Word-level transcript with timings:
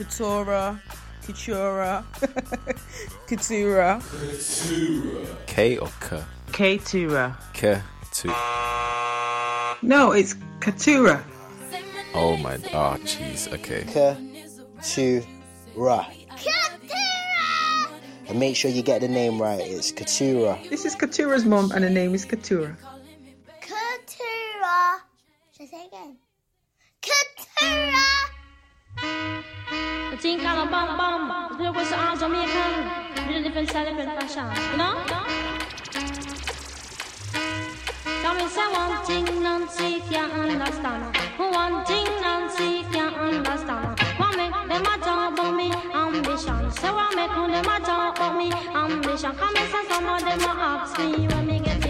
Katura, 0.00 0.80
Katura, 1.26 2.02
Katura. 3.26 4.00
K 5.46 5.76
or 5.76 5.88
K? 6.00 6.22
Katura. 6.78 7.36
K. 7.52 7.82
Two. 8.10 8.28
No, 9.86 10.12
it's 10.12 10.36
Katura. 10.60 11.22
Oh 12.14 12.38
my. 12.38 12.54
Oh, 12.72 12.96
jeez. 13.04 13.52
Okay. 13.52 13.84
Katura. 14.80 16.06
And 18.26 18.40
make 18.40 18.56
sure 18.56 18.70
you 18.70 18.82
get 18.82 19.02
the 19.02 19.08
name 19.08 19.38
right. 19.38 19.60
It's 19.60 19.92
Katura. 19.92 20.66
This 20.70 20.86
is 20.86 20.96
Katura's 20.96 21.44
mom, 21.44 21.72
and 21.72 21.84
her 21.84 21.90
name 21.90 22.14
is 22.14 22.24
Katura. 22.24 22.74
Katura. 22.78 22.89
Team 30.20 30.38
kind 30.40 30.60
of 30.60 30.70
bum 30.70 30.98
bum. 30.98 31.58
Look 31.58 31.76
what's 31.76 31.88
the 31.88 31.96
arms 31.96 32.22
on 32.22 32.32
me, 32.32 32.46
come. 32.46 33.26
Little 33.26 33.42
different 33.42 33.70
fashion. 33.70 34.72
You 34.72 34.76
know? 34.76 35.20
Say 38.50 38.72
one 38.72 39.04
thing, 39.06 39.42
Nancy 39.42 40.00
can't 40.10 40.32
understand. 40.32 41.16
One 41.38 41.84
thing, 41.86 42.04
Nancy 42.20 42.82
understand. 43.16 43.98
Them 44.68 44.86
a 44.86 45.32
about 45.32 45.54
me 45.54 45.72
ambition. 45.94 46.70
So 46.72 46.94
one 46.94 47.16
make 47.16 47.30
them 47.30 47.64
a 47.64 47.76
about 47.78 48.36
me 48.36 48.52
ambition. 48.74 49.36
Come 49.36 49.56
and 49.56 49.70
say 49.70 49.88
some 49.88 50.06
of 50.06 50.20
them 50.20 50.40
a 50.40 50.52
ask 50.60 50.98
me 50.98 51.26
where 51.28 51.42
me 51.42 51.60
get. 51.60 51.89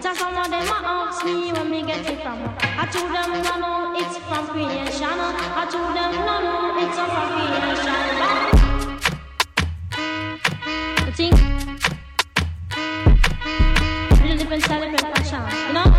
So 0.00 0.12
some 0.14 0.36
of 0.36 0.50
them 0.50 0.68
a 0.68 0.78
ask 0.84 1.24
me 1.24 1.52
where 1.52 1.64
me 1.64 1.82
get 1.82 2.06
it 2.06 2.20
from. 2.22 2.38
I 2.60 2.86
told 2.92 3.10
them 3.14 3.42
no 3.42 3.58
no, 3.58 3.94
it's 3.96 4.18
from 4.18 4.46
creation. 4.48 5.08
I 5.08 5.66
told 5.70 5.96
them 5.96 6.12
no 6.26 6.40
no, 6.46 6.76
it's 6.82 6.98
from 6.98 7.28
creation. 7.32 7.96
Thing. 11.16 11.32
Little 14.20 14.36
different 14.36 14.62
style, 14.64 14.90
different 14.90 15.16
fashion. 15.16 15.42
You 15.68 15.72
know? 15.72 15.95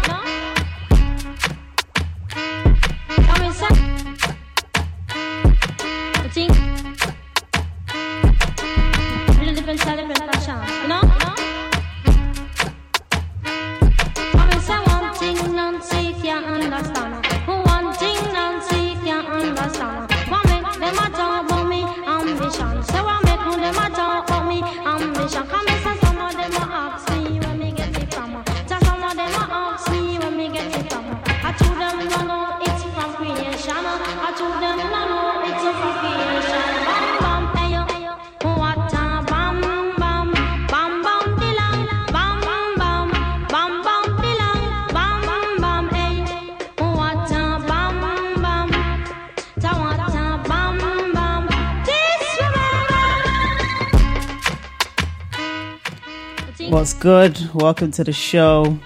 Good? 56.99 57.53
Welcome 57.53 57.91
to 57.91 58.03
the 58.03 58.11
show. 58.11 58.79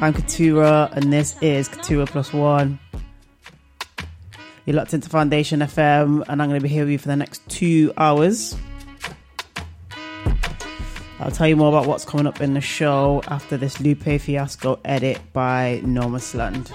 I'm 0.00 0.14
Katura, 0.14 0.90
and 0.96 1.12
this 1.12 1.36
is 1.42 1.68
Katura 1.68 2.06
Plus 2.06 2.32
One. 2.32 2.78
You're 4.64 4.76
locked 4.76 4.94
into 4.94 5.10
Foundation 5.10 5.60
FM, 5.60 6.24
and 6.26 6.40
I'm 6.40 6.48
going 6.48 6.58
to 6.58 6.62
be 6.62 6.72
here 6.72 6.84
with 6.84 6.92
you 6.92 6.98
for 6.98 7.08
the 7.08 7.16
next 7.16 7.46
two 7.50 7.92
hours. 7.98 8.56
I'll 11.18 11.30
tell 11.30 11.48
you 11.48 11.56
more 11.56 11.68
about 11.68 11.86
what's 11.86 12.06
coming 12.06 12.26
up 12.26 12.40
in 12.40 12.54
the 12.54 12.62
show 12.62 13.22
after 13.28 13.58
this 13.58 13.78
Lupe 13.78 14.20
Fiasco 14.20 14.80
edit 14.82 15.20
by 15.34 15.82
Normus 15.84 16.34
Land. 16.34 16.72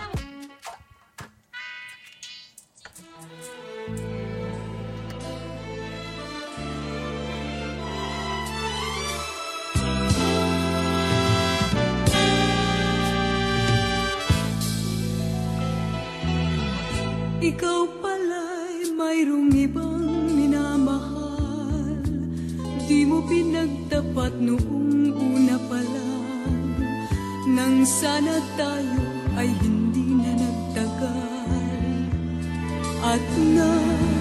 Ikaw 17.46 18.02
pala'y 18.02 18.90
mayroong 18.98 19.54
ibang 19.54 20.34
minamahal. 20.34 21.94
Di 22.90 23.06
mo 23.06 23.22
pinagtapat 23.22 24.34
noong 24.42 25.14
una 25.14 25.54
pa 25.70 25.78
Nang 27.46 27.86
sana 27.86 28.42
tayo 28.58 29.06
ay 29.38 29.54
hindi 29.62 30.26
na 30.26 30.34
nagtagal. 30.42 31.86
At 33.06 33.22
nagmahal 33.30 34.15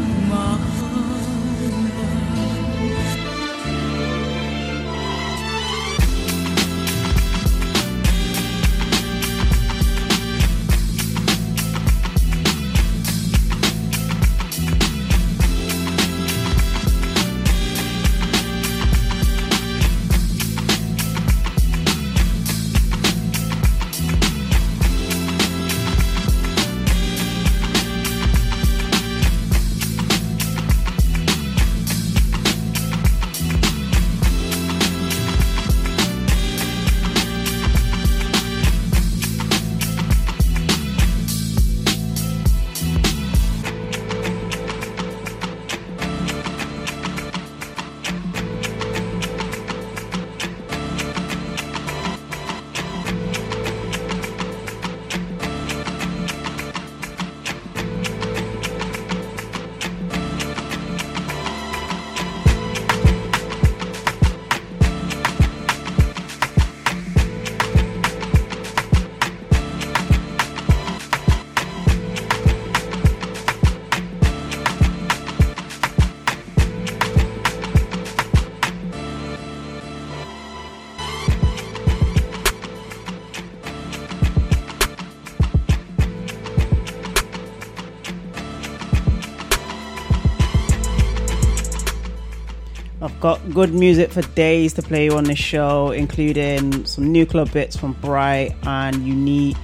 good 93.55 93.73
music 93.73 94.11
for 94.11 94.23
days 94.35 94.73
to 94.73 94.83
play 94.83 95.09
on 95.09 95.23
the 95.23 95.37
show, 95.37 95.93
including 95.93 96.85
some 96.85 97.13
new 97.13 97.25
club 97.25 97.53
bits 97.53 97.77
from 97.77 97.93
Bright 97.93 98.57
and 98.65 99.07
Unique, 99.07 99.57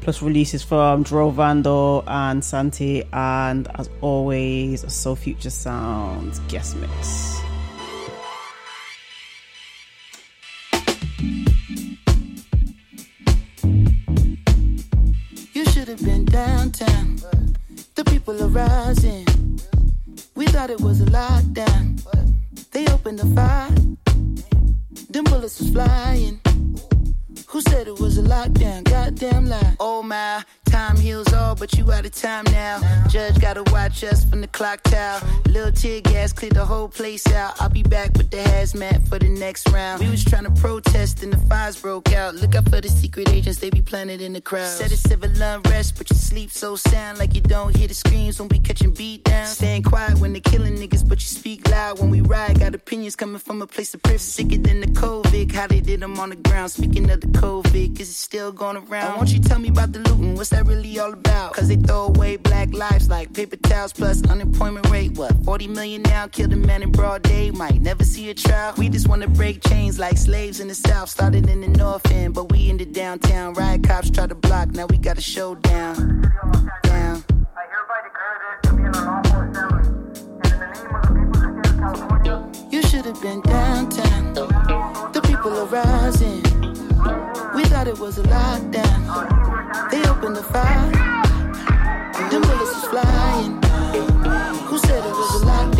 plus 0.00 0.20
releases 0.20 0.60
from 0.60 1.04
Dro 1.04 1.30
Vandal 1.30 2.02
and 2.08 2.44
Santi, 2.44 3.04
and 3.12 3.68
as 3.78 3.88
always, 4.00 4.82
a 4.82 4.90
Soul 4.90 5.14
Future 5.14 5.50
Sounds 5.50 6.40
guest 6.48 6.76
mix. 6.78 7.19
Place 36.90 37.26
out. 37.32 37.60
I'll 37.60 37.68
be 37.68 37.82
back 37.82 38.12
with 38.16 38.30
the 38.30 38.39
hazmat 38.70 39.08
for 39.08 39.18
the 39.18 39.28
next 39.28 39.68
round. 39.70 40.00
We 40.00 40.10
was 40.10 40.24
trying 40.24 40.44
to 40.44 40.50
protest 40.50 41.22
and 41.22 41.32
the 41.32 41.36
fires 41.48 41.80
broke 41.80 42.12
out. 42.12 42.34
Look 42.34 42.54
out 42.54 42.68
for 42.68 42.80
the 42.80 42.88
secret 42.88 43.28
agents, 43.30 43.58
they 43.58 43.70
be 43.70 43.82
planted 43.82 44.20
in 44.20 44.32
the 44.32 44.40
crowd. 44.40 44.66
Said 44.66 44.92
it's 44.92 45.02
civil 45.02 45.30
unrest, 45.30 45.96
but 45.96 46.10
you 46.10 46.16
sleep 46.16 46.50
so 46.50 46.76
sound 46.76 47.18
like 47.18 47.34
you 47.34 47.40
don't 47.40 47.76
hear 47.76 47.88
the 47.88 47.94
screams 47.94 48.38
when 48.38 48.48
we 48.48 48.58
catching 48.58 48.92
beat 48.92 49.24
down. 49.24 49.46
Staying 49.46 49.82
quiet 49.82 50.18
when 50.18 50.32
they 50.32 50.40
killing 50.40 50.76
niggas, 50.76 51.08
but 51.08 51.18
you 51.18 51.26
speak 51.26 51.68
loud 51.68 51.98
when 52.00 52.10
we 52.10 52.20
ride. 52.20 52.58
Got 52.58 52.74
opinions 52.74 53.16
coming 53.16 53.38
from 53.38 53.62
a 53.62 53.66
place 53.66 53.94
of 53.94 54.02
privilege. 54.02 54.20
Sicker 54.20 54.58
than 54.58 54.80
the 54.80 54.88
COVID, 54.88 55.52
how 55.52 55.66
they 55.66 55.80
did 55.80 56.00
them 56.00 56.18
on 56.18 56.30
the 56.30 56.36
ground. 56.36 56.70
Speaking 56.70 57.10
of 57.10 57.20
the 57.20 57.28
COVID, 57.28 57.96
cause 57.96 58.08
it's 58.08 58.16
still 58.16 58.52
going 58.52 58.76
around. 58.76 59.16
Won't 59.16 59.32
you 59.32 59.40
tell 59.40 59.58
me 59.58 59.68
about 59.68 59.92
the 59.92 60.00
looting? 60.00 60.34
What's 60.34 60.50
that 60.50 60.66
really 60.66 60.98
all 60.98 61.12
about? 61.12 61.54
Cause 61.54 61.68
they 61.68 61.76
throw 61.76 62.06
away 62.06 62.36
black 62.36 62.72
lives 62.72 63.08
like 63.08 63.32
paper 63.32 63.56
towels 63.56 63.92
plus 63.92 64.22
unemployment 64.28 64.88
rate. 64.90 65.12
What, 65.16 65.32
40 65.44 65.68
million 65.68 66.02
now? 66.02 66.26
Killed 66.28 66.52
a 66.52 66.56
man 66.56 66.82
in 66.82 66.92
broad 66.92 67.22
day. 67.22 67.50
Might 67.50 67.80
never 67.80 68.04
see 68.04 68.30
a 68.30 68.34
trial. 68.34 68.59
We 68.76 68.88
just 68.88 69.08
wanna 69.08 69.26
break 69.26 69.62
chains 69.68 69.98
like 69.98 70.16
slaves 70.18 70.60
in 70.60 70.68
the 70.68 70.74
south. 70.74 71.08
Started 71.08 71.48
in 71.48 71.60
the 71.60 71.68
north 71.68 72.10
end, 72.12 72.34
but 72.34 72.50
we 72.52 72.68
in 72.70 72.76
the 72.76 72.84
downtown. 72.84 73.54
Riot 73.54 73.82
cops 73.84 74.10
try 74.10 74.26
to 74.26 74.34
block, 74.34 74.68
now 74.72 74.86
we 74.86 74.98
got 74.98 75.18
a 75.18 75.20
showdown. 75.20 76.30
Down. 76.82 77.24
You 82.70 82.82
should 82.82 83.04
have 83.06 83.20
been 83.20 83.40
downtown. 83.40 84.34
The 84.34 85.20
people 85.24 85.52
are 85.58 85.66
rising. 85.66 86.42
We 87.54 87.64
thought 87.64 87.88
it 87.88 87.98
was 87.98 88.18
a 88.18 88.22
lockdown. 88.22 89.90
They 89.90 90.02
opened 90.08 90.36
the 90.36 90.42
fire. 90.42 90.90
Them 92.30 92.42
bullets 92.42 92.74
was 92.74 92.84
flying. 92.92 93.52
Who 94.68 94.78
said 94.78 95.04
it 95.04 95.12
was 95.12 95.42
a 95.42 95.46
lockdown? 95.46 95.79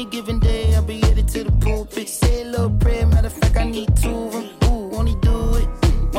Any 0.00 0.10
given 0.10 0.38
day, 0.38 0.74
I'll 0.74 0.82
be 0.82 1.00
headed 1.00 1.28
to 1.28 1.44
the 1.44 1.52
pulpit. 1.52 2.08
Say 2.08 2.42
a 2.42 2.44
little 2.46 2.70
prayer, 2.70 3.06
matter 3.06 3.26
of 3.26 3.32
fact, 3.32 3.56
I 3.56 3.64
need 3.64 3.94
two 3.96 4.08
of 4.08 4.32
them. 4.32 4.59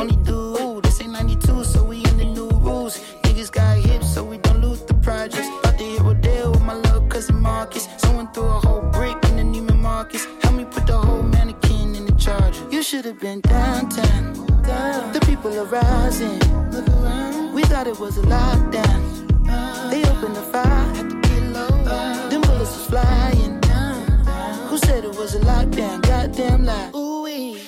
Only 0.02 0.16
do. 0.24 0.56
Ooh, 0.58 0.80
this 0.80 1.00
ain't 1.00 1.12
92, 1.12 1.62
so 1.62 1.84
we 1.84 1.98
in 1.98 2.16
the 2.16 2.24
new 2.24 2.48
rules. 2.48 2.98
Niggas 3.22 3.52
got 3.52 3.76
hips, 3.76 4.12
so 4.12 4.24
we 4.24 4.36
don't 4.38 4.60
loot 4.60 4.84
the 4.88 4.94
projects. 4.94 5.46
About 5.60 5.78
to 5.78 5.84
hit 5.84 6.00
Rodeo 6.00 6.50
with 6.50 6.62
my 6.62 6.74
little 6.74 7.02
cousin 7.02 7.40
Marcus. 7.40 7.86
Someone 7.98 8.26
threw 8.32 8.46
a 8.46 8.58
whole 8.66 8.82
brick 8.90 9.16
in 9.26 9.36
the 9.36 9.44
Neiman 9.44 9.78
Marcus. 9.78 10.26
Help 10.42 10.56
me 10.56 10.64
put 10.64 10.88
the 10.88 10.98
whole 10.98 11.22
mannequin 11.22 11.94
in 11.94 12.06
the 12.06 12.14
charger. 12.14 12.68
You 12.68 12.82
should 12.82 13.04
have 13.04 13.20
been 13.20 13.42
downtown. 13.42 14.32
The 15.12 15.20
people 15.24 15.56
are 15.56 15.66
rising. 15.66 16.40
We 17.54 17.62
thought 17.62 17.86
it 17.86 18.00
was 18.00 18.18
a 18.18 18.22
lockdown. 18.22 19.00
They 19.88 20.02
opened 20.02 20.34
the 20.34 20.42
fire. 20.52 20.94
Them 22.28 22.40
bullets 22.40 22.74
was 22.76 22.86
flying. 22.86 23.62
Who 24.68 24.78
said 24.78 25.04
it 25.04 25.14
was 25.16 25.36
a 25.36 25.40
lockdown? 25.40 26.02
Goddamn 26.02 26.64
lie. 26.64 26.90
Ooh 26.92 27.22
wee. 27.22 27.62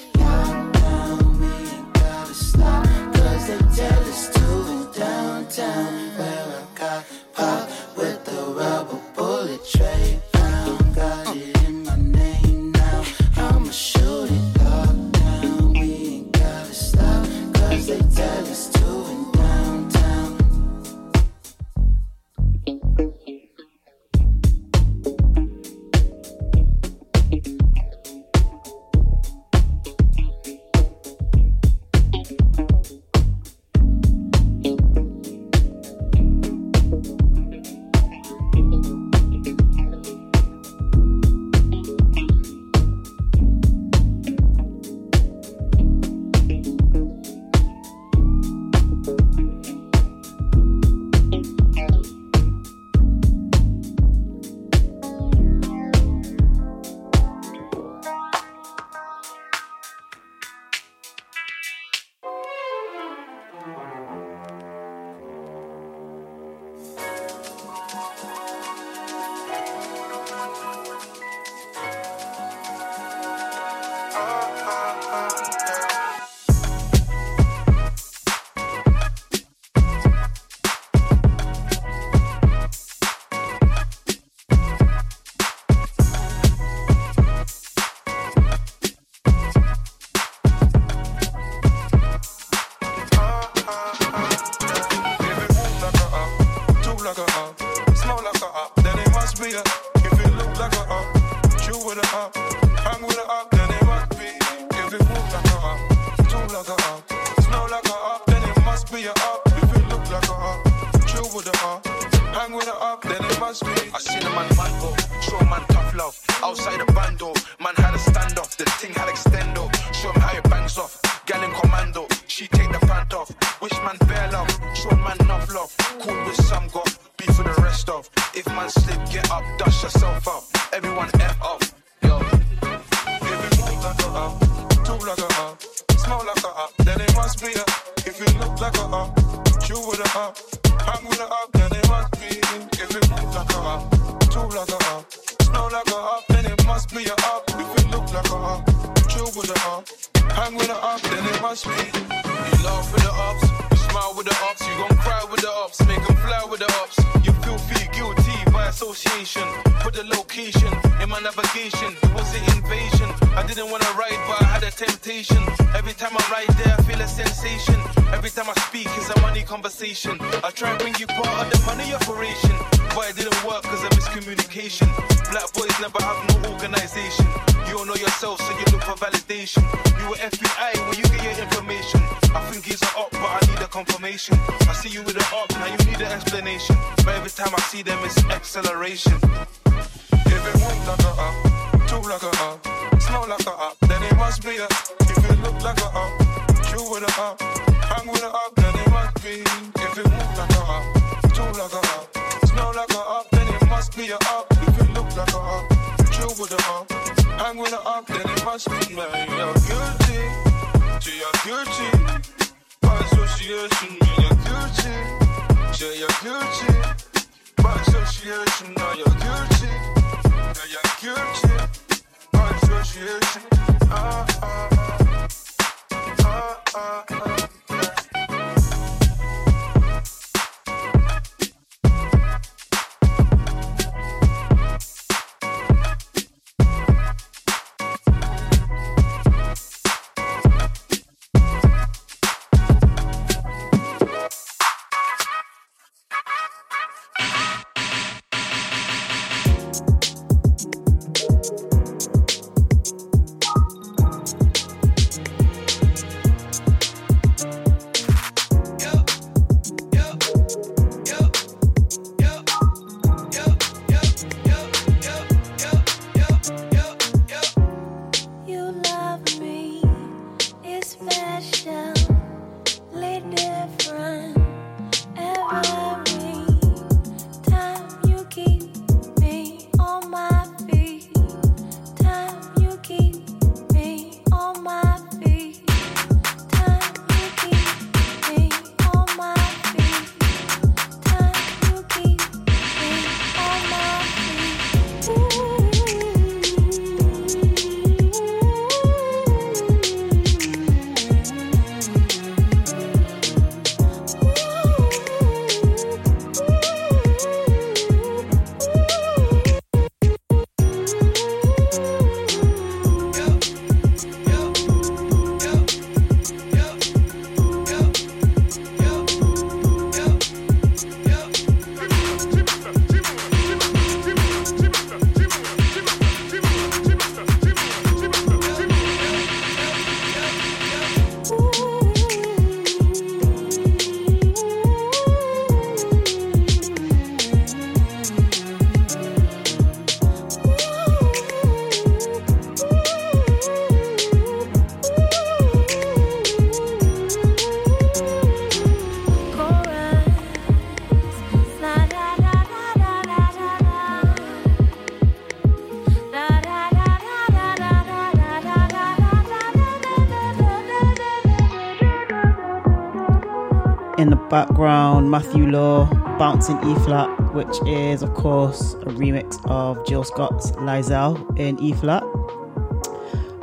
Background, 364.35 365.13
Matthew 365.13 365.47
Law, 365.47 365.85
Bouncing 366.19 366.57
E 366.69 366.75
flat, 366.81 367.07
which 367.35 367.57
is, 367.69 368.03
of 368.03 368.15
course, 368.15 368.75
a 368.75 368.87
remix 368.87 369.39
of 369.49 369.87
Jill 369.87 370.03
Scott's 370.03 370.51
Lyzel 370.57 371.39
in 371.39 371.57
E 371.61 371.73
flat. 371.73 372.03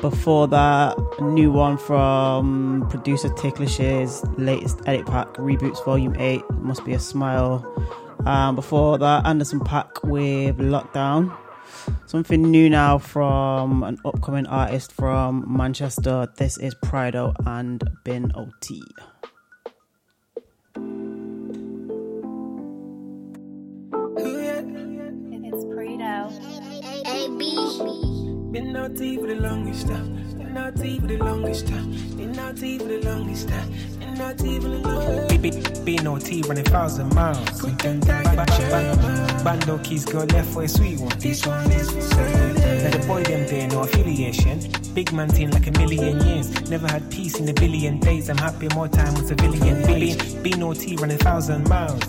Before 0.01 0.50
that, 0.50 0.98
a 1.17 1.24
new 1.24 1.50
one 1.50 1.77
from 1.77 2.86
producer 2.89 3.29
Ticklish's 3.29 4.21
latest 4.38 4.81
edit 4.86 5.05
pack, 5.05 5.27
Reboots 5.36 5.81
Volume 5.86 6.13
8, 6.19 6.41
Must 6.55 6.83
Be 6.83 6.91
a 6.91 7.00
Smile. 7.00 7.65
Um, 8.25 8.57
before 8.57 8.98
that, 8.98 9.25
Anderson 9.25 9.62
.Paak 9.62 10.03
with 10.03 10.57
Lockdown. 10.57 11.33
Something 12.05 12.41
new 12.51 12.69
now 12.69 12.98
from 12.98 13.83
an 13.83 13.98
upcoming 14.03 14.45
artist 14.45 14.91
from 14.91 15.45
Manchester. 15.48 16.27
This 16.36 16.57
is 16.57 16.75
Prido 16.75 17.33
and 17.48 17.81
Bin 18.03 18.33
OT. 18.36 18.81
Longest 29.85 29.88
time. 29.88 30.38
Been 30.38 30.53
for 31.00 31.07
the 31.07 31.17
longest 31.17 31.67
time. 31.67 31.91
Been 32.17 32.31
naughty 32.33 32.77
for 32.77 32.85
the 32.85 33.01
longest 33.01 33.50
time. 33.50 33.71
Been 34.00 34.13
naughty 34.15 34.59
for 34.59 34.67
the 34.67 34.77
longest 34.77 35.85
Be 35.85 35.95
no 35.97 36.17
T 36.19 36.41
running 36.47 36.65
thousand 36.65 37.13
miles. 37.15 37.61
Bando 39.43 39.77
keys 39.79 40.05
go 40.05 40.19
left 40.19 40.50
for 40.50 40.63
a 40.63 40.67
sweet 40.67 41.00
one. 41.00 41.17
This 41.19 41.45
one 41.45 41.71
is 41.71 42.61
Now 42.81 42.89
the 42.89 43.05
boy 43.07 43.23
them 43.23 43.45
there 43.47 43.67
no 43.67 43.81
affiliation. 43.81 44.59
Big 44.95 45.13
man 45.13 45.29
thing 45.29 45.51
like 45.51 45.67
a 45.67 45.71
million 45.71 46.19
years. 46.25 46.50
Never 46.69 46.88
had 46.88 47.09
peace 47.11 47.39
in 47.39 47.47
a 47.47 47.53
billion 47.53 48.00
days. 48.00 48.29
I'm 48.29 48.38
happy 48.38 48.67
more 48.73 48.88
time 48.88 49.13
with 49.13 49.27
civilian. 49.27 49.85
Billion. 49.85 50.43
Be 50.43 50.51
no 50.51 50.73
T 50.73 50.95
running 50.97 51.19
thousand 51.19 51.69
miles. 51.69 52.03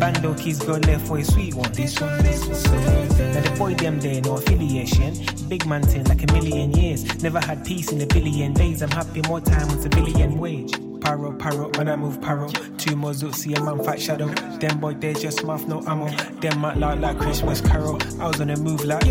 Bando 0.00 0.34
keys 0.34 0.58
go 0.60 0.74
left 0.74 1.06
for 1.06 1.18
a 1.18 1.24
sweet 1.24 1.54
one. 1.54 1.70
This 1.72 2.00
one 2.00 2.24
is 2.24 2.48
Now 2.48 3.40
the 3.40 3.54
boy 3.58 3.74
them 3.74 4.00
there 4.00 4.20
no 4.22 4.36
affiliation. 4.36 5.14
Big 5.48 5.66
man 5.66 5.82
thing 5.82 6.04
like 6.04 6.22
a 6.22 6.32
million 6.32 6.72
years. 6.72 7.22
Never 7.22 7.40
had 7.40 7.64
peace 7.66 7.92
in 7.92 8.00
a 8.00 8.06
billion 8.06 8.54
days. 8.54 8.80
I'm 8.82 8.90
happy 8.90 9.20
more 9.28 9.40
time 9.40 9.68
with 9.68 9.82
civilian 9.82 10.38
wage. 10.38 10.72
Paro, 11.00 11.36
paro, 11.36 11.74
when 11.76 11.88
I 11.88 11.96
move 11.96 12.20
paro. 12.20 12.48
Two 12.78 12.94
more 12.94 13.14
see 13.14 13.54
a 13.54 13.62
man 13.62 13.82
fat 13.82 14.00
shadow. 14.00 14.28
Them 14.58 14.78
boy, 14.80 14.94
they 14.94 15.14
just 15.14 15.42
mouth, 15.44 15.66
no 15.66 15.82
ammo. 15.86 16.08
Them 16.40 16.58
might 16.58 16.76
look 16.76 16.98
like 17.00 17.18
Christmas 17.18 17.60
carol. 17.60 17.98
I 18.20 18.28
was 18.28 18.40
on 18.40 18.48
the 18.48 18.56
move 18.56 18.84
like, 18.84 19.06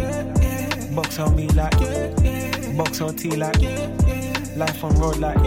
box 0.95 1.19
on 1.19 1.35
me 1.35 1.47
like, 1.49 1.77
box 2.77 3.01
on 3.01 3.15
T 3.15 3.35
like, 3.35 3.61
life 4.55 4.83
on 4.83 4.95
road 4.99 5.17
like. 5.17 5.37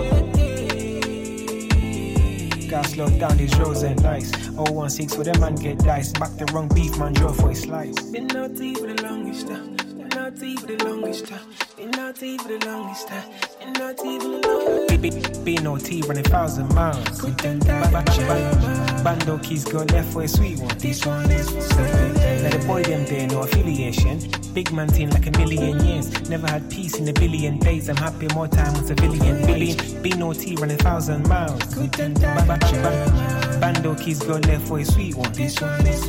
gotta 2.69 2.89
slow 2.89 3.09
down 3.19 3.37
these 3.37 3.57
roads 3.59 3.85
ain't 3.85 4.03
nice. 4.03 4.31
016 4.31 5.09
for 5.11 5.25
the 5.25 5.39
man 5.39 5.55
get 5.55 5.79
dice. 5.79 6.11
Back 6.13 6.37
the 6.39 6.47
wrong 6.53 6.69
beef, 6.69 6.99
man, 6.99 7.13
draw 7.13 7.33
for 7.33 7.51
a 7.51 7.55
slice. 7.55 7.95
Been 8.11 8.27
naughty 8.27 8.75
for 8.75 8.89
the 8.89 9.03
longest 9.03 9.47
time. 9.47 9.77
Been 9.77 10.09
naughty 10.09 10.57
for 10.57 10.67
the 10.67 10.85
longest 10.85 11.27
time. 11.29 11.72
Been 11.83 11.91
naughty 11.91 12.39
for 12.39 12.47
the 12.47 12.65
longest 12.65 13.09
time. 13.09 13.29
Been 13.59 13.73
naughty 13.73 14.21
for 14.21 14.29
the 14.29 14.47
longest 14.47 15.45
Be 15.45 15.57
no 15.57 15.77
T 15.79 16.01
running 16.03 16.23
thousand 16.23 16.73
miles. 16.77 17.21
Bando 19.03 19.39
keys 19.39 19.65
go 19.65 19.79
left 19.79 20.13
for 20.13 20.23
a 20.23 20.29
sweet 20.29 20.61
one. 20.61 20.79
This 20.79 21.05
one 21.05 21.29
is 21.29 21.49
uh, 21.49 22.41
Now 22.45 22.57
the 22.57 22.65
boy 22.69 22.85
them 22.85 23.05
there, 23.07 23.27
no 23.27 23.41
affiliation. 23.41 24.21
Big 24.55 24.71
man 24.73 24.87
team 24.87 25.11
like 25.11 25.27
a 25.27 25.33
million 25.37 25.85
years. 25.85 26.09
Never 26.31 26.47
had 26.47 26.71
peace 26.71 27.01
in 27.01 27.09
a 27.09 27.13
billion 27.13 27.59
days. 27.59 27.89
I'm 27.89 27.97
happy 27.97 28.29
more 28.33 28.47
time 28.47 28.75
with 28.75 28.93
a 28.93 28.95
billion 28.95 29.45
billion. 29.45 30.03
Be 30.03 30.11
no 30.11 30.33
T 30.33 30.55
running 30.55 30.79
thousand 30.79 31.27
miles. 31.27 31.65
Bando 33.59 33.97
keys 33.97 34.21
go 34.21 34.35
left 34.35 34.69
for 34.69 34.79
a 34.79 34.85
sweet 34.85 35.17
one. 35.17 35.33
This 35.33 35.61
one 35.61 35.85
is 35.85 36.09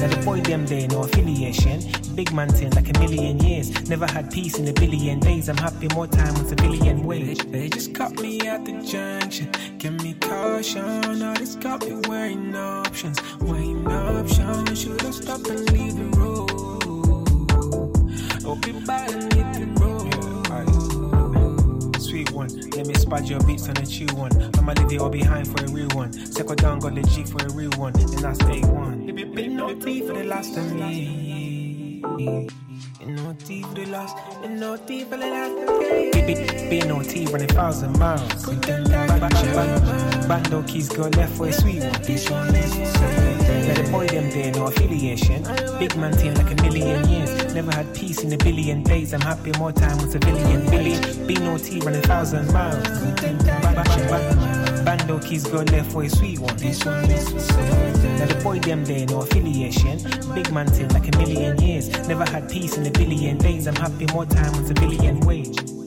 Now 0.00 0.08
the 0.08 0.22
boy 0.24 0.40
them 0.40 0.64
there, 0.64 0.88
no 0.88 1.02
affiliation. 1.02 1.82
Big 2.14 2.32
man 2.32 2.48
team 2.48 2.70
like 2.70 2.88
a 2.88 2.98
million 2.98 3.38
years. 3.38 3.70
Never 3.88 4.06
had 4.06 4.30
peace 4.32 4.58
in 4.58 4.66
a 4.66 4.72
billion 4.78 5.20
days. 5.20 5.48
I'm 5.48 5.56
happy 5.56 5.88
more 5.94 6.06
time 6.06 6.34
with 6.34 6.52
a 6.52 6.56
billion 6.56 7.02
wage. 7.04 7.38
They 7.50 7.68
just 7.68 7.94
cut 7.94 8.12
me 8.20 8.40
at 8.46 8.64
the 8.64 8.72
junction. 8.82 9.50
Give 9.78 9.94
me 10.02 10.14
caution. 10.14 11.22
All 11.22 11.34
this 11.34 11.56
got 11.56 11.84
me 11.84 12.00
weighing 12.08 12.54
options. 12.54 13.18
Weighing 13.40 13.86
options. 13.86 14.70
You 14.70 14.76
should 14.76 15.04
I 15.04 15.10
stop 15.10 15.46
and 15.46 15.70
leave 15.72 15.96
the 15.96 16.04
road? 16.18 16.50
Or 18.44 18.56
be 18.56 18.72
hit 18.72 18.84
the 19.54 19.66
road? 19.80 19.98
Sweet 22.00 22.30
one, 22.32 22.48
let 22.70 22.86
me 22.86 22.94
spot 22.94 23.28
your 23.28 23.40
beats 23.40 23.68
on 23.68 23.76
a 23.76 23.84
chew 23.84 24.06
one. 24.14 24.32
I'ma 24.56 24.72
leave 24.78 24.92
you 24.92 25.00
all 25.00 25.10
behind 25.10 25.46
for 25.48 25.62
a 25.64 25.68
real 25.68 25.88
one. 25.88 26.12
Second 26.12 26.56
down, 26.56 26.78
got 26.78 26.94
the 26.94 27.02
G 27.02 27.24
for 27.24 27.44
a 27.44 27.50
real 27.52 27.70
one, 27.76 27.94
and 28.00 28.18
that's 28.20 28.38
day 28.38 28.60
one. 28.60 29.06
Been 29.34 29.56
naughty 29.56 30.00
for 30.00 30.14
the 30.14 30.24
last 30.24 30.56
of 30.56 30.72
me. 30.72 31.47
Been 32.00 32.48
naughty 33.16 33.62
for 33.62 33.74
the 33.74 33.86
last. 33.86 34.16
Been 34.42 34.60
naughty 34.60 35.04
for 35.04 35.16
the 35.16 35.26
last. 35.26 36.70
Be, 36.70 36.80
no 36.82 37.02
T 37.02 37.26
running 37.26 37.48
thousand 37.48 37.98
miles. 37.98 38.46
Bando 40.28 40.62
keys 40.62 40.88
go 40.88 41.08
left 41.08 41.36
for 41.36 41.48
a 41.48 41.52
sweet 41.52 41.82
one. 41.82 42.02
This 42.02 42.30
one 42.30 42.54
is 42.54 42.74
Let 42.76 43.76
the 43.76 43.88
boy 43.90 44.06
them 44.06 44.30
there, 44.30 44.52
no 44.52 44.66
affiliation. 44.66 45.42
Big 45.78 45.96
man 45.96 46.16
team 46.16 46.34
like 46.34 46.58
a 46.58 46.62
million 46.62 47.08
years. 47.08 47.54
Never 47.54 47.72
had 47.72 47.92
peace 47.94 48.22
in 48.22 48.32
a 48.32 48.38
billion 48.38 48.82
days. 48.82 49.12
I'm 49.12 49.20
happy 49.20 49.52
more 49.58 49.72
time 49.72 49.96
with 49.98 50.14
a 50.14 50.20
billion 50.20 50.68
billion. 50.70 51.26
Be 51.26 51.34
no 51.34 51.58
T 51.58 51.80
running 51.80 52.02
thousand 52.02 52.52
miles. 52.52 52.86
Bando 54.88 55.18
keys 55.18 55.46
go 55.46 55.58
left 55.58 55.92
for 55.92 56.04
a 56.04 56.08
sweet 56.08 56.38
one. 56.38 56.56
This 56.56 56.82
one 56.82 57.04
is 57.10 57.30
Now 57.30 58.24
the 58.24 58.40
boy 58.42 58.58
them 58.58 58.86
there, 58.86 59.04
no 59.04 59.20
affiliation. 59.20 59.98
Big 60.34 60.50
man 60.50 60.64
team 60.64 60.88
like 60.88 61.14
a 61.14 61.18
million 61.18 61.60
years. 61.60 61.90
Never 62.08 62.24
had 62.24 62.48
peace 62.48 62.78
in 62.78 62.86
a 62.86 62.90
billion 62.90 63.36
days. 63.36 63.66
I'm 63.66 63.76
happy 63.76 64.06
more 64.14 64.24
time 64.24 64.50
with 64.52 64.70
a 64.70 64.74
billion 64.80 65.20
wage. 65.20 65.77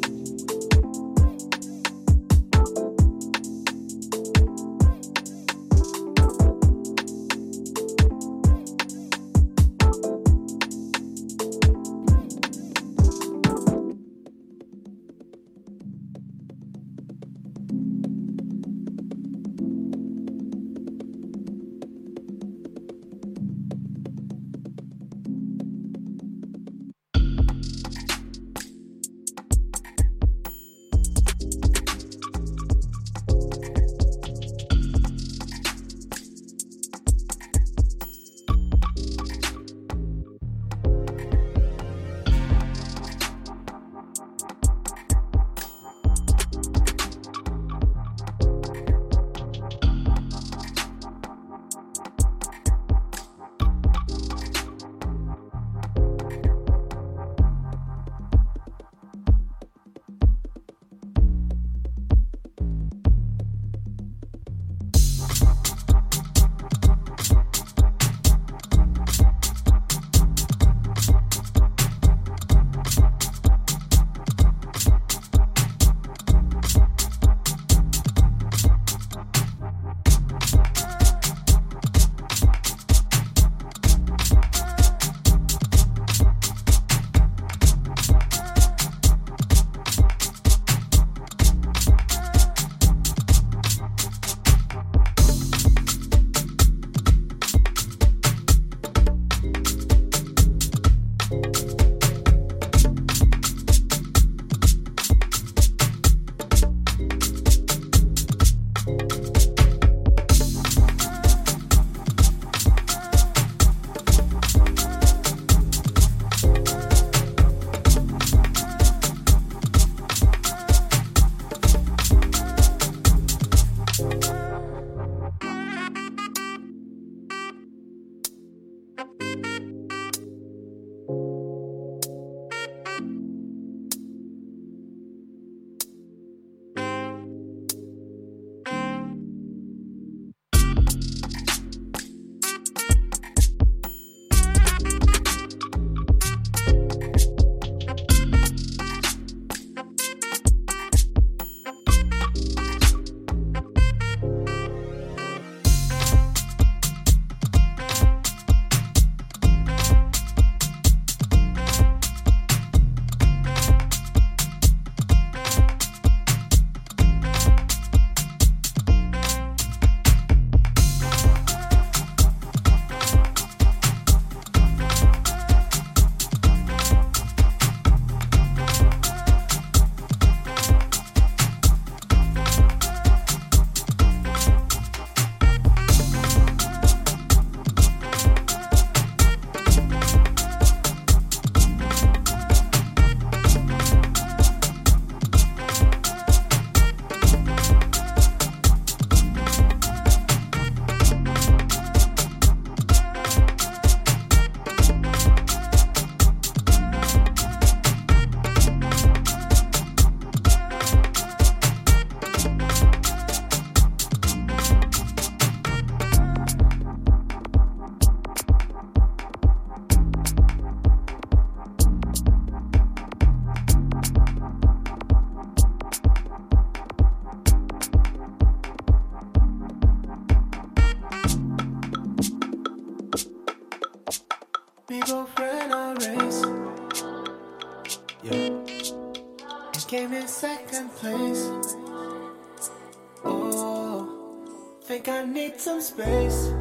think 244.92 245.08
I 245.08 245.24
need 245.24 245.58
some 245.58 245.80
space. 245.80 246.52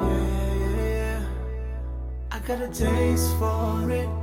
Yeah, 0.00 0.08
yeah, 0.08 0.86
yeah. 0.86 1.24
I 2.30 2.38
got 2.38 2.62
a 2.62 2.68
taste 2.68 3.36
for 3.38 3.90
it. 3.90 4.21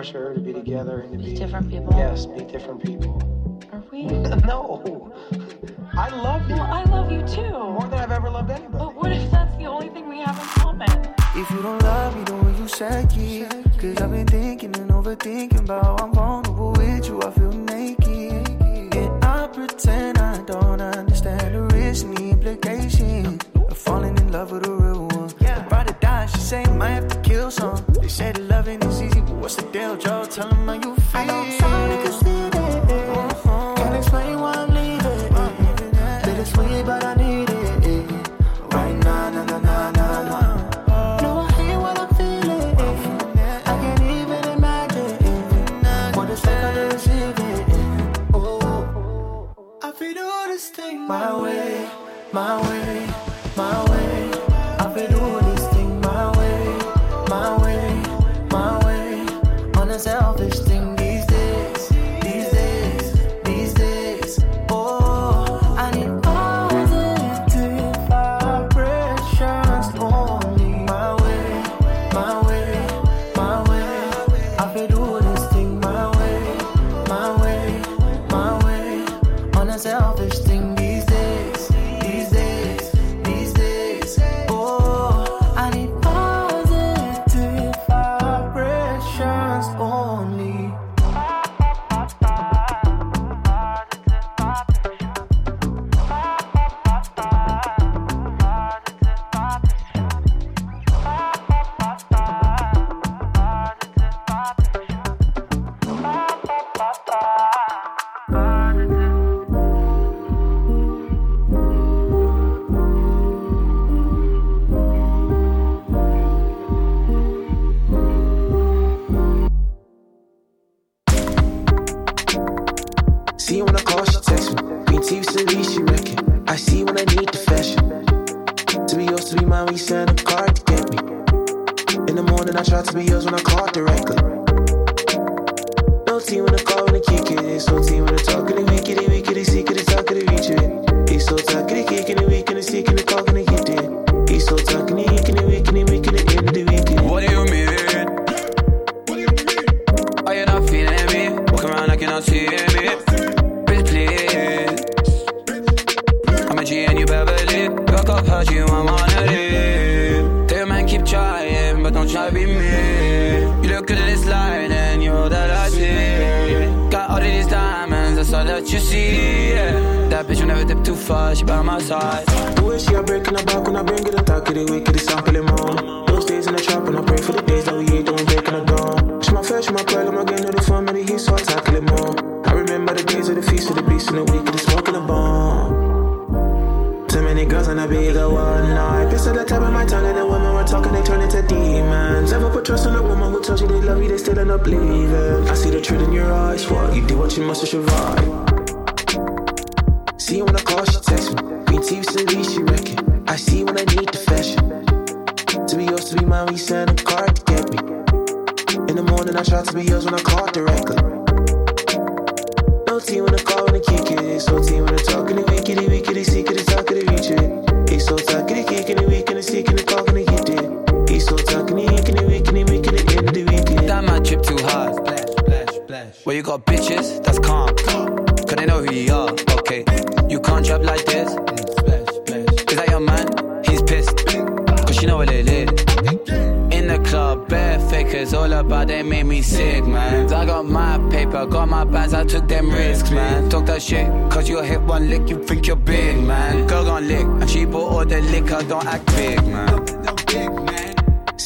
pressure 0.00 0.39
tell 30.40 30.48
him 30.48 30.66
how 30.66 30.72
you 30.72 30.89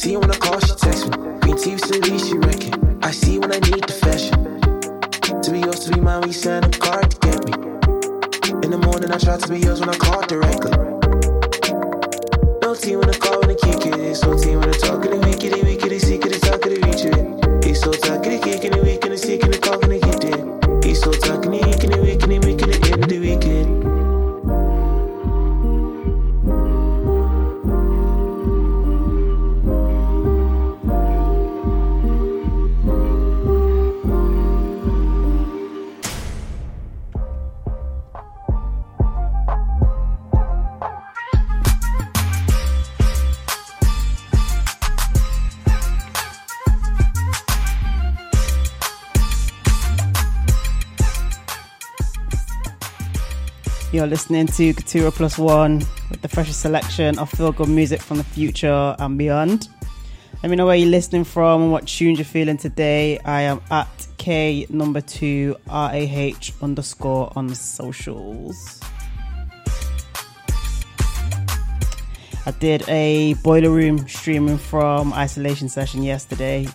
See 0.05 0.17
when 0.17 0.29
I 0.29 0.37
call, 0.37 0.59
she 0.59 0.75
text 0.75 1.09
me. 1.09 1.17
Green 1.39 1.57
teeth, 1.57 1.83
city, 1.83 2.19
she 2.19 2.37
reckon. 2.37 2.99
I 3.03 3.09
see 3.09 3.39
when 3.39 3.51
I 3.51 3.57
need 3.57 3.85
the 3.89 3.97
fashion. 4.05 4.61
To 5.41 5.51
be 5.51 5.61
yours, 5.61 5.79
to 5.79 5.93
be 5.93 5.99
mine, 5.99 6.21
we 6.21 6.31
send 6.31 6.63
a 6.63 6.77
card 6.77 7.09
to 7.09 7.17
get 7.25 7.43
me. 7.43 7.53
In 8.61 8.69
the 8.69 8.77
morning, 8.85 9.09
I 9.09 9.17
try 9.17 9.35
to 9.37 9.47
be 9.49 9.57
yours 9.57 9.79
when 9.79 9.89
I 9.89 9.97
call 9.97 10.21
directly. 10.27 10.77
No 12.61 12.75
team 12.75 12.99
when 12.99 13.09
I 13.09 13.17
call, 13.17 13.41
when 13.41 13.49
I 13.49 13.55
kick 13.55 13.87
it. 13.87 13.99
It's 13.99 14.21
no 14.21 14.37
team 14.37 14.59
when 14.59 14.69
I 14.69 14.77
talk, 14.77 15.03
and 15.05 15.23
the 15.23 15.61
week, 15.65 15.81
the 15.81 15.97
secret, 15.97 16.39
talk, 16.39 16.61
the 16.61 16.77
reach 16.85 17.05
it. 17.09 17.65
It's 17.65 17.81
so 17.81 17.91
talk, 17.91 18.21
the 18.21 18.37
kick, 18.37 18.63
and 18.63 18.75
the 18.75 18.83
week, 18.83 19.03
and 19.05 19.11
the 19.11 19.17
call, 19.17 19.41
and 19.41 19.53
the 19.53 19.64
You're 54.05 54.11
listening 54.11 54.45
to 54.45 54.71
Katura 54.75 55.11
Plus 55.11 55.35
One 55.39 55.79
with 56.11 56.21
the 56.21 56.27
freshest 56.27 56.61
selection 56.61 57.17
of 57.17 57.27
feel 57.31 57.51
good 57.51 57.69
music 57.69 57.99
from 57.99 58.17
the 58.19 58.23
future 58.23 58.95
and 58.99 59.17
beyond. 59.17 59.67
Let 60.43 60.51
me 60.51 60.55
know 60.55 60.67
where 60.67 60.75
you're 60.75 60.91
listening 60.91 61.23
from 61.23 61.63
and 61.63 61.71
what 61.71 61.87
tunes 61.87 62.19
you're 62.19 62.25
feeling 62.25 62.57
today. 62.57 63.17
I 63.25 63.41
am 63.41 63.61
at 63.71 64.07
K 64.17 64.67
number 64.69 65.01
two 65.01 65.55
R 65.67 65.89
A 65.91 65.97
H 65.97 66.53
underscore 66.61 67.33
on 67.35 67.47
the 67.47 67.55
socials. 67.55 68.79
I 72.45 72.51
did 72.59 72.87
a 72.87 73.33
boiler 73.41 73.71
room 73.71 74.07
streaming 74.07 74.59
from 74.59 75.13
isolation 75.13 75.67
session 75.67 76.03
yesterday. 76.03 76.67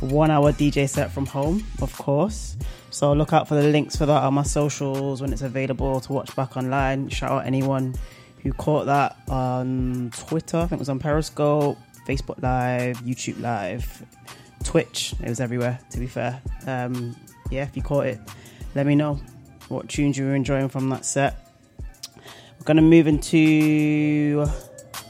One 0.00 0.30
hour 0.30 0.52
DJ 0.52 0.88
set 0.88 1.10
from 1.10 1.26
home, 1.26 1.64
of 1.80 1.96
course. 1.96 2.56
So 2.90 3.12
look 3.12 3.32
out 3.32 3.48
for 3.48 3.54
the 3.54 3.68
links 3.68 3.96
for 3.96 4.06
that 4.06 4.22
on 4.22 4.34
my 4.34 4.42
socials 4.42 5.20
when 5.20 5.32
it's 5.32 5.42
available 5.42 6.00
to 6.00 6.12
watch 6.12 6.34
back 6.36 6.56
online. 6.56 7.08
Shout 7.08 7.30
out 7.30 7.46
anyone 7.46 7.94
who 8.42 8.52
caught 8.52 8.86
that 8.86 9.16
on 9.28 10.12
Twitter. 10.16 10.58
I 10.58 10.66
think 10.66 10.72
it 10.72 10.78
was 10.78 10.88
on 10.88 10.98
Periscope, 10.98 11.78
Facebook 12.06 12.40
Live, 12.42 12.98
YouTube 12.98 13.40
Live, 13.40 14.04
Twitch. 14.62 15.14
It 15.22 15.28
was 15.28 15.40
everywhere. 15.40 15.80
To 15.90 15.98
be 15.98 16.06
fair, 16.06 16.40
um, 16.66 17.16
yeah. 17.50 17.62
If 17.64 17.76
you 17.76 17.82
caught 17.82 18.06
it, 18.06 18.20
let 18.74 18.86
me 18.86 18.94
know 18.94 19.18
what 19.68 19.88
tunes 19.88 20.18
you 20.18 20.26
were 20.26 20.34
enjoying 20.34 20.68
from 20.68 20.88
that 20.90 21.04
set. 21.04 21.48
We're 22.58 22.64
gonna 22.64 22.82
move 22.82 23.06
into 23.06 24.46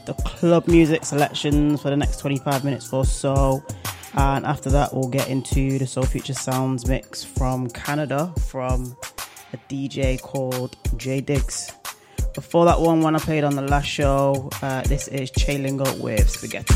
the 0.05 0.13
club 0.13 0.67
music 0.67 1.03
selections 1.05 1.81
for 1.81 1.89
the 1.89 1.97
next 1.97 2.19
25 2.19 2.63
minutes 2.63 2.93
or 2.93 3.05
so. 3.05 3.63
And 4.15 4.45
after 4.45 4.69
that, 4.69 4.93
we'll 4.93 5.09
get 5.09 5.29
into 5.29 5.77
the 5.77 5.85
Soul 5.85 6.05
Future 6.05 6.33
Sounds 6.33 6.87
mix 6.87 7.23
from 7.23 7.69
Canada 7.69 8.33
from 8.47 8.95
a 9.53 9.57
DJ 9.69 10.21
called 10.21 10.77
J 10.97 11.19
Diggs. 11.21 11.71
Before 12.33 12.65
that 12.65 12.79
one, 12.79 13.01
one 13.01 13.15
I 13.15 13.19
played 13.19 13.43
on 13.43 13.55
the 13.55 13.61
last 13.61 13.87
show, 13.87 14.49
uh, 14.61 14.81
this 14.83 15.07
is 15.09 15.31
Chalingo 15.31 15.99
with 15.99 16.29
Spaghetti. 16.29 16.75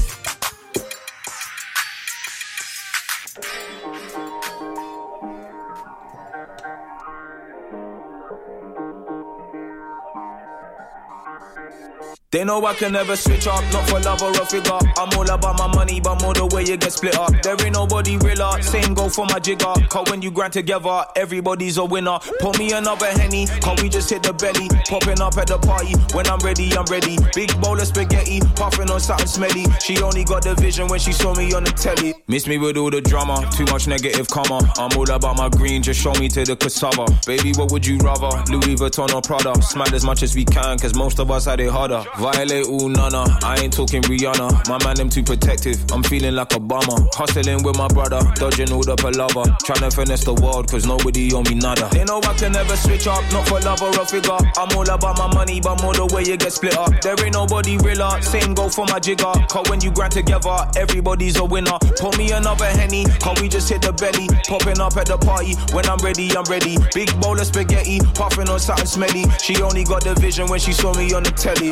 They 12.32 12.44
know 12.44 12.64
I 12.64 12.76
can 12.76 12.92
never 12.92 13.16
switch 13.16 13.48
up, 13.48 13.64
not 13.74 13.90
for 13.90 14.00
love 14.02 14.22
or 14.22 14.30
a 14.30 14.46
figure. 14.46 14.78
I'm 15.00 15.10
all 15.18 15.28
about 15.32 15.58
my 15.58 15.66
money, 15.66 16.00
but 16.00 16.22
more 16.22 16.36
the 16.36 16.46
way 16.46 16.64
you 16.64 16.78
get 16.78 16.94
split 16.94 17.18
up. 17.18 17.32
There 17.42 17.56
ain't 17.60 17.74
nobody 17.74 18.18
realer, 18.18 18.62
same 18.62 18.94
go 18.94 19.10
for 19.10 19.26
my 19.26 19.40
jigger. 19.40 19.74
Cause 19.90 20.06
when 20.12 20.22
you 20.22 20.30
grind 20.30 20.54
together, 20.54 21.06
everybody's 21.16 21.78
a 21.78 21.86
winner. 21.86 22.20
Pour 22.40 22.54
me 22.60 22.72
another 22.72 23.08
henny, 23.08 23.48
cause 23.48 23.82
we 23.82 23.90
just 23.90 24.12
hit 24.12 24.22
the 24.22 24.34
belly. 24.34 24.70
Popping 24.86 25.20
up 25.20 25.38
at 25.38 25.48
the 25.48 25.58
party, 25.58 25.96
when 26.14 26.28
I'm 26.28 26.38
ready, 26.46 26.72
I'm 26.78 26.86
ready. 26.86 27.18
Big 27.34 27.50
bowl 27.60 27.80
of 27.80 27.88
spaghetti, 27.88 28.42
puffing 28.56 28.92
on 28.92 29.00
something 29.00 29.26
smelly. 29.26 29.66
She 29.82 30.00
only 30.04 30.24
got 30.24 30.44
the 30.44 30.54
vision 30.54 30.88
when 30.88 31.00
she 31.00 31.14
saw 31.14 31.34
me 31.34 31.52
on 31.54 31.64
the 31.64 31.72
telly. 31.72 32.14
Miss 32.28 32.46
me 32.46 32.60
with 32.60 32.78
all 32.78 32.92
the 32.92 33.02
drama, 33.02 33.42
too 33.58 33.66
much 33.74 33.88
negative 33.88 34.28
karma. 34.30 34.62
I'm 34.78 34.96
all 34.96 35.10
about 35.10 35.36
my 35.36 35.50
green, 35.50 35.82
just 35.82 36.00
show 36.00 36.14
me 36.14 36.30
to 36.30 36.46
the 36.46 36.56
cassava. 36.56 37.08
Baby, 37.26 37.54
what 37.58 37.72
would 37.72 37.88
you 37.88 37.98
rather? 37.98 38.30
Louis 38.54 38.78
Vuitton 38.78 39.16
or 39.16 39.22
Prada? 39.24 39.60
Smile 39.64 39.96
as 39.96 40.06
much 40.06 40.22
as 40.22 40.36
we 40.36 40.46
can, 40.46 40.78
cause 40.78 40.94
most 40.94 41.18
of 41.18 41.32
us 41.32 41.46
had 41.46 41.60
it 41.60 41.72
harder. 41.72 42.06
Violate 42.20 42.68
all 42.68 42.90
nana, 42.90 43.24
I 43.44 43.60
ain't 43.64 43.72
talking 43.72 44.02
Rihanna. 44.02 44.68
My 44.68 44.78
man, 44.84 44.98
them 44.98 45.10
too 45.10 45.24
protective. 45.24 45.80
I'm 45.90 46.04
feeling 46.04 46.36
like 46.36 46.54
a 46.54 46.60
bummer. 46.60 47.08
Hustling 47.14 47.64
with 47.64 47.78
my 47.78 47.88
brother, 47.88 48.20
dodging 48.36 48.74
all 48.74 48.84
the 48.84 48.98
palaver. 48.98 49.48
Trying 49.64 49.90
to 49.90 49.92
finesse 49.96 50.26
the 50.26 50.34
world, 50.34 50.70
cause 50.70 50.86
nobody 50.86 51.34
owe 51.34 51.44
me 51.44 51.56
nada. 51.56 51.88
They 51.94 52.04
know 52.04 52.20
I 52.20 52.34
can 52.34 52.52
never 52.52 52.76
switch 52.76 53.08
up, 53.08 53.24
not 53.32 53.48
for 53.48 53.62
love 53.62 53.82
or 53.82 53.96
a 53.96 54.06
figure. 54.06 54.36
I'm 54.58 54.68
all 54.76 54.90
about 54.90 55.18
my 55.18 55.34
money, 55.34 55.62
but 55.62 55.82
more 55.82 55.94
the 55.94 56.12
way 56.14 56.24
you 56.28 56.36
get 56.36 56.52
split 56.52 56.76
up. 56.76 56.92
There 57.00 57.16
ain't 57.24 57.34
nobody 57.34 57.78
realer, 57.78 58.22
same 58.22 58.54
go 58.54 58.68
for 58.68 58.86
my 58.88 59.00
jigger. 59.00 59.32
Cause 59.48 59.70
when 59.70 59.80
you 59.80 59.92
grind 59.92 60.12
together, 60.12 60.68
everybody's 60.76 61.38
a 61.38 61.46
winner. 61.46 61.80
Pour 62.04 62.12
me 62.18 62.32
another 62.32 62.68
henny, 62.68 63.06
cause 63.24 63.40
we 63.40 63.48
just 63.48 63.70
hit 63.70 63.82
the 63.82 63.94
belly. 63.94 64.28
Popping 64.44 64.82
up 64.82 64.98
at 64.98 65.08
the 65.08 65.18
party, 65.18 65.56
when 65.72 65.88
I'm 65.88 66.00
ready, 66.04 66.36
I'm 66.36 66.44
ready. 66.52 66.76
Big 66.94 67.16
bowl 67.22 67.40
of 67.40 67.48
spaghetti, 67.48 68.00
puffing 68.14 68.50
on 68.50 68.60
something 68.60 68.86
smelly. 68.86 69.24
She 69.40 69.64
only 69.64 69.86
got 69.86 70.04
the 70.04 70.16
vision 70.16 70.50
when 70.50 70.60
she 70.60 70.74
saw 70.74 70.94
me 71.00 71.14
on 71.14 71.24
the 71.24 71.32
telly. 71.32 71.72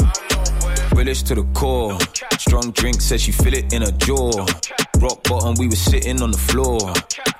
Relish 0.95 1.23
to 1.23 1.35
the 1.35 1.43
core. 1.53 1.97
Strong 2.39 2.71
drink 2.71 3.01
says 3.01 3.21
she 3.21 3.31
feel 3.31 3.53
it 3.53 3.73
in 3.73 3.81
her 3.81 3.91
jaw. 3.91 4.45
Rock 4.99 5.23
bottom, 5.23 5.55
we 5.59 5.67
was 5.67 5.79
sitting 5.79 6.21
on 6.21 6.31
the 6.31 6.37
floor. 6.37 6.79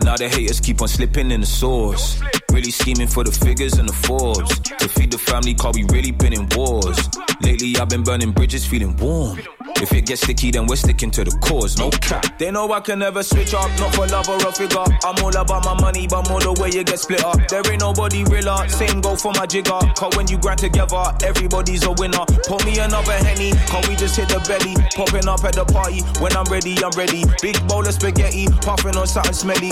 Now 0.04 0.16
the 0.16 0.30
haters 0.30 0.60
keep 0.60 0.82
on 0.82 0.88
slipping 0.88 1.32
in 1.32 1.42
the 1.42 1.48
sauce. 1.48 2.22
Really 2.52 2.72
scheming 2.72 3.08
for 3.08 3.24
the 3.24 3.32
figures 3.32 3.74
and 3.74 3.90
the 3.90 3.94
Forbes. 3.94 4.60
To 4.60 4.88
feed 4.88 5.12
the 5.12 5.18
family, 5.18 5.54
cause 5.54 5.76
we 5.76 5.84
really 5.92 6.12
been 6.12 6.34
in 6.34 6.48
wars. 6.56 7.10
Lately, 7.42 7.76
I've 7.78 7.90
been 7.90 8.04
burning 8.04 8.32
bridges, 8.32 8.66
feeling 8.66 8.96
warm. 8.98 9.40
If 9.80 9.94
it 9.94 10.08
gets 10.08 10.22
sticky, 10.22 10.52
then 10.52 10.66
we're 10.66 10.76
sticking 10.76 11.12
to 11.12 11.24
the 11.24 11.32
cause, 11.38 11.78
no 11.78 11.90
cap. 11.90 12.40
They 12.40 12.50
know 12.50 12.72
I 12.72 12.80
can 12.80 13.00
never 13.00 13.22
switch 13.22 13.54
up, 13.54 13.70
not 13.80 13.94
for 13.94 14.08
love 14.08 14.28
or 14.28 14.38
a 14.38 14.52
figure. 14.52 14.86
I'm 15.04 15.24
all 15.24 15.36
about 15.36 15.66
my 15.66 15.80
money, 15.80 16.08
but 16.08 16.28
more 16.30 16.40
the 16.40 16.54
way 16.54 16.70
you 16.74 16.84
get 16.84 17.00
split 17.00 17.24
up. 17.24 17.38
There 17.48 17.62
ain't 17.70 17.82
nobody 17.82 18.24
realer, 18.24 18.68
same 18.70 19.02
go 19.02 19.16
for 19.16 19.34
my 19.34 19.46
jigger. 19.46 19.78
Cause 19.94 20.16
when 20.18 20.28
you 20.28 20.40
grind 20.40 20.60
together, 20.60 21.04
everybody's 21.22 21.86
a 21.86 21.92
winner. 21.92 22.26
Pour 22.50 22.58
me 22.66 22.80
another 22.80 23.18
henny, 23.22 23.52
cause 23.70 23.88
we 23.88 23.96
just 23.96 24.18
hit 24.18 24.30
the 24.30 24.42
belly. 24.50 24.74
Popping 24.98 25.28
up 25.28 25.44
at 25.44 25.54
the 25.54 25.66
party, 25.66 26.02
when 26.22 26.34
I'm 26.36 26.50
ready, 26.50 26.74
I'm 26.82 26.92
ready. 26.98 27.22
Big 27.48 27.66
bowl 27.66 27.88
of 27.88 27.94
spaghetti, 27.94 28.46
puffing 28.60 28.98
on 28.98 29.08
something 29.08 29.32
smelly. 29.32 29.72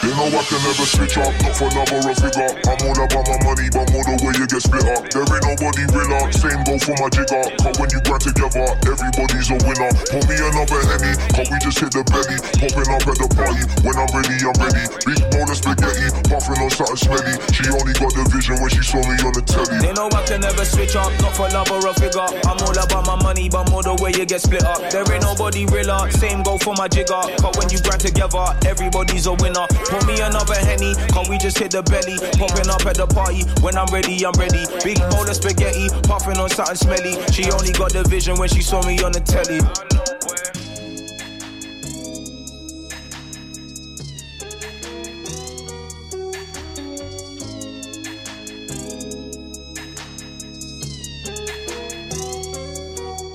You 0.00 0.16
know 0.16 0.32
I 0.32 0.40
can 0.48 0.60
never 0.64 0.86
switch 0.88 1.20
up, 1.20 1.28
not 1.44 1.52
for 1.60 1.68
love 1.76 1.92
or 1.92 2.00
a 2.00 2.14
figure. 2.16 2.48
I'm 2.64 2.80
all 2.88 2.96
about 2.96 3.24
my 3.28 3.36
money, 3.44 3.68
but 3.68 3.84
more 3.92 4.00
the 4.00 4.16
way 4.24 4.32
you 4.32 4.48
get 4.48 4.64
split 4.64 4.88
up. 4.88 5.04
There 5.12 5.28
ain't 5.28 5.44
nobody 5.44 5.84
realer, 5.92 6.24
same 6.32 6.64
go 6.64 6.80
for 6.80 6.96
my 6.96 7.12
jigger. 7.12 7.44
Cause 7.60 7.76
when 7.76 7.92
you 7.92 8.00
grind 8.08 8.24
together, 8.24 8.64
everybody's 8.88 9.52
a 9.52 9.60
winner. 9.60 9.92
Pour 10.08 10.24
me 10.24 10.40
another 10.40 10.80
henny, 10.88 11.12
cause 11.36 11.48
we 11.52 11.56
just 11.60 11.78
hit 11.84 11.92
the 11.92 12.00
belly. 12.08 12.32
Popping 12.56 12.88
up 12.88 13.04
at 13.04 13.16
the 13.20 13.28
party, 13.28 13.60
when 13.84 13.96
I'm 14.00 14.08
ready, 14.16 14.40
I'm 14.40 14.56
ready. 14.56 14.84
Big 15.04 15.20
bowl 15.36 15.44
of 15.44 15.56
spaghetti, 15.60 16.08
puffing 16.32 16.58
on 16.64 16.72
something 16.72 16.96
smelly. 16.96 17.34
She 17.52 17.68
only 17.68 17.92
got 17.92 18.12
the 18.16 18.24
vision 18.32 18.56
when 18.56 18.72
she 18.72 18.80
saw 18.80 19.04
me 19.04 19.20
on 19.20 19.36
the 19.36 19.44
telly. 19.44 19.84
They 19.84 19.92
know 19.92 20.08
I 20.16 20.24
can 20.24 20.40
never 20.40 20.64
switch 20.64 20.96
up, 20.96 21.12
not 21.20 21.36
for 21.36 21.52
love 21.52 21.68
or 21.68 21.84
a 21.84 21.92
figure. 21.92 22.24
I'm 22.48 22.56
all 22.64 22.72
about 22.72 23.04
my 23.04 23.20
money, 23.20 23.52
but 23.52 23.68
more 23.68 23.84
the 23.84 24.00
way 24.00 24.16
you 24.16 24.24
get 24.24 24.40
split 24.40 24.64
up. 24.64 24.80
There 24.88 25.04
ain't 25.12 25.28
nobody 25.28 25.68
realer, 25.68 26.08
same 26.16 26.40
go 26.40 26.56
for 26.56 26.72
my 26.80 26.88
jigger. 26.88 27.20
Cause 27.36 27.52
when 27.60 27.68
you 27.68 27.84
grind 27.84 28.00
together, 28.00 28.56
everybody's 28.64 29.28
a 29.28 29.36
winner. 29.36 29.68
Pour 29.90 30.06
me 30.06 30.20
another 30.20 30.54
henny, 30.54 30.94
cause 31.10 31.28
we 31.28 31.36
just 31.36 31.58
hit 31.58 31.72
the 31.72 31.82
belly. 31.82 32.16
Popping 32.38 32.70
up 32.70 32.86
at 32.86 32.94
the 32.94 33.08
party, 33.08 33.42
when 33.60 33.76
I'm 33.76 33.92
ready, 33.92 34.24
I'm 34.24 34.32
ready. 34.38 34.64
Big 34.84 34.98
bowl 35.10 35.28
of 35.28 35.34
spaghetti, 35.34 35.88
puffing 36.06 36.38
on 36.38 36.48
something 36.48 36.76
smelly. 36.76 37.18
She 37.32 37.50
only 37.50 37.72
got 37.72 37.92
the 37.92 38.04
vision 38.08 38.38
when 38.38 38.48
she 38.48 38.62
saw 38.62 38.80
me 38.86 39.02
on 39.02 39.10
the 39.10 39.18
telly. 39.18 39.58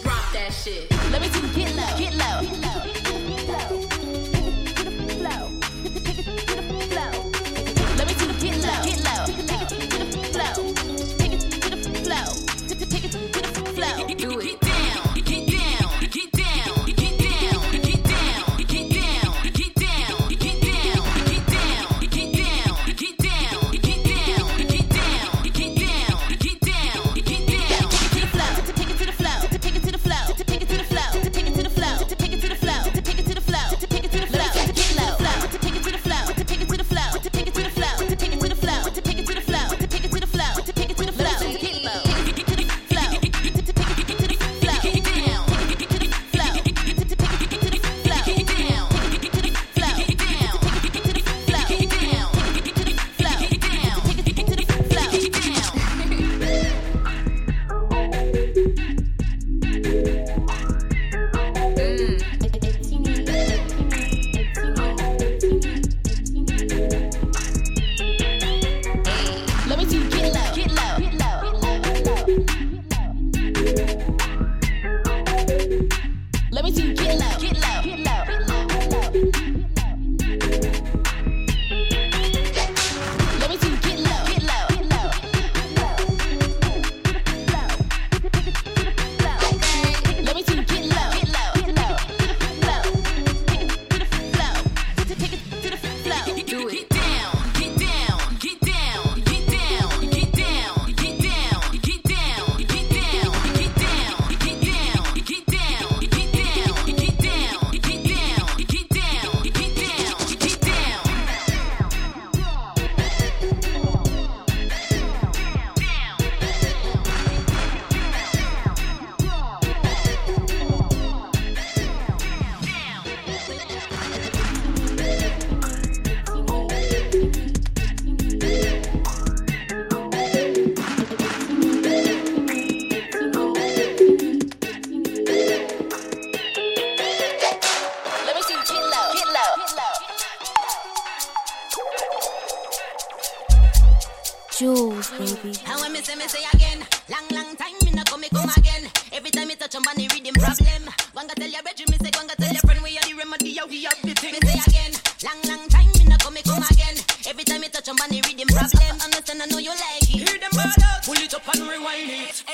Drop 0.01 0.31
that 0.31 0.53
shit. 0.53 0.94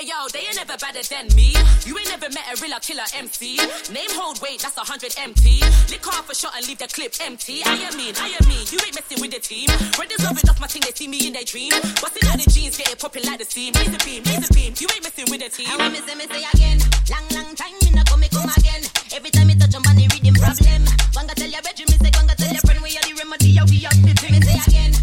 yo, 0.04 0.28
they 0.34 0.50
ain't 0.50 0.56
never 0.56 0.78
better 0.78 1.04
than 1.04 1.28
me. 1.36 1.54
You 1.86 1.98
ain't 1.98 2.10
never 2.10 2.30
met 2.34 2.46
a 2.50 2.56
real 2.62 2.78
killer 2.82 3.06
MC. 3.14 3.58
Name 3.94 4.14
hold 4.18 4.42
weight, 4.42 4.62
that's 4.62 4.78
a 4.78 4.82
hundred 4.82 5.14
empty. 5.18 5.62
Lick 5.90 6.06
off 6.08 6.30
a 6.30 6.36
shot 6.36 6.54
and 6.58 6.66
leave 6.68 6.78
the 6.78 6.88
clip 6.88 7.14
empty. 7.22 7.62
I 7.66 7.76
am 7.86 7.98
mean, 7.98 8.14
I 8.18 8.34
am 8.34 8.46
mean, 8.48 8.66
you 8.72 8.80
ain't 8.82 8.96
messing 8.96 9.22
with 9.22 9.32
the 9.32 9.42
team. 9.42 9.70
Red 10.00 10.12
is 10.12 10.24
rubbing 10.24 10.48
off 10.50 10.60
my 10.60 10.68
thing, 10.68 10.82
they 10.86 10.94
see 10.94 11.08
me 11.08 11.28
in 11.28 11.34
their 11.34 11.46
dream. 11.46 11.72
Busting 12.02 12.26
out 12.30 12.38
the 12.38 12.48
jeans, 12.50 12.78
get 12.78 12.90
it 12.90 13.00
popping 13.00 13.26
like 13.26 13.40
the 13.40 13.46
seam. 13.46 13.74
Laser 13.78 14.02
beam, 14.02 14.24
laser 14.26 14.52
beam, 14.54 14.74
you 14.80 14.88
ain't 14.90 15.04
messing 15.04 15.28
with 15.30 15.42
the 15.42 15.50
team. 15.50 15.70
I 15.70 15.90
miss 15.90 16.06
him, 16.08 16.22
say 16.22 16.44
again. 16.50 16.78
Long, 17.10 17.26
long 17.38 17.52
time, 17.54 17.76
me 17.86 17.90
not 17.94 18.10
come, 18.10 18.20
me 18.22 18.30
come 18.30 18.50
again. 18.58 18.82
Every 19.14 19.30
time 19.30 19.48
me 19.48 19.56
touch 19.56 19.76
on 19.76 19.84
money, 19.86 20.08
reading 20.10 20.34
problem. 20.34 20.82
One 21.14 21.28
tell 21.30 21.50
your 21.50 21.62
bedroom, 21.62 21.90
me 21.90 21.98
say, 22.02 22.12
one 22.18 22.30
tell 22.32 22.50
your 22.50 22.64
friend, 22.66 22.82
we 22.82 22.98
are 22.98 23.06
the 23.06 23.14
remedy, 23.18 23.50
yo, 23.54 23.64
we 23.70 23.86
are 23.86 23.94
the 23.94 24.14
team. 24.18 24.34
Me 24.34 24.42
say 24.42 24.58
again. 24.58 25.01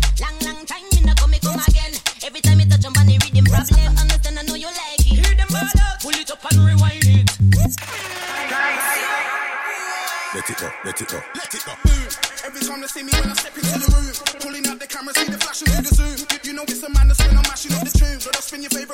Let 10.48 10.56
it 10.56 10.64
go, 10.64 10.72
let 10.82 11.02
it 11.02 11.08
go, 11.08 11.20
let 11.34 11.54
it 11.54 11.62
go. 11.66 11.72
Boom. 11.84 12.08
Every 12.42 12.61
time 12.64 12.80
they 12.80 12.87
see 12.87 13.02
me 13.02 13.12
when 13.20 13.28
I 13.28 13.34
step 13.34 13.52
into 13.52 13.68
the 13.68 13.92
room, 13.92 14.40
pulling 14.40 14.66
out 14.66 14.80
the 14.80 14.87
camera, 14.87 15.12
see 15.12 15.28
the 15.28 15.36
flashing 15.36 15.68
through 15.68 15.84
the 15.84 15.92
zoom. 15.92 16.40
You, 16.42 16.55
know 16.55 16.62
it's 16.64 16.82
a 16.82 16.88
madness 16.88 17.20
when 17.20 17.36
I'm 17.36 17.44
mashing 17.44 17.76
up 17.76 17.84
the 17.84 17.92
tunes, 17.92 18.26
or 18.26 18.32
I'll 18.32 18.40
spin 18.40 18.62
your 18.62 18.70
favorite. 18.70 18.88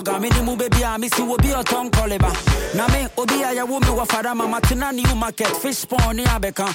Me 0.00 0.30
ni 0.30 0.40
mu 0.40 0.56
baby 0.56 0.82
a 0.82 0.98
me 0.98 1.08
si 1.08 1.22
obi 1.22 1.52
oton 1.52 1.90
koleba 1.90 2.32
na 2.74 2.86
obi 3.18 3.42
a 3.42 3.52
ya 3.52 3.64
wo 3.66 3.78
me 3.78 3.90
wa 3.90 4.06
mama 4.34 4.58
tena 4.62 4.90
new 4.90 5.14
market 5.14 5.48
fish 5.48 5.86
pond 5.86 6.18
abeka. 6.20 6.66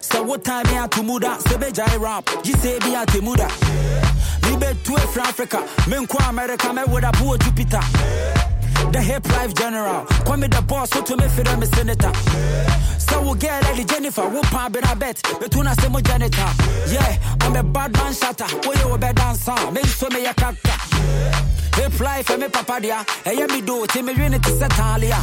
So 0.00 0.22
what 0.24 0.42
time 0.42 0.66
me 0.66 0.72
atumuda 0.72 1.38
se 1.48 1.56
be 1.56 1.70
jai 1.70 1.96
rap 1.98 2.28
ji 2.42 2.52
se 2.54 2.78
bi 2.80 2.96
atemuda 2.96 3.48
me 4.42 4.56
be 4.56 4.74
to 4.82 4.98
from 5.12 5.22
africa 5.22 5.62
me 5.88 6.04
america 6.28 6.72
me 6.72 6.82
would 6.88 7.04
abu 7.04 7.38
jupiter. 7.38 7.80
The 8.90 9.00
hip 9.00 9.24
life 9.28 9.54
general 9.54 10.04
call 10.26 10.36
me 10.36 10.48
the 10.48 10.62
boss 10.62 10.90
so 10.90 11.00
to 11.00 11.16
me 11.16 11.24
fira 11.28 11.56
me 11.58 11.66
senator. 11.66 12.12
So 12.98 13.22
we 13.22 13.38
get 13.38 13.62
ready 13.68 13.84
jennifer 13.84 14.28
wo 14.28 14.42
pa 14.42 14.68
be 14.68 14.80
na 14.80 14.96
bet. 14.96 15.22
Betuna 15.40 15.80
se 15.80 15.88
mo 15.88 16.00
janitor. 16.00 16.50
Yeah 16.92 17.18
i'm 17.42 17.54
a 17.54 17.62
bad 17.62 17.92
man 17.92 18.12
shatter 18.12 18.46
wo 18.66 18.72
you 18.72 18.98
be 18.98 19.12
dancer. 19.12 19.70
Me 19.70 19.82
so 19.84 20.08
me 20.08 20.24
ya 20.24 20.32
kaka 20.32 20.91
hip 21.76 22.00
life 22.00 22.30
e 22.30 22.36
me 22.36 22.48
papa 22.48 22.80
dia. 22.80 23.04
Eh, 23.24 23.30
Ɛyɛ 23.32 23.50
me 23.50 23.60
do 23.62 23.86
ti 23.86 24.02
me 24.02 24.12
wene 24.14 24.40
te 24.42 24.50
sɛ 24.50 24.68
taale 24.68 25.10
a 25.10 25.20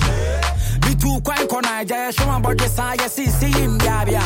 metu 0.85 1.21
kwan 1.23 1.47
kɔ 1.47 1.61
naagya 1.61 2.09
yɛhwɛ 2.09 2.25
ma 2.27 2.39
bɔde 2.39 2.67
saa 2.69 2.95
yɛ 2.95 3.07
sisi 3.09 3.47
yi 3.55 3.67
mbiabia 3.67 4.21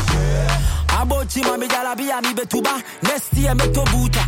abɔkyi 0.99 1.43
ma 1.43 1.57
megyalabia 1.57 2.21
mebɛtuba 2.21 2.81
next 3.03 3.33
year 3.37 3.53
mɛtɔ 3.53 3.83
buta 3.91 4.23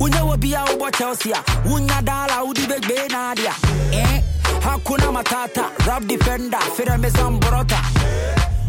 wonyɛ 0.00 0.20
wɔ 0.28 0.40
bia 0.40 0.64
wobɔ 0.66 0.90
chelsea 0.96 1.34
a 1.36 1.68
wonya 1.68 2.02
daala 2.02 2.44
wode 2.44 2.56
bɛgbee 2.68 3.08
naadea 3.10 3.54
eh? 3.92 4.20
hakuna 4.64 5.12
matata. 5.12 5.64
Rap 5.86 6.04
defender 6.06 6.58
ferɛ 6.76 6.98
me 7.00 7.08
zamborɔta 7.10 7.78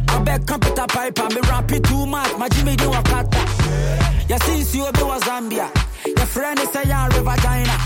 abɛka 0.07 0.59
peta 0.61 0.85
piper 0.87 1.27
me 1.33 1.41
rapi 1.49 1.79
too 1.81 2.05
much. 2.05 2.31
Magye 2.37 2.63
medi 2.65 2.83
wakata. 2.85 3.41
Yɛsensi 4.27 4.81
obi 4.87 4.99
wɔ 4.99 5.19
zambia. 5.23 5.67
Yɛfrɛ 6.05 6.55
ne 6.55 6.65
sɛ 6.65 6.83
yɛ 6.83 7.13
river 7.15 7.35
china 7.41 7.77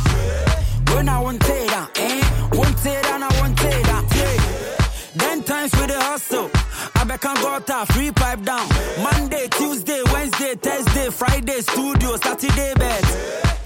when 0.95 1.09
I 1.09 1.19
want 1.19 1.39
that, 1.41 1.91
eh? 1.95 2.57
Want 2.57 2.77
that 2.83 3.05
and 3.13 3.23
I 3.23 3.39
want 3.39 3.57
that, 3.57 4.05
yeah. 4.15 4.79
Then 5.15 5.43
times 5.43 5.71
with 5.73 5.87
the 5.87 5.99
hustle. 5.99 6.49
I 6.95 7.03
bet 7.03 7.21
can 7.21 7.35
go 7.35 7.59
to 7.59 7.93
free 7.93 8.11
pipe 8.11 8.43
down. 8.43 8.67
Monday, 9.01 9.47
Tuesday, 9.49 10.01
Wednesday, 10.11 10.55
Thursday, 10.55 11.09
Friday, 11.09 11.61
studio, 11.61 12.15
Saturday, 12.17 12.73
bed. 12.75 13.58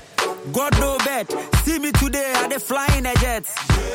God 0.51 0.77
no 0.79 0.97
bet. 0.99 1.31
See 1.63 1.79
me 1.79 1.91
today, 1.91 2.33
I 2.35 2.47
dey 2.47 2.57
flying 2.57 3.05
a 3.05 3.13
jet. 3.15 3.45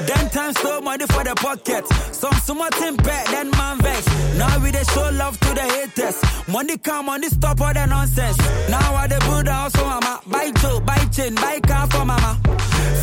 Then 0.07 0.31
times 0.31 0.59
so 0.61 0.81
money 0.81 1.07
for 1.07 1.23
the 1.25 1.35
pocket. 1.35 1.87
Some 2.15 2.33
something 2.35 2.97
bad, 2.97 3.27
then 3.29 3.51
man 3.51 3.79
vex. 3.81 4.07
Now 4.39 4.59
we 4.63 4.71
dey 4.71 4.83
show 4.85 5.11
love 5.13 5.39
to 5.41 5.55
the 5.55 5.61
haters. 5.63 6.23
Money 6.49 6.79
come, 6.79 7.07
money 7.07 7.29
stop 7.29 7.61
all 7.61 7.75
the 7.75 7.87
nonsense. 7.87 8.39
Now 8.71 8.95
I 8.95 9.07
dey 9.07 9.19
build 9.21 9.47
a 9.49 9.53
house 9.53 9.73
for 9.77 9.85
mama. 9.85 10.21
Buy 10.27 10.51
toe, 10.53 10.81
buy 10.81 10.99
chain, 11.13 11.35
buy 11.35 11.61
car 11.61 11.87
for 11.89 12.05
mama. 12.05 12.41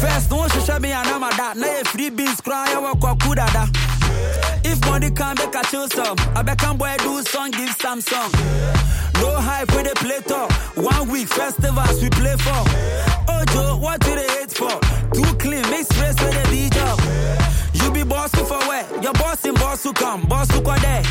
First, 0.01 0.31
no 0.31 0.47
show 0.47 0.79
me 0.79 0.91
an 0.91 1.05
that. 1.05 1.53
Now 1.57 1.83
free 1.91 2.09
beans 2.09 2.41
cry, 2.41 2.73
I 2.73 2.79
walk 2.79 3.01
walk 3.01 3.19
kudada. 3.19 3.69
If 4.63 4.79
money 4.85 5.11
come, 5.11 5.35
make 5.37 5.55
a 5.55 5.63
chill 5.67 5.87
some. 5.89 6.17
I 6.35 6.43
can 6.55 6.77
boy 6.77 6.95
do 6.99 7.21
song, 7.23 7.51
give 7.51 7.75
some 7.79 8.01
song. 8.01 8.31
No 9.21 9.31
hype 9.39 9.73
with 9.75 9.87
the 9.87 9.95
play 9.95 10.19
talk. 10.21 10.51
One 10.75 11.09
week 11.09 11.27
festivals 11.27 12.01
we 12.01 12.09
play 12.09 12.35
for. 12.37 12.61
Ojo, 13.29 13.77
what 13.77 14.01
do 14.01 14.15
they 14.15 14.27
hate 14.27 14.51
for? 14.51 14.75
Too 15.13 15.35
clean, 15.37 15.63
mix 15.69 15.89
race 15.99 16.19
with 16.21 16.33
the 16.33 16.45
DJ. 16.51 17.83
You 17.83 17.91
be 17.91 18.03
boss 18.03 18.31
for 18.31 18.59
where? 18.67 18.85
Your 19.01 19.13
boss 19.13 19.45
in 19.45 19.53
boss 19.55 19.83
who 19.83 19.93
come, 19.93 20.21
boss 20.27 20.49
who 20.51 20.61
come 20.61 20.81
there. 20.81 21.03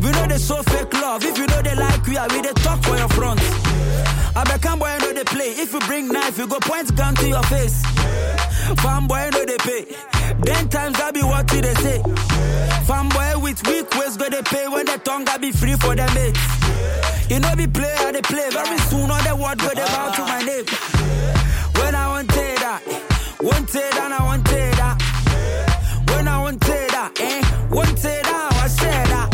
We 0.00 0.10
know 0.12 0.26
they 0.26 0.38
show 0.38 0.62
fake 0.62 0.92
love. 0.94 1.24
If 1.24 1.38
you 1.38 1.46
know 1.46 1.62
they 1.62 1.74
like 1.74 2.06
we 2.06 2.16
are, 2.16 2.28
we 2.28 2.40
they 2.42 2.52
talk 2.64 2.82
for 2.82 2.96
your 2.96 3.08
front. 3.08 3.40
I 4.36 4.44
bet 4.44 4.60
can 4.60 4.78
boy 4.78 4.94
know 5.00 5.14
they 5.14 5.24
play. 5.24 5.48
If 5.48 5.72
you 5.72 5.80
bring 5.80 6.08
knife, 6.08 6.36
you 6.36 6.46
go 6.46 6.58
point 6.60 6.94
gun 6.94 7.14
to 7.14 7.26
your 7.26 7.42
face. 7.44 7.82
Fanboy 8.84 9.32
know 9.32 9.44
they 9.46 9.56
pay. 9.56 9.96
Then 10.40 10.68
times 10.68 11.00
I 11.00 11.10
be 11.10 11.22
what 11.22 11.48
they 11.48 11.74
say. 11.76 12.02
Fanboy 12.84 13.42
with 13.42 13.66
weak 13.66 13.90
ways 13.94 14.18
go 14.18 14.28
they 14.28 14.42
pay 14.42 14.68
when 14.68 14.84
the 14.84 14.98
tongue 14.98 15.26
I 15.26 15.38
be 15.38 15.52
free 15.52 15.74
for 15.76 15.96
them 15.96 16.12
mates. 16.12 16.38
You 17.30 17.40
know 17.40 17.56
be 17.56 17.66
play 17.66 17.94
how 17.96 18.12
they 18.12 18.20
play. 18.20 18.50
Very 18.50 18.78
soon 18.90 19.10
all 19.10 19.22
the 19.22 19.34
word 19.34 19.58
go 19.58 19.70
they 19.72 19.86
bow 19.86 20.12
to 20.12 20.22
my 20.22 20.42
name. 20.44 20.66
When 21.80 21.94
I 21.94 22.08
want 22.08 22.28
that, 22.28 22.82
want 23.40 23.68
that 23.68 24.12
I 24.12 24.22
want 24.22 24.44
that. 24.44 25.02
When 26.10 26.28
I 26.28 26.42
want 26.42 26.60
that, 26.60 27.12
eh? 27.20 27.40
Want 27.70 27.96
that, 27.96 28.52
I 28.52 28.68
say 28.68 28.90
that. 28.90 29.30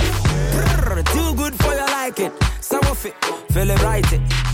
Brrr, 0.55 1.03
too 1.13 1.35
good 1.35 1.55
for 1.57 1.75
your 1.75 1.89
liking. 1.89 2.31
Some 2.61 2.85
of 2.85 3.05
it, 3.05 3.17
feel 3.53 3.69
it 3.69 3.83
right. 3.83 4.52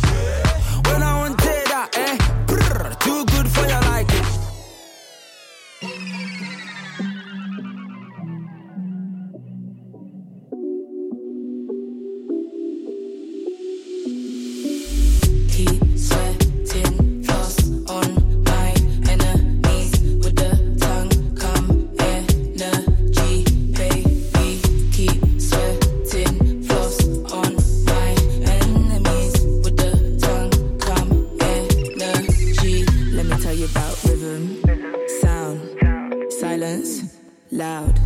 Loud. 37.58 37.98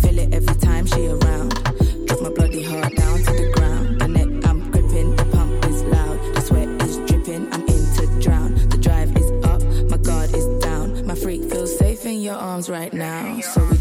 Feel 0.00 0.18
it 0.20 0.32
every 0.32 0.54
time 0.54 0.86
she 0.86 1.08
around. 1.08 1.50
Drop 2.06 2.20
my 2.22 2.30
bloody 2.30 2.62
heart 2.62 2.94
down 2.94 3.18
to 3.18 3.32
the 3.32 3.52
ground. 3.56 4.00
The 4.00 4.06
neck 4.06 4.46
I'm 4.48 4.70
gripping, 4.70 5.16
the 5.16 5.24
pump 5.24 5.66
is 5.66 5.82
loud. 5.82 6.18
The 6.34 6.40
sweat 6.40 6.68
is 6.82 6.96
dripping, 7.08 7.52
I'm 7.52 7.62
in 7.62 7.82
to 7.96 8.20
drown. 8.22 8.54
The 8.68 8.78
drive 8.78 9.10
is 9.16 9.28
up, 9.44 9.60
my 9.90 9.96
guard 9.96 10.32
is 10.32 10.46
down. 10.62 11.04
My 11.04 11.16
freak 11.16 11.50
feels 11.50 11.76
safe 11.76 12.06
in 12.06 12.20
your 12.20 12.36
arms 12.36 12.70
right 12.70 12.92
now. 12.92 13.40
So 13.40 13.64
we 13.64 13.76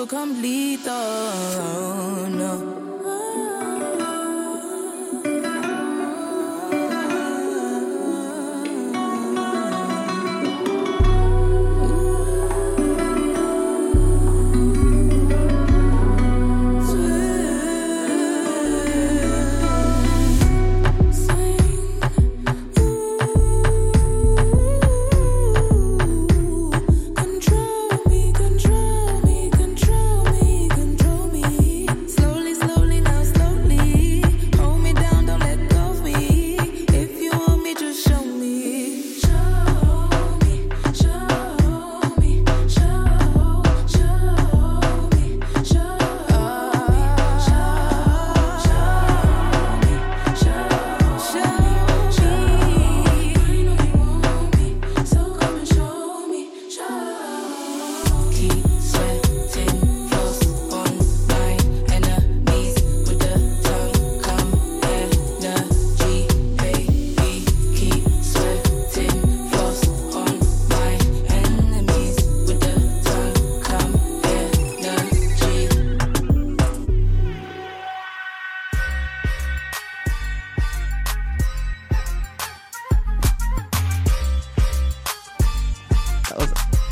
so 0.00 0.06
come 0.06 0.40
lethal. 0.40 0.92
Oh, 0.94 2.26
no. 2.30 2.79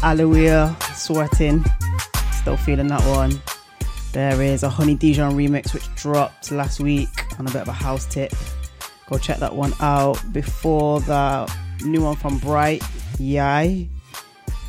Aloea 0.08 0.74
Sweating. 0.94 1.62
Still 2.40 2.56
feeling 2.56 2.86
that 2.86 3.02
one. 3.14 3.42
There 4.12 4.40
is 4.40 4.62
a 4.62 4.70
Honey 4.70 4.94
Dijon 4.94 5.34
remix 5.34 5.74
which 5.74 5.94
dropped 5.96 6.50
last 6.50 6.80
week 6.80 7.10
on 7.38 7.46
a 7.46 7.50
bit 7.50 7.60
of 7.60 7.68
a 7.68 7.72
house 7.72 8.06
tip. 8.06 8.32
Go 9.10 9.18
check 9.18 9.36
that 9.40 9.54
one 9.54 9.74
out. 9.80 10.18
Before 10.32 11.00
that, 11.00 11.54
new 11.84 12.02
one 12.04 12.16
from 12.16 12.38
Bright, 12.38 12.82
Yai. 13.18 13.86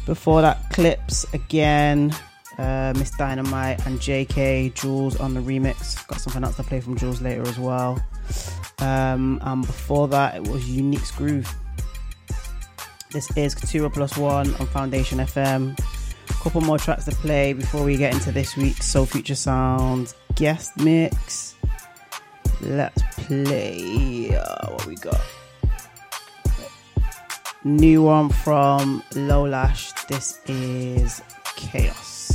Before 0.06 0.42
that, 0.42 0.70
Clips 0.72 1.26
again, 1.34 2.14
uh, 2.58 2.94
Miss 2.98 3.12
Dynamite 3.12 3.86
and 3.88 3.98
JK, 3.98 4.76
Jules 4.76 5.16
on 5.22 5.34
the 5.36 5.40
remix. 5.40 6.06
Got 6.08 6.20
something 6.20 6.44
else 6.44 6.58
to 6.58 6.64
play 6.64 6.82
from 6.82 6.98
Jules 6.98 7.22
later 7.22 7.44
as 7.44 7.58
well. 7.58 7.98
Um, 8.80 9.40
and 9.42 9.66
before 9.66 10.10
that, 10.10 10.36
it 10.36 10.50
was 10.50 10.70
Unique's 10.70 11.12
Groove. 11.12 11.48
This 13.12 13.36
is 13.36 13.56
Katura 13.56 13.92
Plus 13.92 14.16
One 14.18 14.54
on 14.58 14.68
Foundation 14.68 15.18
FM. 15.18 15.76
A 16.30 16.34
couple 16.44 16.62
more 16.62 16.78
tracks 16.78 17.06
to 17.06 17.12
play 17.12 17.54
before 17.54 17.84
we 17.84 17.98
get 17.98 18.14
into 18.14 18.32
this 18.32 18.56
week's 18.56 18.86
Soul 18.86 19.08
Future 19.08 19.34
Sounds 19.34 20.14
guest 20.36 20.78
mix. 20.78 21.56
Let's 22.62 23.02
play. 23.18 24.36
Uh, 24.36 24.70
what 24.70 24.86
we 24.86 24.96
got? 24.96 25.22
New 27.64 28.04
one 28.04 28.30
from 28.30 29.02
Lolash. 29.14 29.92
This 30.08 30.40
is 30.46 31.24
Chaos. 31.56 32.30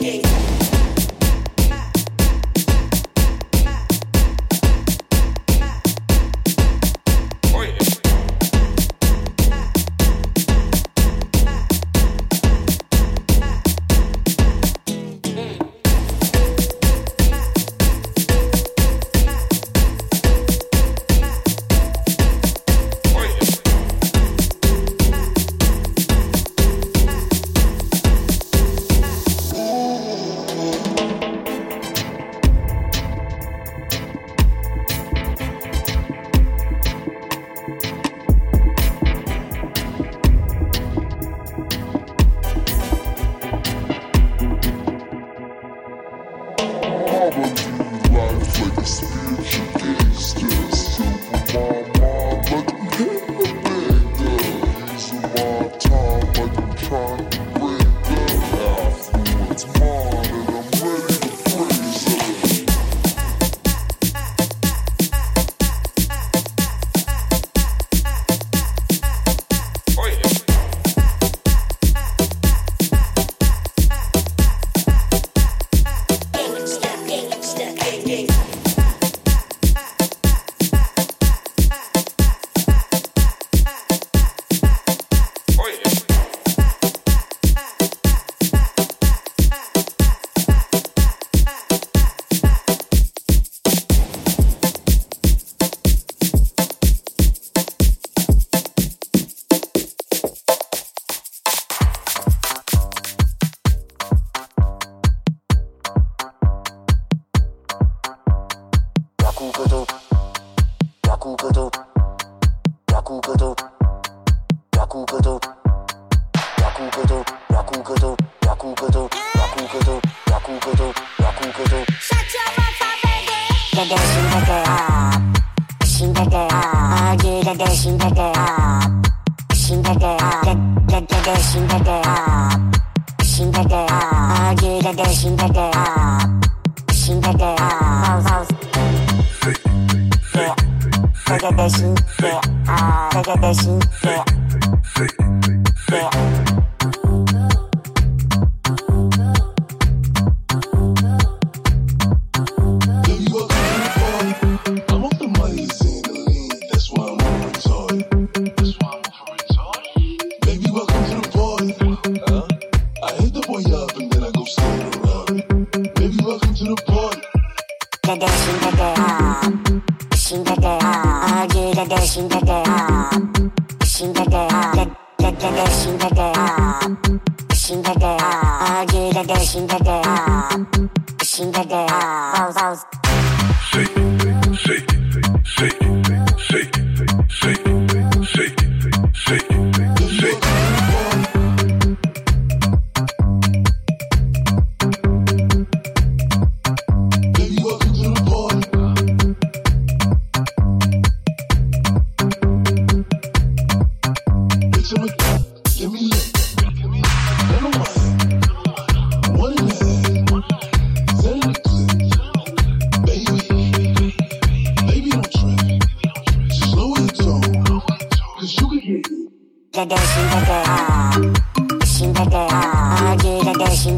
game. 0.00 0.69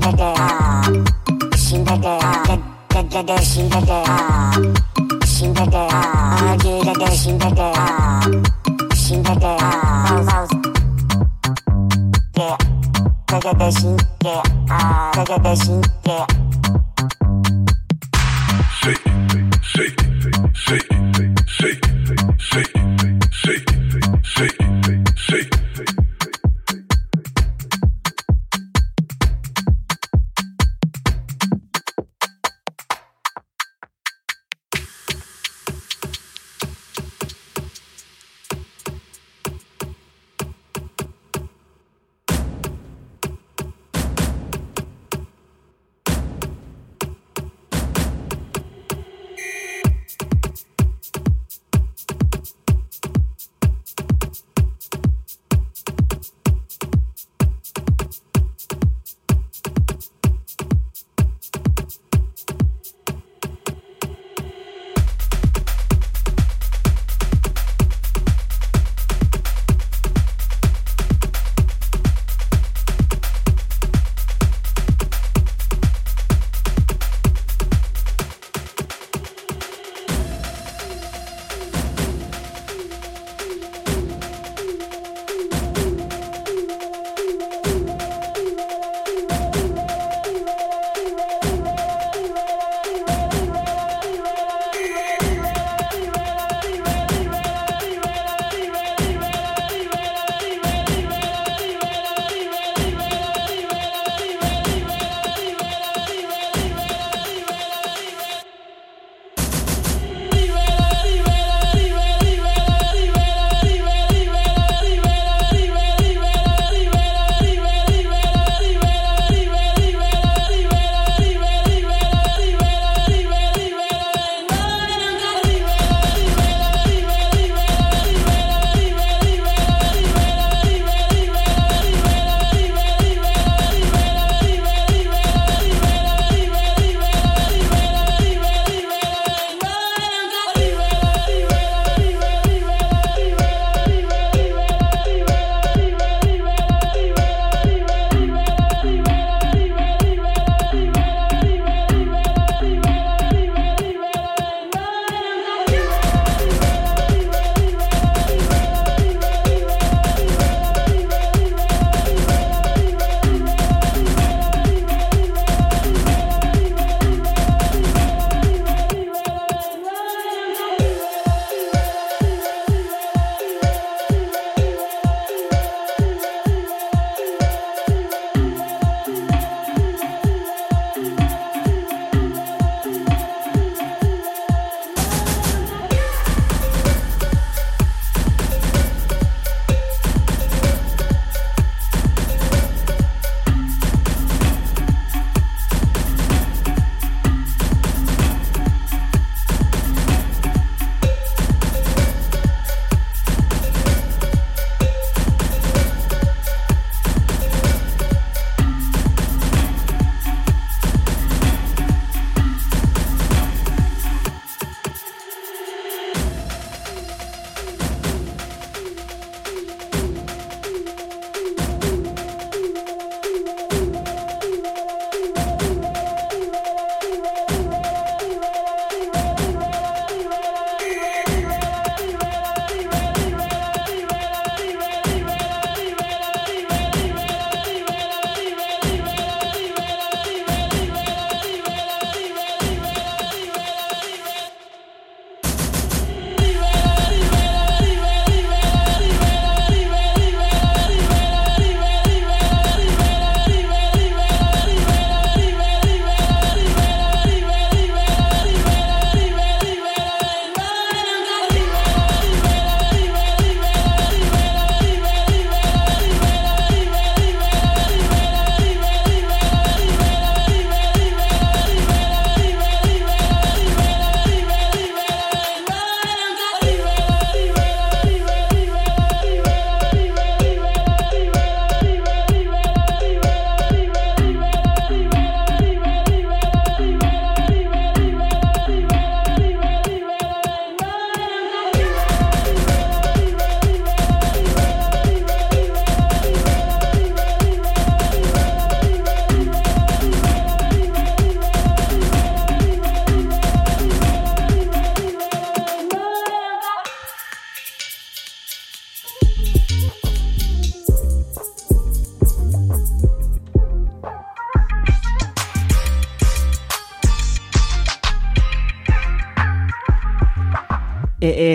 신데데아 0.03 0.83
신데데아 1.57 2.43
데데데 2.89 3.41
신데데아 3.41 4.82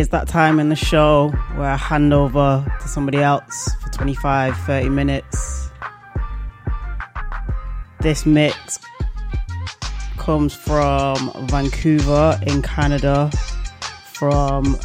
It's 0.07 0.13
that 0.13 0.29
time 0.29 0.61
in 0.61 0.69
the 0.69 0.75
show 0.77 1.31
where 1.55 1.69
I 1.69 1.75
hand 1.75 2.13
over 2.13 2.65
to 2.79 2.87
somebody 2.87 3.17
else 3.17 3.69
for 3.83 3.89
25, 3.89 4.57
30 4.59 4.87
minutes. 4.87 5.69
This 7.99 8.25
mix 8.25 8.79
comes 10.17 10.55
from 10.55 11.29
Vancouver 11.47 12.39
in 12.47 12.61
Canada 12.61 13.29
from 14.13 14.77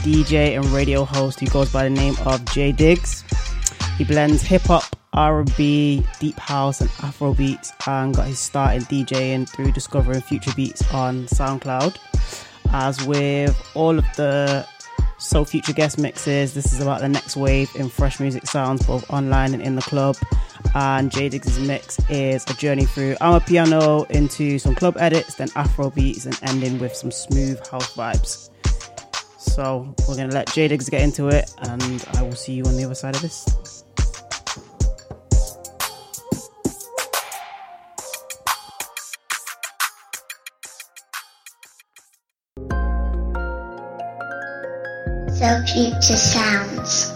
DJ 0.00 0.56
and 0.56 0.64
radio 0.68 1.04
host 1.04 1.40
who 1.40 1.48
goes 1.48 1.70
by 1.70 1.84
the 1.84 1.90
name 1.90 2.14
of 2.24 2.42
J 2.46 2.72
Diggs. 2.72 3.24
He 3.98 4.04
blends 4.04 4.40
hip 4.40 4.62
hop, 4.62 4.84
R&B, 5.12 6.02
deep 6.18 6.38
house, 6.38 6.80
and 6.80 6.88
Afro 7.02 7.34
beats, 7.34 7.74
and 7.86 8.16
got 8.16 8.26
his 8.26 8.38
start 8.38 8.76
in 8.76 8.82
DJing 8.84 9.46
through 9.50 9.72
discovering 9.72 10.22
future 10.22 10.54
beats 10.56 10.82
on 10.94 11.26
SoundCloud. 11.26 11.98
As 12.72 13.04
with 13.06 13.70
all 13.74 13.98
of 13.98 14.04
the 14.16 14.66
Soul 15.18 15.44
Future 15.44 15.72
guest 15.72 15.98
mixes, 15.98 16.54
this 16.54 16.72
is 16.72 16.80
about 16.80 17.00
the 17.00 17.08
next 17.08 17.36
wave 17.36 17.70
in 17.76 17.88
fresh 17.88 18.18
music 18.18 18.46
sounds, 18.46 18.84
both 18.86 19.08
online 19.10 19.52
and 19.52 19.62
in 19.62 19.76
the 19.76 19.82
club. 19.82 20.16
And 20.74 21.10
J 21.10 21.28
Diggs' 21.28 21.58
mix 21.58 21.98
is 22.08 22.44
a 22.48 22.54
journey 22.54 22.86
through 22.86 23.14
Amapiano 23.16 24.10
into 24.10 24.58
some 24.58 24.74
club 24.74 24.96
edits, 24.98 25.34
then 25.34 25.48
Afro 25.54 25.90
beats, 25.90 26.24
and 26.24 26.38
ending 26.42 26.78
with 26.78 26.94
some 26.94 27.10
smooth 27.10 27.64
house 27.66 27.94
vibes. 27.94 28.48
So 29.38 29.94
we're 30.08 30.16
going 30.16 30.30
to 30.30 30.34
let 30.34 30.50
J 30.52 30.68
Diggs 30.68 30.88
get 30.88 31.02
into 31.02 31.28
it, 31.28 31.52
and 31.58 32.04
I 32.14 32.22
will 32.22 32.34
see 32.34 32.54
you 32.54 32.64
on 32.64 32.76
the 32.76 32.84
other 32.84 32.94
side 32.94 33.14
of 33.14 33.20
this. 33.22 33.81
the 45.42 45.60
future 45.66 46.16
sounds. 46.16 47.11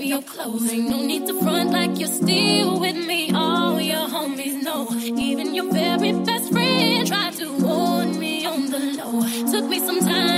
up 0.00 0.06
your 0.06 0.22
closing. 0.22 0.88
No 0.88 1.02
need 1.02 1.26
to 1.26 1.34
front 1.42 1.70
like 1.70 1.98
you're 1.98 2.08
still 2.08 2.80
with 2.80 2.96
me. 2.96 3.32
All 3.34 3.80
your 3.80 4.08
homies 4.08 4.62
know. 4.62 4.88
Even 4.94 5.54
your 5.54 5.70
very 5.72 6.12
best 6.12 6.52
friend 6.52 7.06
tried 7.06 7.34
to 7.34 7.52
warn 7.58 8.18
me 8.18 8.46
on 8.46 8.70
the 8.70 8.78
low. 8.78 9.52
Took 9.52 9.68
me 9.68 9.78
some 9.80 10.00
time. 10.00 10.29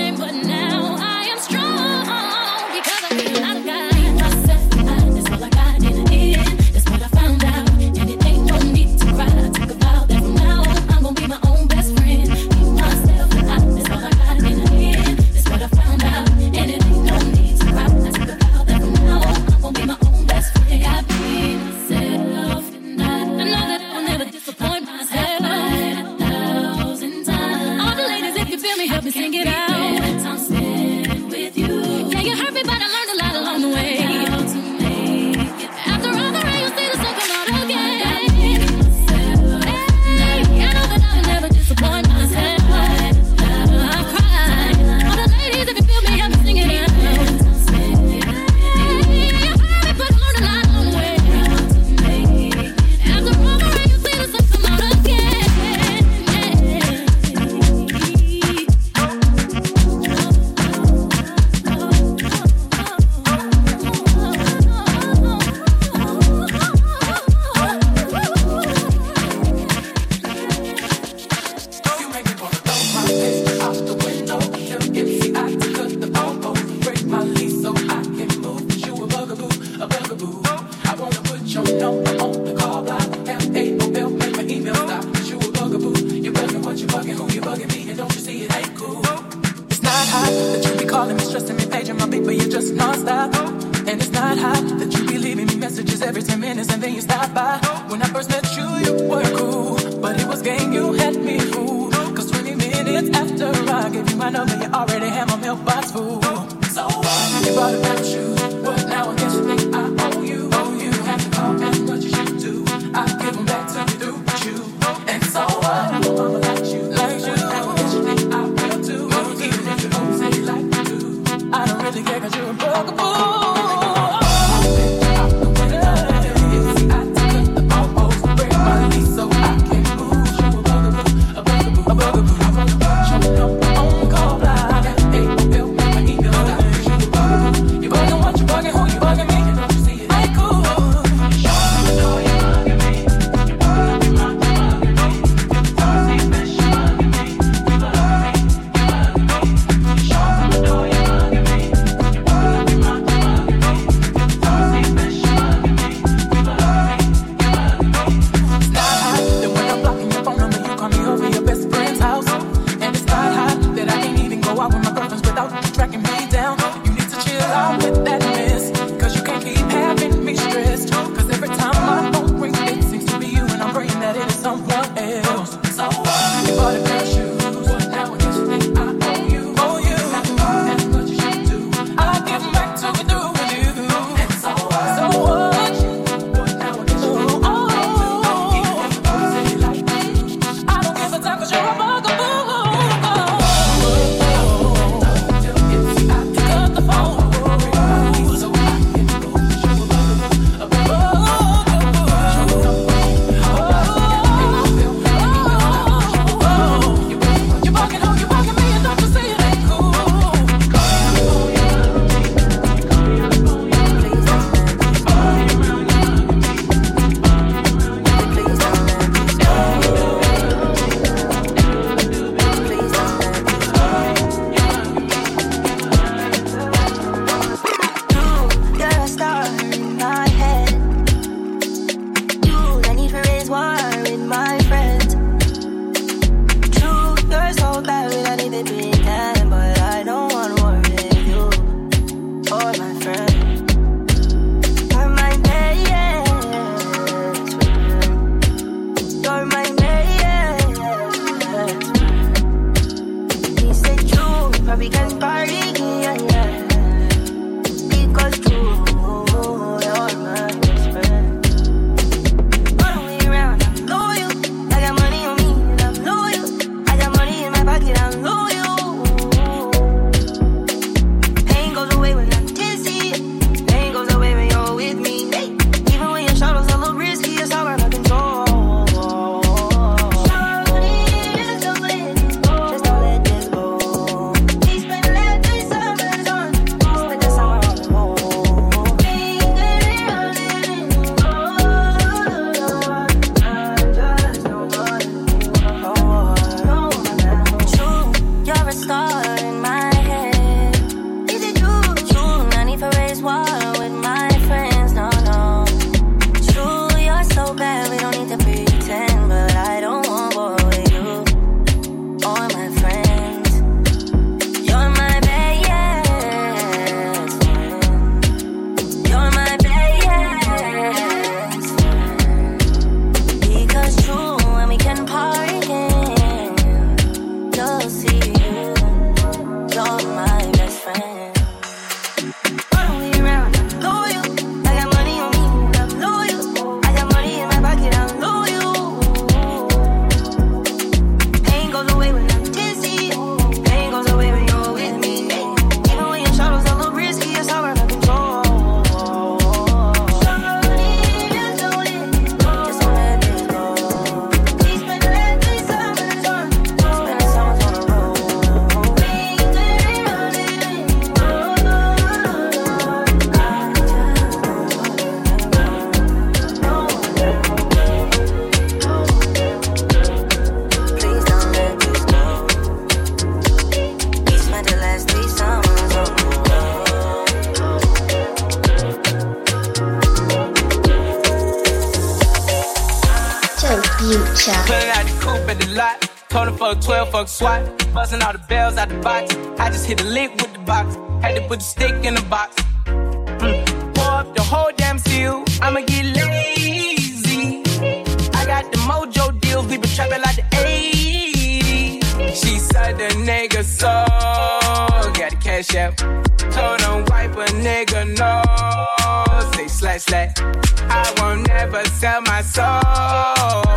Slash 409.98 410.32
slash. 410.32 410.56
I 410.88 411.14
won't 411.20 411.46
never 411.48 411.84
sell 411.84 412.22
my 412.22 412.40
soul. 412.40 412.64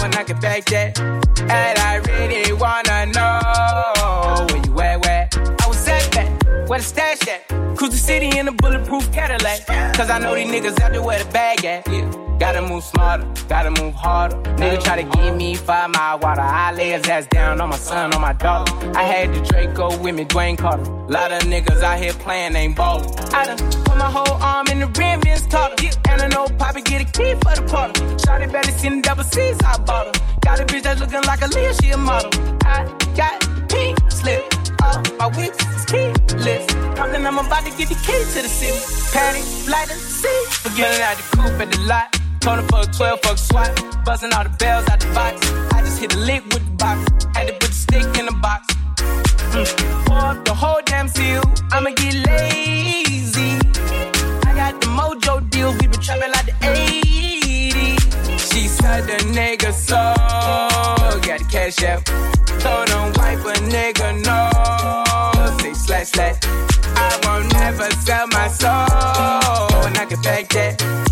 And 0.01 0.15
I 0.15 0.23
can 0.23 0.39
back 0.39 0.63
that. 0.65 0.97
And 0.97 1.77
I 1.77 1.95
really 2.07 2.53
wanna 2.53 3.07
know 3.07 4.47
where 4.49 4.65
you 4.65 4.79
at, 4.79 5.01
where? 5.01 5.29
I 5.61 5.67
was 5.67 5.85
at 5.89 6.09
that. 6.13 6.69
Where 6.69 6.79
the 6.79 6.85
stash 6.85 7.27
at? 7.27 7.44
City 8.05 8.37
in 8.37 8.47
a 8.47 8.51
bulletproof 8.51 9.11
Cadillac. 9.11 9.65
Cause 9.97 10.11
I 10.11 10.19
know 10.19 10.35
these 10.35 10.47
niggas 10.47 10.79
out 10.79 10.91
there 10.91 11.01
where 11.01 11.17
the 11.17 11.29
bag 11.31 11.65
at. 11.65 11.87
Yeah. 11.87 12.37
Gotta 12.37 12.61
move 12.61 12.83
smarter, 12.83 13.25
gotta 13.47 13.71
move 13.81 13.95
harder. 13.95 14.35
Nigga 14.59 14.83
try 14.83 15.01
to 15.01 15.17
give 15.17 15.35
me 15.35 15.55
five 15.55 15.89
mile 15.89 16.19
water. 16.19 16.41
I 16.41 16.71
lay 16.73 16.91
his 16.91 17.07
ass 17.07 17.25
down 17.25 17.59
on 17.61 17.69
my 17.69 17.77
son, 17.77 18.13
on 18.13 18.21
my 18.21 18.33
daughter. 18.33 18.71
I 18.95 19.01
had 19.01 19.33
the 19.33 19.41
Draco 19.41 19.97
with 20.03 20.13
me, 20.13 20.23
Dwayne 20.23 20.55
Carter. 20.55 20.83
Lot 21.07 21.31
of 21.31 21.41
niggas 21.49 21.81
out 21.81 21.97
here 21.97 22.13
playing, 22.13 22.55
ain't 22.55 22.75
ballin'. 22.75 23.09
I 23.33 23.45
done 23.45 23.57
put 23.57 23.97
my 23.97 24.11
whole 24.11 24.37
arm 24.39 24.67
in 24.67 24.81
the 24.81 24.87
rim, 24.99 25.21
Vince 25.21 25.47
Carter. 25.47 25.89
And 26.09 26.21
I 26.21 26.27
know 26.27 26.45
Poppy 26.59 26.81
get 26.83 27.01
a 27.01 27.05
key 27.05 27.33
for 27.33 27.55
the 27.55 27.65
party. 27.67 27.99
Shotty 28.21 28.51
better 28.51 28.71
seen 28.71 28.97
the 28.97 29.01
double 29.01 29.23
C's, 29.23 29.57
I 29.65 29.79
bought 29.79 30.15
her. 30.15 30.25
Got 30.41 30.59
a 30.59 30.65
bitch 30.65 30.83
that's 30.83 30.99
looking 30.99 31.23
like 31.23 31.41
a 31.41 31.47
Leah, 31.47 31.73
she 31.81 31.89
a 31.89 31.97
model. 31.97 32.29
I 32.65 32.85
got 33.15 33.41
pink 33.67 33.97
slip. 34.11 34.54
All 34.85 35.01
my 35.19 35.27
weeks 35.37 35.57
is 35.75 35.85
keyless. 35.85 36.65
Compton, 36.97 37.25
I'm 37.25 37.39
about 37.39 37.63
to 37.65 37.71
get 37.77 37.89
the 37.89 37.97
key 38.05 38.21
to 38.33 38.39
the 38.45 38.51
city. 38.59 38.79
Patty, 39.13 39.41
light 39.69 39.87
the 39.87 39.95
seat. 39.95 40.47
Forgetting 40.63 41.01
out 41.01 41.17
the 41.17 41.25
coupe 41.35 41.61
at 41.61 41.71
the 41.71 41.79
lot. 41.89 42.07
Told 42.41 42.59
him 42.59 42.67
fuck 42.67 42.91
12, 42.95 43.19
fuck 43.21 43.37
SWAT. 43.37 44.05
Buzzing 44.05 44.31
all 44.33 44.43
the 44.43 44.55
bells 44.61 44.87
out 44.89 44.99
the 44.99 45.07
box. 45.13 45.35
I 45.73 45.81
just 45.81 45.99
hit 45.99 46.13
a 46.13 46.19
lick 46.19 46.43
with 46.53 46.63
the 46.65 46.75
box. 46.77 46.99
Had 47.33 47.47
to 47.47 47.53
put 47.53 47.69
the 47.69 47.79
stick 47.85 48.05
in 48.19 48.25
the 48.27 48.37
box. 48.41 48.61
Mm. 49.55 50.05
Pour 50.05 50.17
up 50.17 50.45
the 50.45 50.53
whole 50.53 50.81
damn 50.85 51.07
seal. 51.07 51.41
I'ma 51.71 51.89
get 52.01 52.13
lazy. 52.29 53.57
I 54.47 54.51
got 54.61 54.79
the 54.81 54.87
mojo 54.97 55.49
deals. 55.49 55.75
We 55.79 55.87
been 55.87 55.99
trapping 55.99 56.31
like 56.31 56.45
the 56.45 56.55
80s. 56.61 58.53
She 58.53 58.67
said 58.67 59.07
the 59.07 59.17
nigga. 59.33 59.73
So 59.73 60.94
got 61.37 61.45
the 61.45 61.51
cash 61.51 61.83
out. 61.83 62.07
So 62.61 62.85
don't 62.85 63.17
wipe 63.17 63.39
a 63.39 63.53
nigga, 63.69 64.23
no. 64.23 65.57
Say 65.59 65.73
slash 65.73 66.07
slash. 66.07 66.39
I 66.95 67.19
won't 67.23 67.51
never 67.53 67.89
sell 67.91 68.27
my 68.27 68.47
soul. 68.47 69.85
And 69.85 69.97
I 69.97 70.05
can 70.05 70.21
back 70.21 70.49
that. 70.49 71.04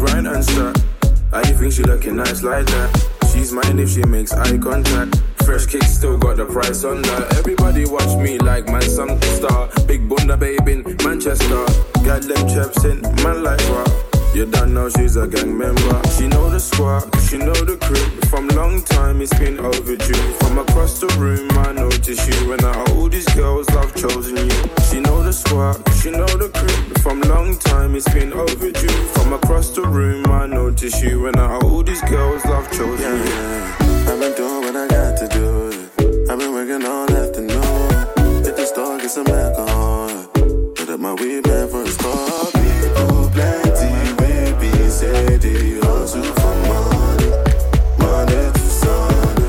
Grind 0.00 0.26
and 0.26 0.44
strap. 0.44 0.76
I 1.32 1.42
think 1.42 1.72
she 1.72 1.82
looking 1.82 2.16
nice 2.16 2.42
like 2.42 2.66
that. 2.66 3.08
She's 3.32 3.52
mine 3.52 3.78
if 3.78 3.90
she 3.90 4.02
makes 4.04 4.32
eye 4.32 4.58
contact. 4.58 5.29
Fresh 5.50 5.66
kick 5.66 5.82
still 5.82 6.16
got 6.16 6.36
the 6.36 6.46
price 6.46 6.84
on 6.84 7.02
that. 7.02 7.34
Everybody 7.34 7.84
watch 7.84 8.16
me 8.22 8.38
like 8.38 8.68
man 8.68 8.82
some 8.82 9.20
star. 9.34 9.68
Big 9.84 10.08
bunda 10.08 10.36
babe 10.36 10.68
in 10.68 10.84
Manchester. 11.02 11.66
Got 12.06 12.22
them 12.22 12.46
chaps 12.46 12.84
in 12.84 13.02
man 13.24 13.42
like 13.42 13.58
rock. 13.68 13.90
You 14.32 14.46
don't 14.46 14.72
know 14.72 14.88
she's 14.90 15.16
a 15.16 15.26
gang 15.26 15.58
member. 15.58 16.00
She 16.14 16.28
know 16.28 16.48
the 16.50 16.60
squad, 16.60 17.02
she 17.26 17.36
know 17.36 17.58
the 17.66 17.76
crew. 17.82 18.06
From 18.30 18.46
long 18.54 18.80
time 18.82 19.20
it's 19.20 19.36
been 19.40 19.58
overdue. 19.58 20.22
From 20.38 20.58
across 20.58 21.00
the 21.00 21.08
room 21.18 21.50
I 21.66 21.72
notice 21.72 22.22
you. 22.28 22.50
When 22.50 22.64
I 22.64 22.84
hold 22.86 23.10
these 23.10 23.26
girls, 23.34 23.66
I've 23.70 23.92
chosen 23.96 24.36
you. 24.36 24.62
She 24.88 25.00
know 25.00 25.20
the 25.20 25.32
squad, 25.32 25.82
she 25.98 26.12
know 26.12 26.30
the 26.30 26.50
crew. 26.54 26.94
From 27.02 27.22
long 27.22 27.58
time 27.58 27.96
it's 27.96 28.08
been 28.14 28.32
overdue. 28.32 29.02
From 29.18 29.32
across 29.32 29.70
the 29.70 29.82
room 29.82 30.26
I 30.26 30.46
notice 30.46 31.02
you. 31.02 31.22
When 31.22 31.36
I 31.36 31.58
hold 31.60 31.86
these 31.88 32.02
girls, 32.02 32.44
I've 32.44 32.70
chosen 32.70 33.26
you. 33.26 33.79
I've 34.22 34.36
been 34.36 34.46
doing 34.46 34.60
what 34.60 34.76
I 34.76 34.86
got 34.86 35.16
to 35.16 35.28
do. 35.28 35.70
I've 36.30 36.38
been 36.38 36.52
working 36.52 36.84
all 36.84 37.10
afternoon. 37.10 38.44
Hit 38.44 38.54
the 38.54 38.66
store, 38.66 38.98
get 38.98 39.10
some 39.10 39.26
alcohol. 39.26 40.26
Put 40.76 40.90
up 40.90 41.00
my 41.00 41.14
weed 41.14 41.46
man 41.46 41.66
for 41.68 41.84
a 41.84 41.88
spot. 41.88 42.52
People 42.52 43.30
plenty, 43.32 44.12
baby, 44.20 44.90
say 44.90 45.38
they 45.38 45.80
hustle 45.80 46.22
for 46.22 46.54
money. 46.68 47.30
Monday 47.96 48.52
to 48.52 48.60
Sunday. 48.60 49.48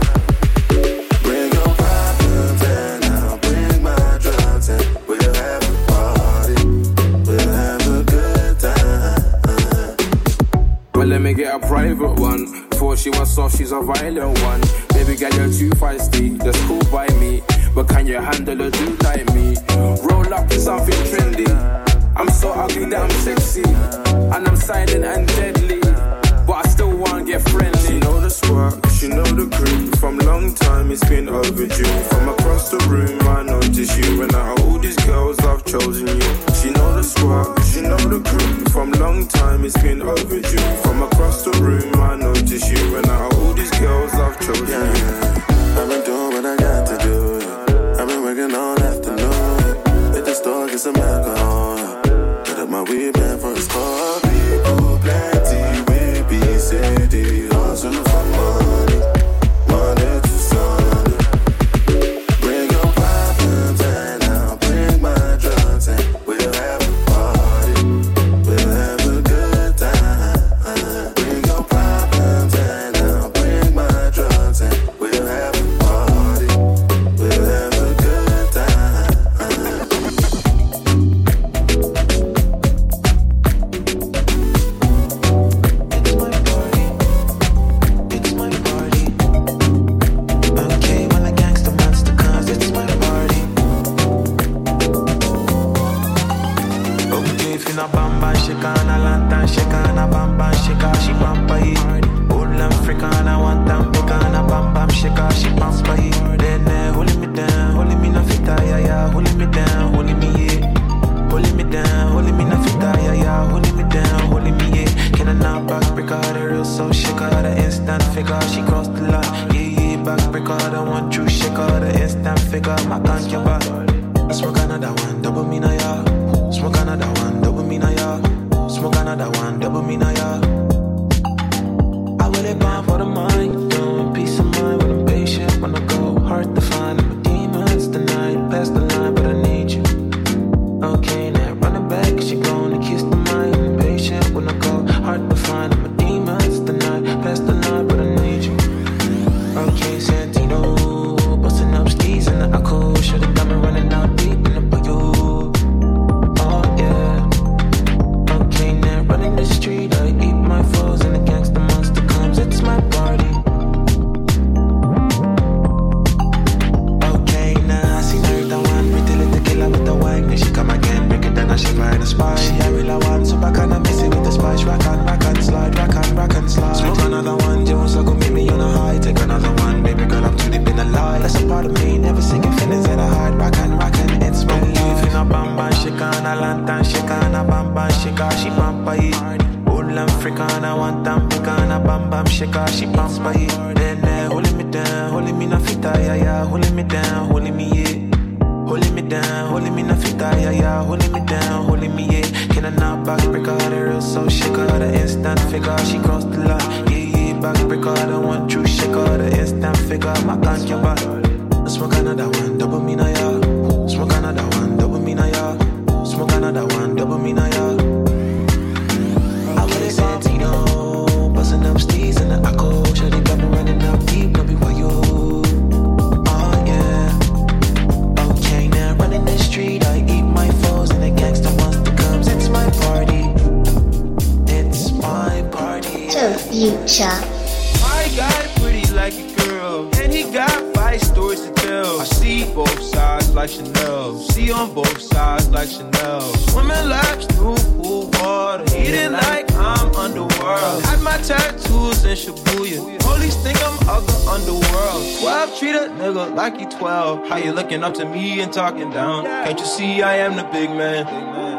Bring 1.21 1.51
your 1.51 1.75
problems 1.75 2.63
and 2.63 3.03
I'll 3.03 3.37
bring 3.39 3.83
my 3.83 4.17
drugs 4.21 4.69
and 4.69 4.85
we'll 5.05 5.33
have 5.33 5.63
a 5.67 5.73
party. 5.91 6.55
We'll 7.27 7.51
have 7.59 7.87
a 7.89 8.03
good 8.05 8.57
time. 8.57 9.97
Well, 10.95 11.07
let 11.07 11.21
me 11.21 11.33
get 11.33 11.53
a 11.53 11.59
private 11.59 12.17
one. 12.17 12.60
Thought 12.91 12.99
she 12.99 13.09
was 13.11 13.33
soft, 13.33 13.57
she's 13.57 13.71
a 13.71 13.79
violent 13.79 14.37
one. 14.41 14.59
Baby 14.89 15.15
girl, 15.15 15.31
you're 15.35 15.47
too 15.47 15.69
feisty. 15.79 16.37
That's 16.37 16.59
cool 16.65 16.83
by 16.91 17.07
me. 17.21 17.41
But 17.73 17.87
can 17.87 18.05
you 18.05 18.19
handle 18.19 18.63
a 18.63 18.69
dude 18.69 19.01
like 19.01 19.33
me? 19.33 19.55
Roll 20.03 20.33
up 20.33 20.51
in 20.51 20.59
something 20.59 20.93
trendy. 21.05 21.47
I'm 22.17 22.27
so 22.29 22.51
ugly 22.51 22.83
that 22.89 22.99
I'm 22.99 23.09
sexy. 23.21 23.63
And 23.63 24.45
I'm 24.45 24.57
silent 24.57 25.05
and 25.05 25.25
deadly. 25.25 25.79
But 26.45 26.65
I 26.65 26.69
still 26.69 26.97
wanna 26.97 27.23
get 27.23 27.41
friendly. 27.49 27.80
Squad, 28.43 28.91
she 28.91 29.07
know 29.07 29.23
the 29.23 29.45
crew. 29.55 29.91
From 29.99 30.17
long 30.19 30.53
time 30.55 30.91
it's 30.91 31.07
been 31.07 31.29
overdue. 31.29 31.93
From 32.09 32.29
across 32.29 32.71
the 32.71 32.79
room, 32.89 33.19
I 33.27 33.43
notice 33.43 33.95
you. 33.97 34.19
When 34.19 34.33
I 34.33 34.55
hold 34.57 34.81
these 34.81 34.97
girls, 35.05 35.37
I've 35.39 35.63
chosen 35.63 36.07
you. 36.07 36.31
She 36.59 36.71
know 36.71 36.89
the 36.97 37.03
squad, 37.03 37.61
she 37.69 37.81
know 37.81 37.97
the 37.97 38.21
crew. 38.27 38.65
From 38.73 38.91
long 38.93 39.27
time 39.27 39.63
it's 39.63 39.77
been 39.81 40.01
overdue. 40.01 40.65
From 40.83 41.03
across 41.03 41.43
the 41.43 41.51
room, 41.61 41.93
I 42.01 42.15
notice 42.15 42.65
you. 42.71 42.81
When 42.93 43.05
I 43.05 43.29
hold 43.31 43.57
these 43.57 43.71
girls, 43.79 44.13
I've 44.13 44.39
chosen 44.39 44.67
you. 44.67 45.15
I've 45.77 45.89
been 45.89 46.03
doing 46.03 46.31
what 46.33 46.45
I 46.45 46.55
got 46.57 46.81
to 46.89 46.97
do. 47.05 47.17
I've 47.99 48.07
been 48.07 48.23
working 48.23 48.55
all 48.55 48.79
afternoon. 48.79 50.13
Hit 50.13 50.25
the 50.25 50.33
store, 50.33 50.67
get 50.67 50.79
some 50.79 50.95
alcohol. 50.95 51.77
Put 52.45 52.57
up 52.57 52.69
my 52.69 52.81
weed 52.83 53.15
man 53.17 53.37
for 53.37 53.53
a 53.53 53.61
spot. 53.61 54.10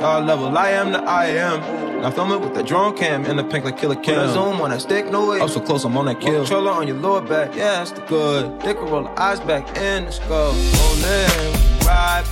God 0.02 0.26
level, 0.26 0.58
I 0.58 0.70
am 0.70 0.90
the 0.90 1.00
I 1.00 1.26
am. 1.26 2.02
Now 2.02 2.10
film 2.10 2.32
it 2.32 2.40
with 2.40 2.54
the 2.54 2.64
drone 2.64 2.96
cam 2.96 3.24
and 3.24 3.38
the 3.38 3.44
pink 3.44 3.64
like 3.64 3.78
Killer 3.78 3.94
Kim. 3.94 4.28
Zoom 4.30 4.60
on 4.60 4.70
that 4.70 4.82
stick, 4.82 5.08
no 5.12 5.30
way. 5.30 5.40
I'm 5.40 5.48
so 5.48 5.60
close, 5.60 5.84
I'm 5.84 5.96
on 5.96 6.06
that 6.06 6.20
kill. 6.20 6.40
Controller 6.40 6.72
on 6.72 6.88
your 6.88 6.96
lower 6.96 7.20
back, 7.20 7.54
yeah, 7.54 7.84
that's 7.84 7.92
the 7.92 8.00
good. 8.06 8.58
Dick 8.62 8.78
roll 8.78 9.04
the 9.04 9.22
eyes 9.22 9.38
back 9.38 9.64
in 9.78 10.06
the 10.06 10.10
skull. 10.10 10.50
Rolling, 10.50 11.54
ride, 11.86 12.24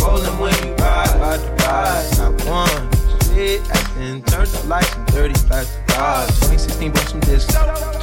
rolling 0.00 0.38
when 0.40 0.54
you 0.64 0.72
ride, 0.76 1.12
ride 1.20 1.40
the 1.40 1.52
ride. 1.68 2.16
Not 2.16 2.32
one, 2.48 2.88
shit 3.36 3.60
acting, 3.68 4.22
turn 4.22 4.46
the 4.48 4.64
lights 4.66 4.96
and 4.96 5.06
30 5.08 5.34
back 5.50 5.66
to 5.66 5.92
God. 5.92 6.26
2016 6.48 6.92
bought 6.92 7.08
some 7.08 7.20
discs. 7.20 7.52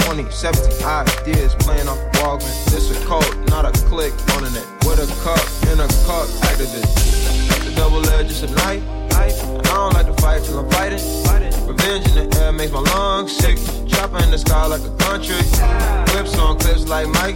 2017 0.06 0.86
ideas 0.86 1.56
playing 1.56 1.88
off 1.88 1.98
the 1.98 2.20
Walgreens. 2.20 2.66
This 2.70 2.92
a 2.96 3.06
cult, 3.08 3.26
not 3.50 3.66
a 3.66 3.72
click 3.90 4.14
on 4.38 4.46
it. 4.46 4.68
With 4.86 5.02
a 5.02 5.10
cup 5.26 5.42
in 5.74 5.80
a 5.80 5.88
cup, 6.06 6.30
activist. 6.46 7.66
The 7.66 7.74
double 7.76 8.08
edge, 8.10 8.28
just 8.28 8.44
a 8.44 8.52
knife. 8.54 8.99
I 9.58 9.62
don't 9.62 9.94
like 9.94 10.06
to 10.06 10.14
fight 10.22 10.44
till 10.44 10.60
I'm 10.60 10.70
fighting. 10.72 11.00
Revenge 11.68 12.08
in 12.10 12.30
the 12.30 12.40
air 12.42 12.52
makes 12.52 12.72
my 12.72 12.82
lungs 12.82 13.36
sick. 13.36 13.58
Chopper 13.88 14.22
in 14.24 14.32
the 14.32 14.38
sky 14.38 14.66
like 14.68 14.82
a 14.82 14.96
country. 14.98 15.38
Clips 16.12 16.38
on 16.38 16.58
clips 16.60 16.88
like 16.88 17.08
Mike. 17.08 17.36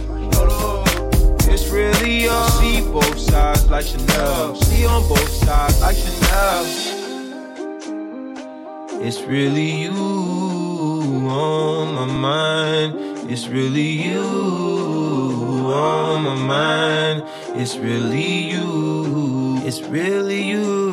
It's 1.46 1.68
really 1.68 2.22
you. 2.22 2.30
See 2.58 2.80
both 2.80 3.18
sides 3.18 3.68
like 3.70 3.86
Chanel. 3.86 4.54
See 4.56 4.86
on 4.86 5.06
both 5.08 5.28
sides 5.28 5.80
like 5.80 5.96
Chanel. 5.96 6.64
It's 9.06 9.20
really 9.22 9.70
you 9.82 9.92
on 11.28 11.94
my 11.94 12.06
mind. 12.06 13.30
It's 13.30 13.48
really 13.48 13.82
you 13.82 14.22
on 14.22 16.22
my 16.22 16.34
mind. 16.34 17.24
It's 17.60 17.76
really 17.76 18.50
you. 18.50 19.58
It's 19.64 19.82
really 19.82 20.42
you 20.42 20.83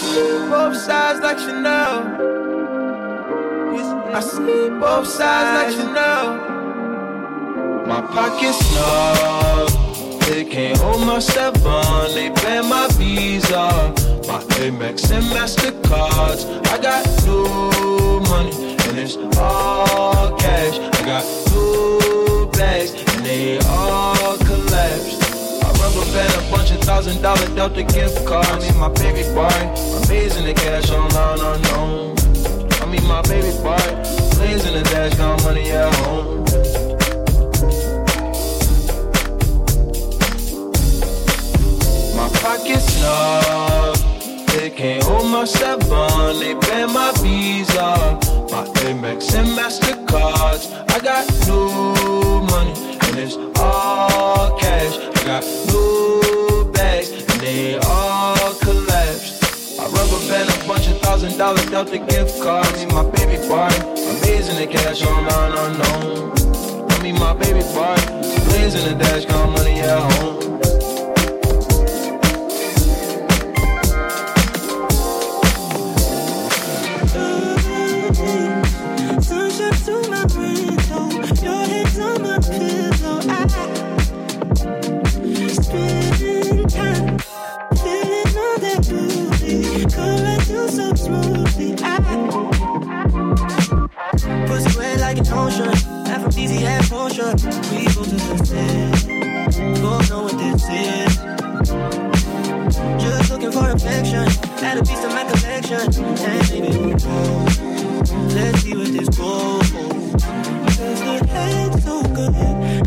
see 0.00 0.48
both 0.48 0.76
sides 0.76 1.20
like 1.20 1.38
Chanel. 1.38 1.94
I 4.14 4.20
see 4.20 4.70
both 4.70 5.06
sides 5.06 5.50
like 5.56 5.72
Chanel. 5.76 6.26
My 7.86 8.00
pockets 8.00 8.58
snug. 8.66 9.68
They 10.28 10.44
can't 10.44 10.78
hold 10.78 11.06
my 11.06 11.18
seven. 11.18 12.14
They 12.14 12.30
ban 12.30 12.68
my 12.68 12.88
visa. 12.92 13.92
My 14.26 14.40
Amex 14.62 15.10
and 15.10 15.26
Mastercards. 15.34 16.42
I 16.72 16.78
got 16.80 17.04
new 17.26 18.20
money 18.30 18.76
and 18.86 18.98
it's 18.98 19.16
all 19.38 20.36
cash. 20.38 20.78
I 20.78 21.04
got 21.04 21.24
two 21.48 22.50
bags 22.52 22.92
and 22.92 23.26
they 23.26 23.58
all. 23.58 24.03
I 25.96 26.04
band 26.12 26.34
a 26.34 26.50
bunch 26.50 26.70
of 26.72 26.80
thousand 26.80 27.22
dollar 27.22 27.46
Delta 27.54 27.84
gift 27.84 28.26
cards. 28.26 28.48
I 28.48 28.58
mean 28.58 28.78
my 28.78 28.88
baby 28.88 29.22
boy, 29.32 29.46
amazing 30.02 30.44
the 30.46 30.54
cash 30.54 30.90
online 30.90 31.38
unknown. 31.38 32.16
I 32.82 32.86
mean 32.86 33.06
my 33.06 33.22
baby 33.22 33.52
boy, 33.62 33.78
blazing 34.34 34.74
the 34.74 34.82
dash, 34.90 35.14
got 35.14 35.42
money 35.44 35.70
at 35.70 35.94
home. 35.94 36.44
My 42.16 42.28
pockets 42.40 42.86
snug, 42.94 43.96
they 44.48 44.70
can't 44.70 45.04
hold 45.04 45.30
my 45.30 45.44
seven. 45.44 46.40
They 46.40 46.54
ban 46.54 46.92
my 46.92 47.12
visa, 47.22 48.18
my 48.50 48.64
Amex 48.82 49.34
and 49.38 49.48
Mastercards. 49.56 50.72
I 50.90 50.98
got 50.98 51.24
new 51.46 52.42
money 52.50 52.83
it's 53.18 53.36
all 53.58 54.58
cash. 54.58 54.98
I 54.98 55.24
got 55.24 55.44
new 55.68 56.70
bags 56.72 57.10
and 57.10 57.40
they 57.40 57.78
all 57.78 58.54
collapsed. 58.54 59.78
I 59.78 59.86
rubber 59.86 60.20
band 60.28 60.48
a 60.50 60.68
bunch 60.68 60.88
of 60.88 61.00
thousand 61.00 61.38
dollar 61.38 61.64
Delta 61.66 61.98
gift 61.98 62.42
cards. 62.42 62.68
I 62.72 62.86
mean 62.86 62.94
my 62.94 63.04
baby 63.10 63.36
boy, 63.48 63.70
amazing 64.18 64.56
the 64.56 64.66
cash 64.66 65.02
online 65.02 65.52
unknown. 65.64 66.32
I 66.90 67.02
mean 67.02 67.18
my 67.18 67.34
baby 67.34 67.60
boy, 67.74 67.96
blazing 68.48 68.84
the 68.88 68.96
dash, 68.98 69.24
got 69.26 69.48
money 69.50 69.80
at 69.80 70.12
home. 70.12 70.53
Potion. 97.04 97.36
We 97.70 97.84
go 97.94 98.02
to 98.02 98.16
the 98.16 98.36
set, 98.44 99.06
both 99.82 100.10
know 100.10 100.22
what 100.22 100.36
this 100.38 100.64
is. 100.70 101.16
Just 103.02 103.30
looking 103.30 103.52
for 103.52 103.68
affection, 103.70 104.26
add 104.64 104.78
a 104.78 104.82
piece 104.82 105.00
to 105.00 105.08
my 105.08 105.24
collection, 105.24 106.04
and 106.04 106.50
maybe 106.50 106.72
who 106.72 106.90
knows. 106.92 107.60
Let's 108.34 108.62
see 108.62 108.76
what 108.76 108.92
this 108.92 109.08
goes. 109.10 109.70
Cause 110.76 111.00
the 111.00 111.26
head's 111.28 111.84
so 111.84 112.02
good, 112.02 112.34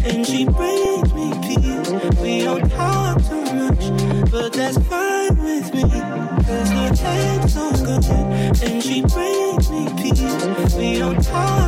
and 0.06 0.26
she 0.26 0.46
brings 0.46 1.14
me 1.14 1.28
peace. 1.46 1.90
We 2.20 2.42
don't 2.42 2.70
talk 2.72 3.24
too 3.30 3.46
much, 3.54 4.32
but 4.32 4.54
that's 4.54 4.78
fine 4.90 5.38
with 5.38 5.74
me. 5.74 5.84
Cause 5.84 6.70
the 6.78 6.88
head's 7.04 7.54
so 7.54 7.72
good, 7.72 8.06
and 8.64 8.84
she 8.84 9.02
brings 9.02 9.70
me 9.70 9.84
peace. 10.02 10.74
We 10.76 10.98
don't 11.00 11.22
talk 11.24 11.67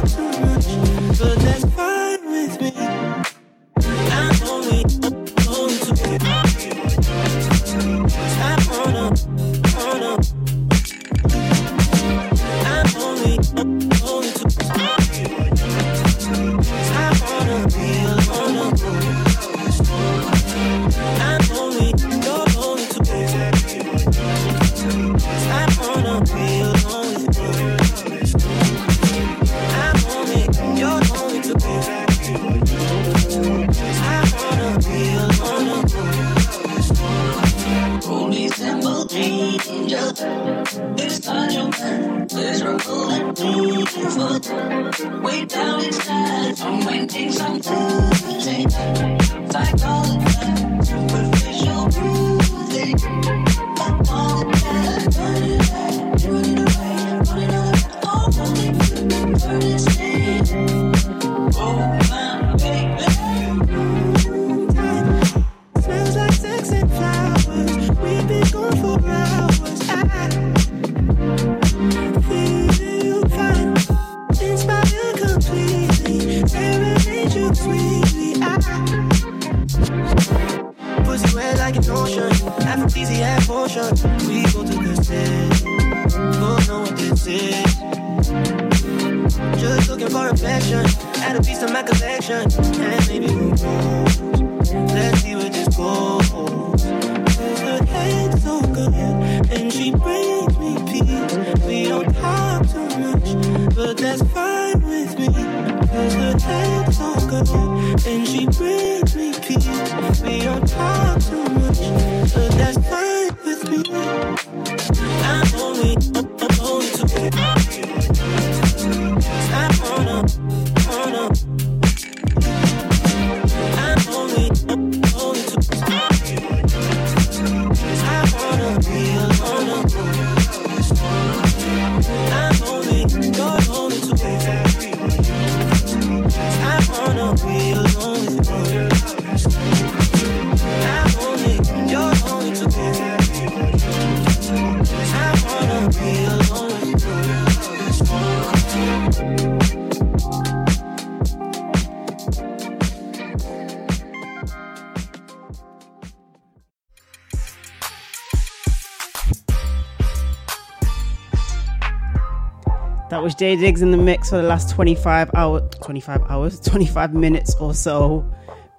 Was 163.41 163.59
Diggs 163.61 163.81
in 163.81 163.91
the 163.91 163.97
mix 163.97 164.31
for 164.31 164.35
the 164.35 164.43
last 164.43 164.69
25 164.71 165.31
hour 165.33 165.61
25 165.61 166.23
hours, 166.23 166.59
25 166.65 167.13
minutes 167.13 167.55
or 167.55 167.73
so. 167.73 168.29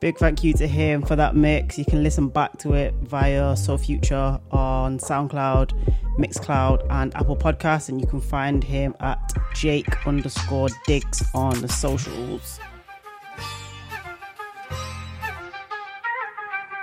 Big 0.00 0.18
thank 0.18 0.44
you 0.44 0.52
to 0.52 0.66
him 0.66 1.00
for 1.00 1.16
that 1.16 1.34
mix. 1.34 1.78
You 1.78 1.86
can 1.86 2.02
listen 2.02 2.28
back 2.28 2.58
to 2.58 2.74
it 2.74 2.92
via 3.00 3.56
Soul 3.56 3.78
Future 3.78 4.38
on 4.50 4.98
SoundCloud, 4.98 5.72
Mixcloud, 6.18 6.86
and 6.90 7.16
Apple 7.16 7.38
Podcasts, 7.38 7.88
and 7.88 8.02
you 8.02 8.06
can 8.06 8.20
find 8.20 8.62
him 8.62 8.94
at 9.00 9.32
Jake 9.54 10.06
underscore 10.06 10.68
Diggs 10.86 11.22
on 11.34 11.58
the 11.62 11.68
socials. 11.68 12.60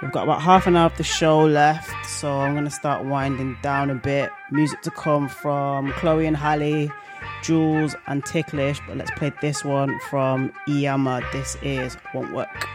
We've 0.01 0.11
got 0.11 0.23
about 0.23 0.41
half 0.41 0.65
an 0.65 0.75
hour 0.75 0.87
of 0.87 0.97
the 0.97 1.03
show 1.03 1.45
left, 1.45 2.07
so 2.07 2.39
I'm 2.39 2.53
going 2.53 2.65
to 2.65 2.71
start 2.71 3.05
winding 3.05 3.55
down 3.61 3.91
a 3.91 3.95
bit. 3.95 4.31
Music 4.51 4.81
to 4.81 4.89
come 4.89 5.29
from 5.29 5.91
Chloe 5.93 6.25
and 6.25 6.37
Halle, 6.37 6.91
Jules, 7.44 7.95
and 8.07 8.26
Ticklish, 8.26 8.80
but 8.88 8.98
let's 8.98 9.11
play 9.11 9.31
this 9.41 9.64
one 9.64 9.99
from 10.10 10.52
Iyama. 10.68 11.30
This 11.31 11.57
is 11.61 11.98
Won't 12.14 12.34
Work. 12.34 12.68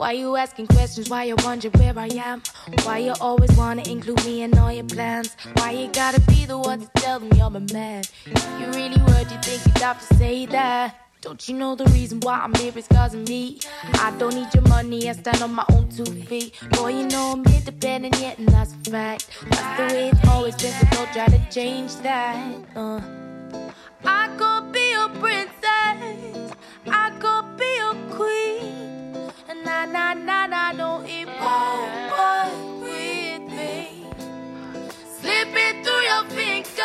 Why 0.00 0.12
you 0.12 0.34
asking 0.34 0.68
questions? 0.68 1.10
Why 1.10 1.24
you 1.24 1.36
wondering 1.44 1.74
where 1.74 1.92
I 1.98 2.06
am? 2.06 2.42
Why 2.84 2.96
you 3.00 3.12
always 3.20 3.54
wanna 3.54 3.82
include 3.82 4.24
me 4.24 4.40
in 4.40 4.56
all 4.56 4.72
your 4.72 4.84
plans? 4.84 5.36
Why 5.56 5.72
you 5.72 5.88
gotta 5.92 6.18
be 6.22 6.46
the 6.46 6.56
one 6.56 6.80
to 6.80 6.88
tell 6.96 7.20
them 7.20 7.30
you're 7.36 7.50
my 7.50 7.58
man? 7.70 8.04
You 8.24 8.66
really 8.68 8.96
do 8.96 9.34
you 9.34 9.40
think 9.42 9.60
you'd 9.66 9.76
have 9.82 10.00
to 10.08 10.14
say 10.14 10.46
that? 10.46 10.94
Don't 11.20 11.46
you 11.46 11.54
know 11.54 11.74
the 11.74 11.84
reason 11.90 12.18
why 12.20 12.40
I'm 12.40 12.54
here 12.54 12.72
is 12.74 12.88
cause 12.88 13.12
of 13.12 13.28
me? 13.28 13.60
I 13.96 14.10
don't 14.16 14.34
need 14.34 14.48
your 14.54 14.66
money, 14.68 15.06
I 15.06 15.12
stand 15.12 15.42
on 15.42 15.52
my 15.52 15.66
own 15.70 15.90
two 15.90 16.06
feet. 16.06 16.58
Boy, 16.70 16.92
you 17.00 17.06
know 17.06 17.32
I'm 17.32 17.44
independent 17.44 18.18
yet, 18.20 18.38
and 18.38 18.48
that's 18.48 18.72
a 18.72 18.90
fact. 18.90 19.28
That's 19.50 19.76
the 19.76 19.94
way 19.94 20.08
it's 20.08 20.28
always 20.28 20.56
been, 20.56 20.72
so 20.72 20.86
don't 20.92 21.12
try 21.12 21.26
to 21.26 21.50
change 21.50 21.94
that. 21.96 22.56
Uh. 22.74 23.02
I 24.06 24.30
could 24.38 24.72
be 24.72 24.92
your 24.92 25.10
princess, 25.10 26.54
I 26.86 27.10
could 27.20 27.58
be 27.58 27.70
your 27.76 28.16
queen. 28.16 28.69
Na 29.80 29.86
na 29.86 30.12
na 30.12 30.46
na, 30.46 30.72
no, 30.72 31.02
it 31.06 31.26
won't 31.40 32.82
with 32.82 33.40
me. 33.50 34.04
Slipping 35.18 35.82
through 35.82 36.02
your 36.10 36.24
fingers, 36.28 36.76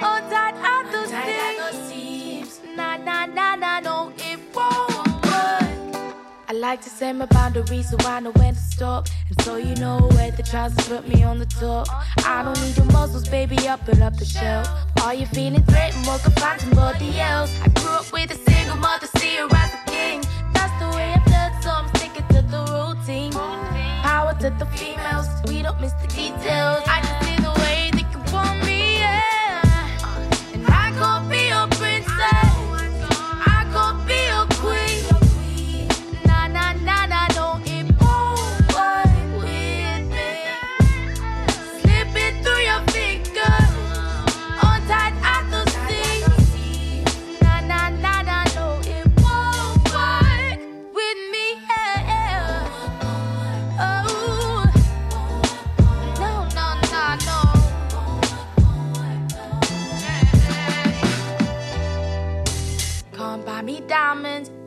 all 0.00 0.22
tight 0.32 0.54
at 0.56 0.90
the 0.90 1.72
seams. 1.86 2.60
Na 2.74 2.96
na 2.96 3.26
na 3.26 3.56
na, 3.56 3.80
no, 3.80 4.10
it 4.16 4.40
won't 4.54 5.26
work. 5.26 6.16
I 6.48 6.52
like 6.54 6.80
to 6.80 6.88
set 6.88 7.14
my 7.14 7.26
boundaries 7.26 7.90
so 7.90 7.98
I 8.08 8.20
know 8.20 8.30
when 8.30 8.54
to 8.54 8.60
stop. 8.60 9.08
And 9.28 9.38
so 9.42 9.56
you 9.56 9.74
know 9.74 9.98
where 10.12 10.30
the 10.30 10.42
trousers 10.42 10.88
put 10.88 11.06
me 11.06 11.24
on 11.24 11.38
the 11.38 11.44
top. 11.44 11.88
I 12.24 12.42
don't 12.42 12.58
need 12.62 12.78
your 12.78 12.86
muscles, 12.86 13.28
baby, 13.28 13.68
up 13.68 13.86
and 13.88 14.02
up 14.02 14.16
the 14.16 14.24
shelf. 14.24 14.66
Are 15.02 15.12
you 15.12 15.26
feeling 15.26 15.62
threatened? 15.64 16.06
Well, 16.06 16.20
go 16.24 16.30
find 16.40 16.58
somebody 16.58 17.20
else. 17.20 17.54
I 17.62 17.68
grew 17.68 17.90
up 17.90 18.10
with 18.14 18.30
a 18.30 18.50
single 18.50 18.76
mother, 18.76 19.08
see 19.18 19.36
her 19.36 19.48
as 19.54 19.65
to 24.40 24.50
the 24.50 24.66
females, 24.66 25.28
we 25.46 25.62
don't 25.62 25.80
miss 25.80 25.92
the 25.94 26.08
details. 26.08 26.82
I 26.86 27.00
can 27.00 27.25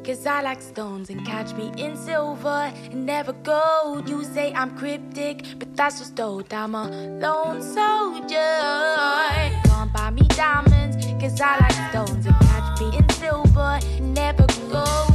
cause 0.09 0.25
I 0.25 0.41
like 0.41 0.59
stones 0.59 1.11
and 1.11 1.23
catch 1.23 1.53
me 1.53 1.71
in 1.77 1.95
silver 1.95 2.73
and 2.91 3.05
never 3.05 3.31
gold. 3.31 4.09
You 4.09 4.23
say 4.23 4.51
I'm 4.53 4.75
cryptic, 4.75 5.45
but 5.59 5.75
that's 5.75 5.99
just 5.99 6.19
old. 6.19 6.51
I'm 6.51 6.73
a 6.73 6.89
lone 7.21 7.61
soldier. 7.61 8.55
Can't 9.69 9.93
buy 9.93 10.09
me 10.09 10.23
diamonds, 10.29 11.05
cause 11.21 11.39
I 11.39 11.59
like 11.59 11.91
stones 11.91 12.25
and 12.25 12.35
catch 12.35 12.81
me 12.81 12.97
in 12.97 13.07
silver 13.09 13.79
and 13.83 14.13
never 14.15 14.47
gold. 14.71 15.08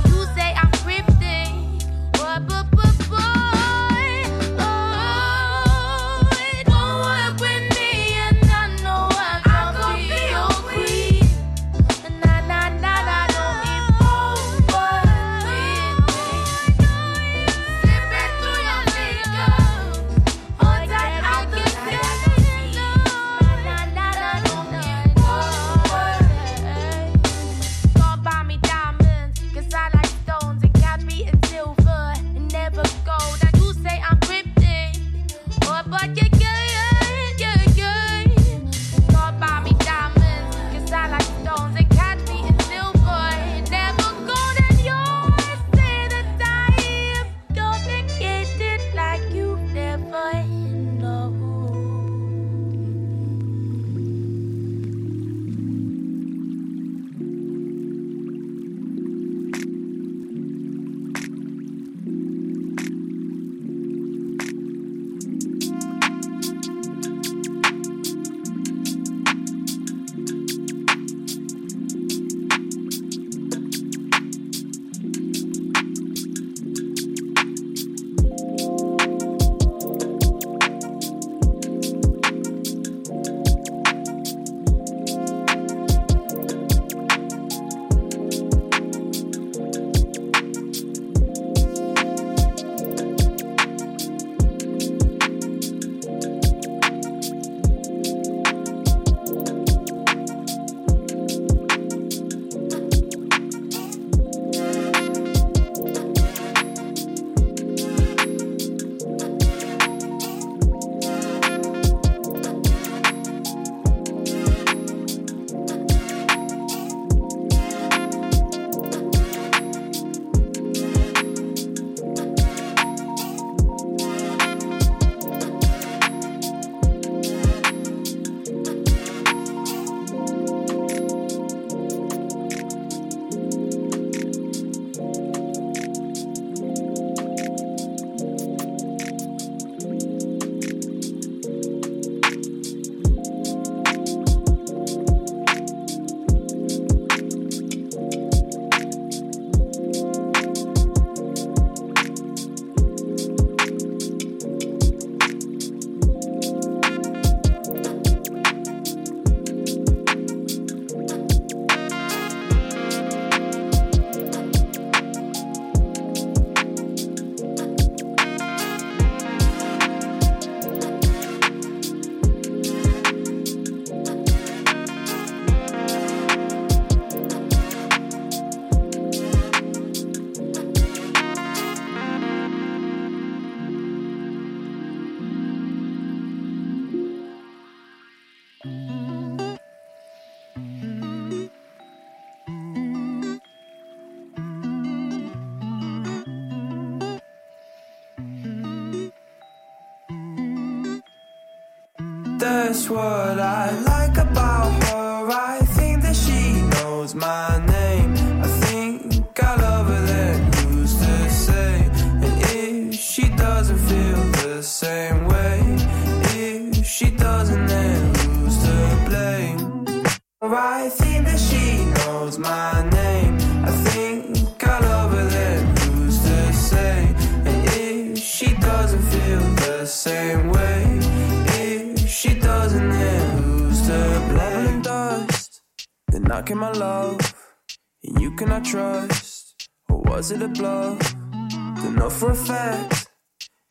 For 242.24 242.30
a 242.30 242.34
fact 242.34 243.08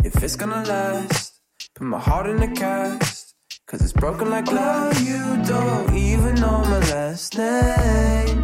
if 0.04 0.14
it's 0.24 0.36
gonna 0.36 0.64
last. 0.74 1.42
Put 1.76 1.88
my 1.96 2.00
heart 2.00 2.28
in 2.28 2.38
the 2.46 2.52
cast. 2.62 3.34
Cause 3.68 3.82
it's 3.86 3.98
broken 4.04 4.30
like 4.30 4.46
glass. 4.46 4.94
You 5.12 5.24
don't 5.54 5.96
even 5.96 6.34
know 6.44 6.60
my 6.74 6.82
last 6.94 7.30
name. 7.38 8.40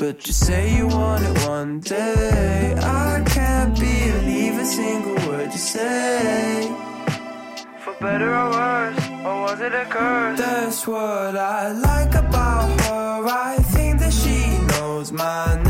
But 0.00 0.16
you 0.26 0.32
say 0.46 0.62
you 0.76 0.86
want 0.86 1.22
it 1.28 1.36
one 1.56 1.80
day. 1.80 2.74
I 3.08 3.22
can't 3.34 3.74
believe 3.74 4.54
a 4.64 4.66
single 4.78 5.18
word 5.26 5.50
you 5.56 5.62
say. 5.74 6.70
For 7.82 7.94
better 8.06 8.30
or 8.42 8.50
worse, 8.56 9.00
or 9.26 9.36
was 9.44 9.58
it 9.66 9.74
a 9.84 9.86
curse? 9.94 10.38
That's 10.38 10.86
what 10.86 11.34
I 11.36 11.72
like 11.72 12.14
about 12.24 12.68
her. 12.82 13.26
I 13.50 13.56
think 13.74 13.98
that 14.02 14.12
she 14.12 14.38
knows 14.70 15.10
my 15.10 15.44
name. 15.56 15.65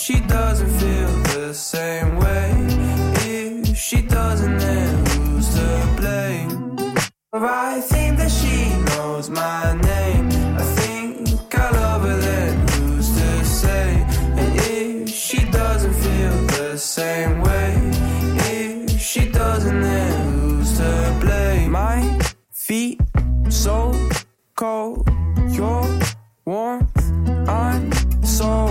She 0.00 0.18
doesn't 0.20 0.70
feel 0.80 1.08
the 1.34 1.52
same 1.52 2.16
way, 2.16 2.50
if 3.28 3.76
she 3.76 4.00
doesn't, 4.00 4.56
then 4.56 5.06
who's 5.06 5.54
to 5.54 5.94
blame? 5.98 6.74
I 7.34 7.80
think 7.82 8.16
that 8.16 8.30
she 8.30 8.56
knows 8.88 9.28
my 9.28 9.74
name. 9.74 10.26
I 10.58 10.64
think 10.78 11.54
I 11.54 11.70
love 11.70 12.02
her, 12.08 12.16
then 12.16 12.68
who's 12.68 13.08
to 13.18 13.44
say? 13.44 14.06
And 14.40 14.56
if 14.56 15.10
she 15.10 15.44
doesn't 15.50 15.92
feel 15.92 16.32
the 16.56 16.78
same 16.78 17.42
way, 17.42 17.74
if 18.54 18.98
she 18.98 19.28
doesn't, 19.28 19.82
then 19.82 20.32
who's 20.32 20.78
to 20.78 21.18
blame? 21.20 21.72
My 21.72 22.18
feet 22.50 23.02
so 23.50 23.94
cold, 24.56 25.06
your 25.50 25.84
warmth, 26.46 27.02
I'm 27.46 27.92
so 28.24 28.69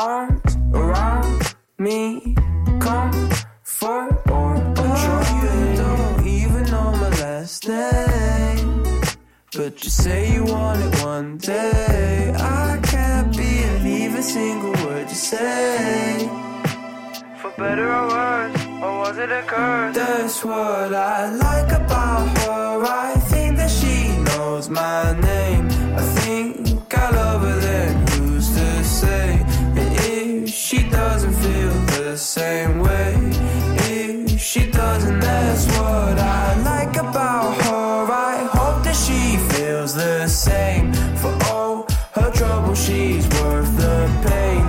around 0.00 1.56
me, 1.78 2.34
comfort 2.78 4.22
or 4.30 4.54
control. 4.74 5.22
You 5.42 5.76
don't 5.76 6.26
even 6.26 6.64
know 6.66 6.92
my 6.92 7.08
last 7.18 7.66
name, 7.66 8.84
but 9.56 9.82
you 9.82 9.90
say 9.90 10.32
you 10.32 10.44
want 10.44 10.82
it 10.84 11.02
one 11.02 11.38
day. 11.38 12.32
I 12.36 12.78
can't 12.84 13.36
believe 13.36 14.14
a 14.14 14.22
single 14.22 14.72
word 14.86 15.08
you 15.08 15.16
say. 15.16 16.28
For 17.40 17.50
better 17.58 17.92
or 17.92 18.06
worse, 18.08 18.66
or 18.82 18.98
was 19.00 19.18
it 19.18 19.32
a 19.32 19.42
curse? 19.42 19.96
That's 19.96 20.44
what 20.44 20.94
I 20.94 21.30
like 21.30 21.72
about 21.72 22.38
her. 22.38 22.84
I 22.84 23.14
think 23.30 23.56
that 23.56 23.70
she 23.70 24.16
knows 24.28 24.68
my 24.68 25.18
name. 25.20 25.66
I 25.96 26.02
think 26.20 26.94
I 26.94 27.10
love 27.10 27.42
her, 27.42 27.60
then 27.60 28.07
she 30.68 30.82
doesn't 30.90 31.32
feel 31.32 31.72
the 31.96 32.14
same 32.14 32.80
way, 32.80 33.14
if 33.88 34.38
she 34.38 34.70
doesn't, 34.70 35.18
that's 35.18 35.64
what 35.68 36.18
I 36.18 36.60
like 36.62 36.94
about 36.96 37.56
her. 37.62 38.12
I 38.12 38.46
hope 38.52 38.84
that 38.84 38.94
she 38.94 39.38
feels 39.50 39.94
the 39.94 40.28
same. 40.28 40.92
For 41.22 41.34
all 41.50 41.86
her 42.12 42.30
trouble, 42.32 42.74
she's 42.74 43.26
worth 43.40 43.74
the 43.78 43.98
pain. 44.28 44.64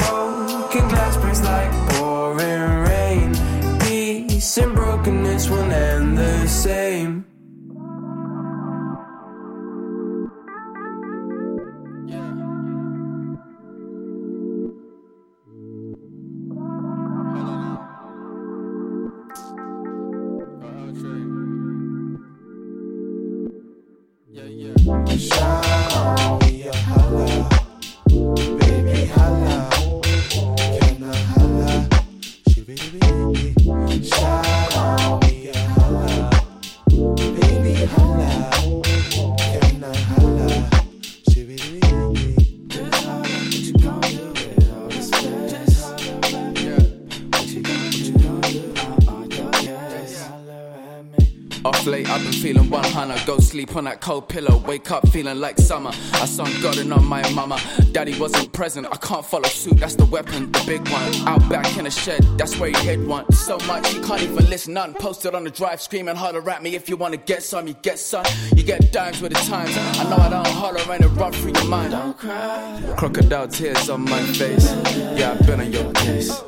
Broken 0.00 0.88
glass 0.88 1.16
breaks 1.16 1.44
like 1.44 1.70
pouring 1.90 2.80
rain. 2.90 3.78
Peace 3.78 4.58
and 4.58 4.74
brokenness 4.74 5.48
will 5.48 5.70
end 5.70 6.18
the 6.18 6.48
same. 6.48 7.24
Show. 25.18 26.45
Late, 51.86 52.10
I've 52.10 52.20
been 52.20 52.32
feeling 52.32 52.68
100. 52.68 53.26
Go 53.26 53.38
sleep 53.38 53.76
on 53.76 53.84
that 53.84 54.00
cold 54.00 54.28
pillow. 54.28 54.58
Wake 54.66 54.90
up 54.90 55.08
feeling 55.10 55.38
like 55.38 55.56
summer. 55.56 55.90
I 56.14 56.26
saw 56.26 56.44
God 56.60 56.78
and 56.78 56.92
on 56.92 57.04
my 57.04 57.22
mama. 57.30 57.60
Daddy 57.92 58.18
wasn't 58.18 58.52
present. 58.52 58.88
I 58.90 58.96
can't 58.96 59.24
follow 59.24 59.48
suit. 59.48 59.78
That's 59.78 59.94
the 59.94 60.04
weapon, 60.06 60.50
the 60.50 60.64
big 60.66 60.80
one. 60.88 61.28
Out 61.28 61.48
back 61.48 61.76
in 61.78 61.84
the 61.84 61.90
shed, 61.90 62.24
that's 62.38 62.58
where 62.58 62.70
he 62.70 62.76
hid 62.84 63.06
one. 63.06 63.30
So 63.30 63.56
much 63.68 63.94
you 63.94 64.00
can't 64.02 64.20
even 64.20 64.50
listen. 64.50 64.74
None 64.74 64.94
posted 64.94 65.36
on 65.36 65.44
the 65.44 65.50
drive, 65.50 65.80
screaming 65.80 66.16
holler 66.16 66.50
at 66.50 66.60
me. 66.60 66.74
If 66.74 66.88
you 66.88 66.96
wanna 66.96 67.18
get 67.18 67.44
some, 67.44 67.68
you 67.68 67.74
get 67.74 68.00
some. 68.00 68.24
You 68.56 68.64
get 68.64 68.90
dimes 68.90 69.22
with 69.22 69.34
the 69.34 69.40
times. 69.40 69.76
I 69.76 70.10
know 70.10 70.16
I 70.16 70.28
don't 70.28 70.46
holler 70.46 70.80
and 70.90 71.04
it 71.04 71.08
run 71.08 71.32
through 71.32 71.52
your 71.52 71.66
mind. 71.66 71.92
Don't 71.92 72.18
cry. 72.18 72.82
Crocodile 72.96 73.46
tears 73.46 73.88
on 73.88 74.02
my 74.02 74.22
face. 74.34 74.72
Yeah, 75.16 75.36
I've 75.38 75.46
been 75.46 75.60
on 75.60 75.72
your 75.72 75.92
case. 75.92 76.42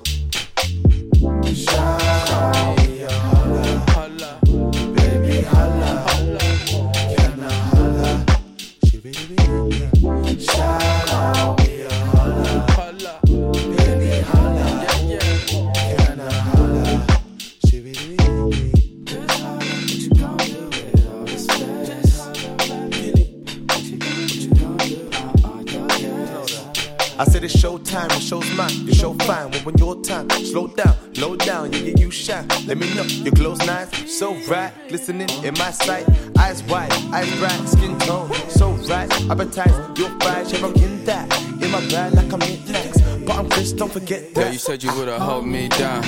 shine. 10.38 10.97
I 27.18 27.24
said 27.24 27.42
it's 27.42 27.56
showtime, 27.56 28.08
the 28.10 28.20
show's 28.20 28.48
mine, 28.56 28.86
your 28.86 28.94
show 28.94 29.12
fine. 29.14 29.50
When 29.50 29.64
when 29.64 29.78
your 29.78 30.00
time, 30.02 30.30
slow 30.30 30.68
down, 30.68 30.94
low 31.16 31.34
down, 31.34 31.72
yeah, 31.72 31.80
yeah, 31.80 31.94
you 31.96 32.12
shine. 32.12 32.46
Let 32.64 32.78
me 32.78 32.94
know, 32.94 33.02
your 33.02 33.32
glow's 33.32 33.58
nice, 33.66 34.16
so 34.16 34.36
right, 34.46 34.72
glistening 34.88 35.28
in 35.42 35.54
my 35.54 35.72
sight. 35.72 36.06
Eyes 36.38 36.62
wide, 36.64 36.92
eyes 37.12 37.28
bright, 37.38 37.68
skin 37.68 37.98
tone, 37.98 38.32
so 38.48 38.70
right. 38.88 39.10
Appetite, 39.28 39.98
your 39.98 40.10
fire, 40.20 40.44
share 40.48 40.60
rocking 40.60 41.04
that. 41.06 41.26
In 41.60 41.72
my 41.72 41.80
bag 41.88 42.14
like 42.14 42.32
I'm 42.32 42.40
in 42.42 42.64
midnight, 42.64 43.26
but 43.26 43.36
I'm 43.36 43.48
Chris, 43.50 43.72
don't 43.72 43.92
forget 43.92 44.32
that. 44.34 44.40
Yeah, 44.40 44.52
you 44.52 44.58
said 44.58 44.84
you 44.84 44.94
would've 44.94 45.20
held 45.20 45.44
me 45.44 45.68
down. 45.70 46.04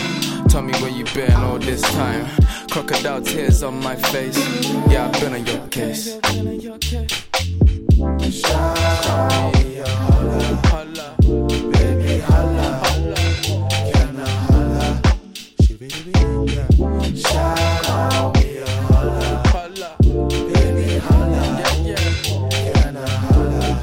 Tell 0.48 0.62
me 0.62 0.72
where 0.74 0.90
you 0.90 1.04
been 1.06 1.32
all 1.32 1.58
this 1.58 1.82
time. 1.92 2.24
Crocodile 2.70 3.20
tears 3.20 3.64
on 3.64 3.82
my 3.82 3.96
face. 3.96 4.38
Yeah, 4.88 5.10
I've 5.12 5.20
been 5.20 5.34
on 5.34 5.44
your 5.44 5.66
case. 5.68 6.18
house 10.70 10.79
holla, 12.20 12.80
can 13.92 14.20
I 14.20 14.28
holla? 14.48 14.86
Shout 17.16 17.88
out 17.88 18.34
me 18.34 18.58
a 18.58 18.66
holla, 19.52 19.96
baby 20.52 20.98
holla, 20.98 21.42
can 22.50 22.96
I 22.96 22.98
holla? 23.08 23.82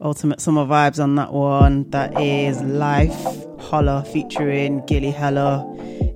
Ultimate 0.00 0.40
summer 0.40 0.64
vibes 0.64 1.02
on 1.02 1.14
that 1.16 1.32
one. 1.32 1.88
That 1.90 2.20
is 2.20 2.60
Life 2.62 3.46
Holla 3.60 4.04
featuring 4.12 4.84
Gilly 4.86 5.10
Heller. 5.10 5.64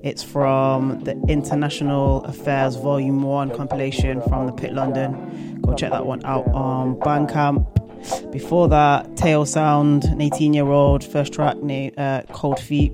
It's 0.03 0.23
from 0.23 0.99
the 1.03 1.15
International 1.27 2.23
Affairs 2.25 2.75
Volume 2.75 3.23
1 3.23 3.51
compilation 3.55 4.21
from 4.23 4.47
the 4.47 4.51
Pit 4.53 4.73
London. 4.73 5.61
Go 5.61 5.73
check 5.75 5.91
that 5.91 6.05
one 6.05 6.23
out 6.25 6.47
on 6.49 6.95
Bandcamp 6.97 7.74
before 8.31 8.67
that, 8.67 9.15
Tail 9.17 9.45
Sound, 9.45 10.03
an 10.05 10.21
18 10.21 10.53
year 10.53 10.67
old, 10.67 11.03
first 11.03 11.33
track, 11.33 11.55
uh, 11.97 12.21
Cold 12.33 12.59
Feet. 12.59 12.93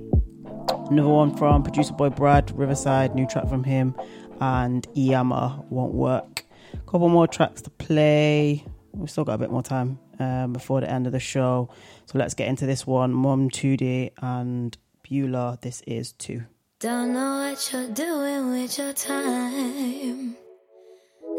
Another 0.90 1.10
one 1.10 1.36
from 1.36 1.64
producer 1.64 1.94
boy 1.94 2.10
Brad, 2.10 2.52
Riverside, 2.58 3.16
new 3.16 3.26
track 3.26 3.48
from 3.48 3.64
him, 3.64 3.96
and 4.40 4.88
Iyama, 4.94 5.66
Won't 5.70 5.94
Work. 5.94 6.46
Couple 6.86 7.10
more 7.10 7.28
tracks 7.28 7.62
to 7.62 7.70
play. 7.70 8.66
We've 8.94 9.10
still 9.10 9.24
got 9.24 9.36
a 9.36 9.38
bit 9.38 9.52
more 9.52 9.64
time 9.64 10.00
um, 10.20 10.54
before 10.54 10.82
the 10.82 10.90
end 10.90 11.08
of 11.08 11.14
the 11.14 11.20
show. 11.20 11.70
So 12.06 12.18
let's 12.18 12.34
get 12.34 12.48
into 12.48 12.66
this 12.66 12.86
one. 12.86 13.14
Mom 13.14 13.50
Tudy 13.50 14.12
and 14.22 14.78
Beulah, 15.04 15.60
this 15.62 15.82
is 15.88 16.12
2 16.14 16.44
Don't 16.80 17.14
know 17.14 17.50
what 17.50 17.74
you're 17.74 17.90
doing 17.90 18.52
with 18.52 18.78
your 18.78 18.94
time. 18.94 20.36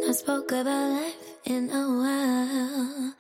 Not 0.01 0.15
spoke 0.15 0.51
about 0.53 0.93
life 0.93 1.15
in 1.44 1.70
a 1.70 1.89
while. 1.89 3.15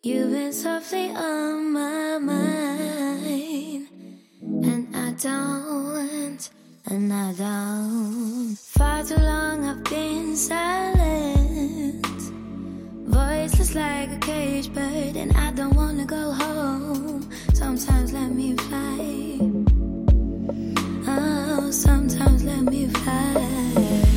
You've 0.00 0.30
been 0.30 0.52
softly 0.52 1.10
on 1.10 1.72
my 1.72 2.18
mind, 2.18 3.88
and 4.40 4.94
I 4.94 5.10
don't, 5.10 6.50
and 6.86 7.12
I 7.12 7.32
don't. 7.32 8.56
Far 8.56 9.02
too 9.02 9.16
long 9.16 9.64
I've 9.64 9.82
been 9.82 10.36
silent, 10.36 12.06
voiceless 13.08 13.74
like 13.74 14.12
a 14.12 14.18
caged 14.20 14.72
bird, 14.72 15.16
and 15.16 15.32
I 15.36 15.50
don't 15.50 15.74
wanna 15.74 16.06
go 16.06 16.30
home. 16.30 17.28
Sometimes 17.52 18.12
let 18.12 18.30
me 18.30 18.54
fly. 18.54 19.40
Oh, 21.08 21.72
sometimes 21.72 22.44
let 22.44 22.62
me 22.62 22.86
fly. 22.86 24.07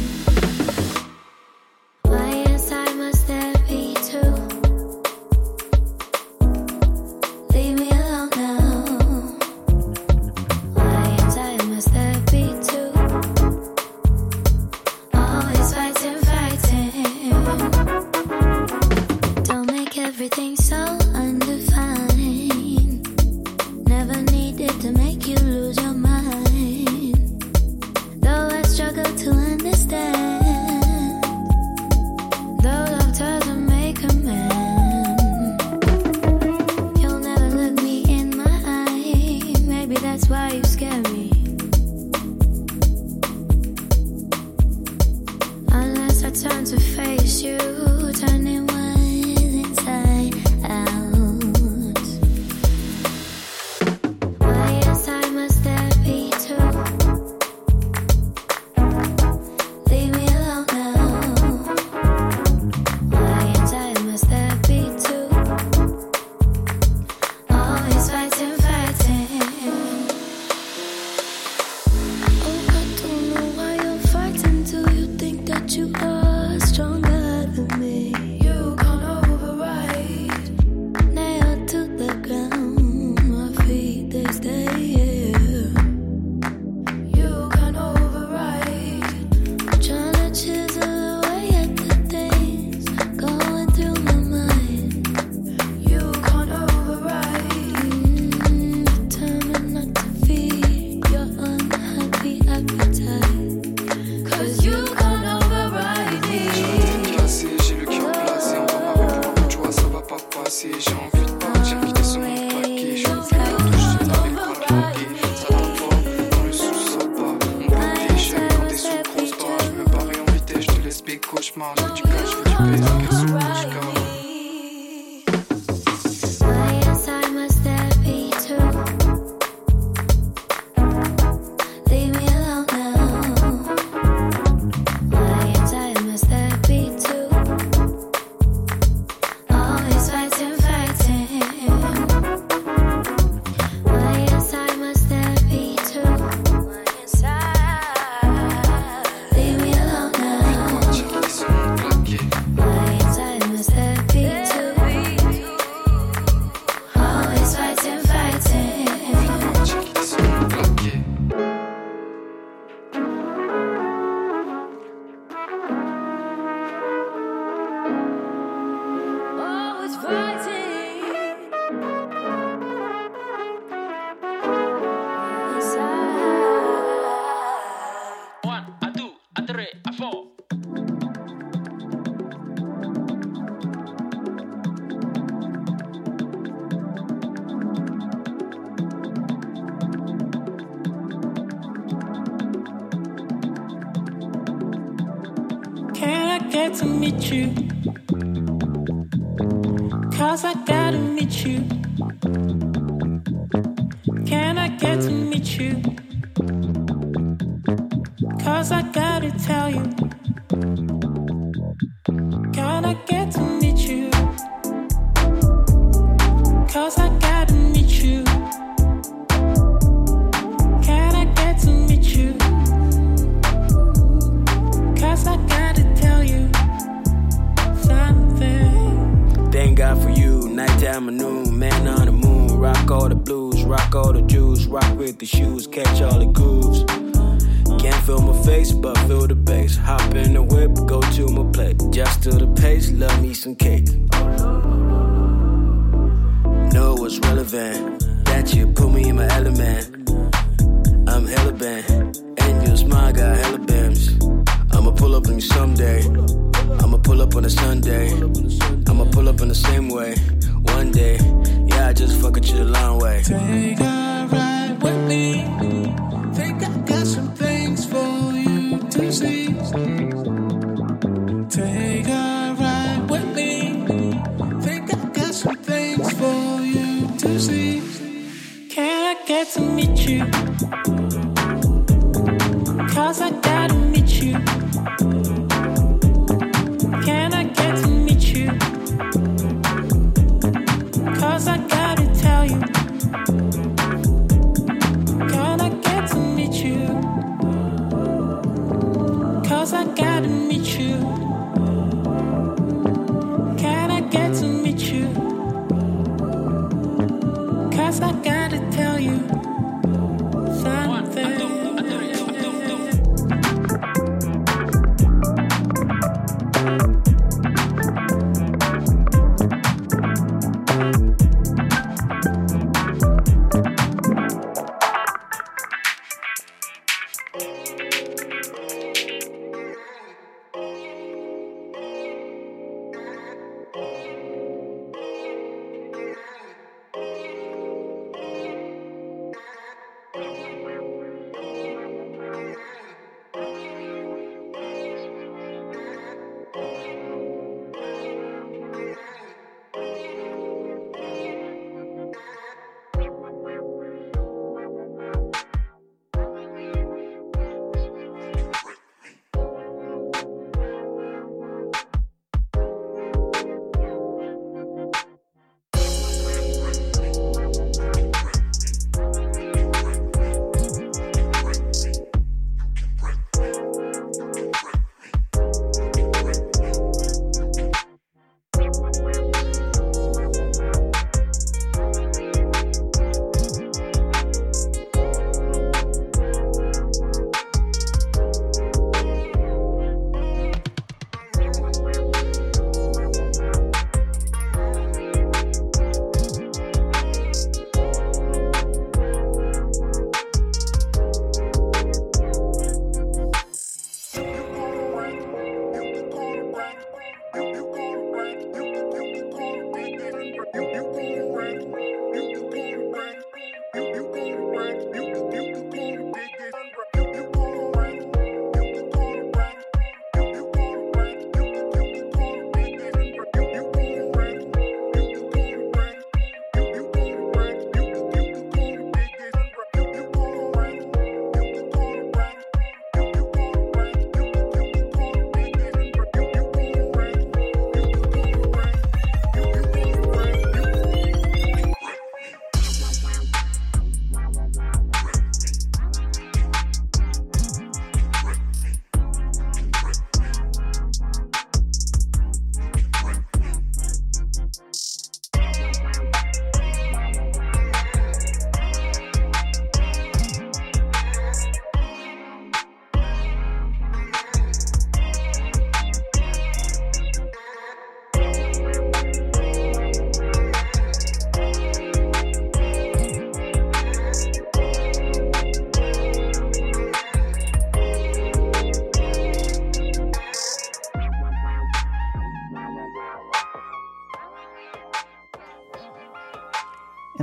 much 121.42 121.56
more 121.56 121.74
that 121.74 121.98
you 121.98 122.06
guys 122.06 122.36
would 122.36 122.46
be. 122.46 123.34
I 123.36 123.74
got. 123.74 124.11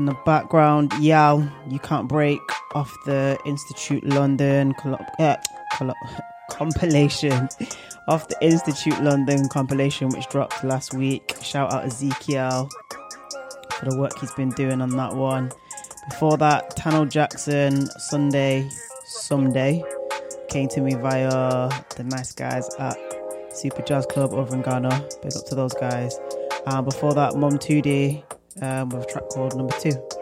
the 0.09 0.17
background. 0.25 0.93
Yao, 1.01 1.49
You 1.69 1.79
Can't 1.79 2.09
Break 2.09 2.41
off 2.75 2.95
the 3.07 3.39
Institute 3.47 4.05
London 4.05 4.75
col- 4.75 4.99
uh, 5.19 5.37
col- 5.75 5.95
compilation. 6.51 7.49
off 8.09 8.27
the 8.29 8.37
Institute 8.41 9.01
London 9.03 9.49
compilation, 9.49 10.09
which 10.09 10.27
dropped 10.29 10.65
last 10.65 10.95
week. 10.95 11.37
Shout 11.43 11.73
out 11.73 11.85
Ezekiel 11.85 12.69
for 13.73 13.85
the 13.91 13.99
work 13.99 14.19
he's 14.19 14.33
been 14.35 14.51
doing 14.51 14.81
on 14.81 14.91
that 14.91 15.15
one. 15.15 15.53
Before 16.09 16.37
that, 16.39 16.75
Tano 16.77 17.09
Jackson, 17.09 17.87
Sunday, 18.01 18.69
Someday, 19.05 19.85
came 20.49 20.69
to 20.69 20.81
me 20.81 20.95
via 20.95 21.69
the 21.97 22.05
nice 22.05 22.33
guys 22.33 22.69
at 22.79 22.97
Super 23.53 23.83
Jazz 23.83 24.07
Club 24.07 24.33
over 24.33 24.55
in 24.55 24.63
Ghana. 24.63 24.89
Big 25.23 25.37
up 25.37 25.45
to 25.47 25.55
those 25.55 25.75
guys. 25.75 26.19
Uh, 26.67 26.81
before 26.83 27.13
that, 27.15 27.37
Mom 27.37 27.53
2D, 27.59 28.23
um, 28.63 28.89
with 28.91 29.05
a 29.05 29.07
track 29.07 29.29
called 29.29 29.57
Number 29.57 29.75
Two. 29.81 30.18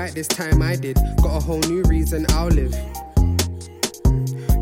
Right 0.00 0.14
this 0.14 0.28
time 0.28 0.62
I 0.62 0.76
did. 0.76 0.96
Got 1.22 1.36
a 1.36 1.44
whole 1.44 1.60
new 1.60 1.82
reason 1.82 2.24
I'll 2.30 2.48
live. 2.48 2.74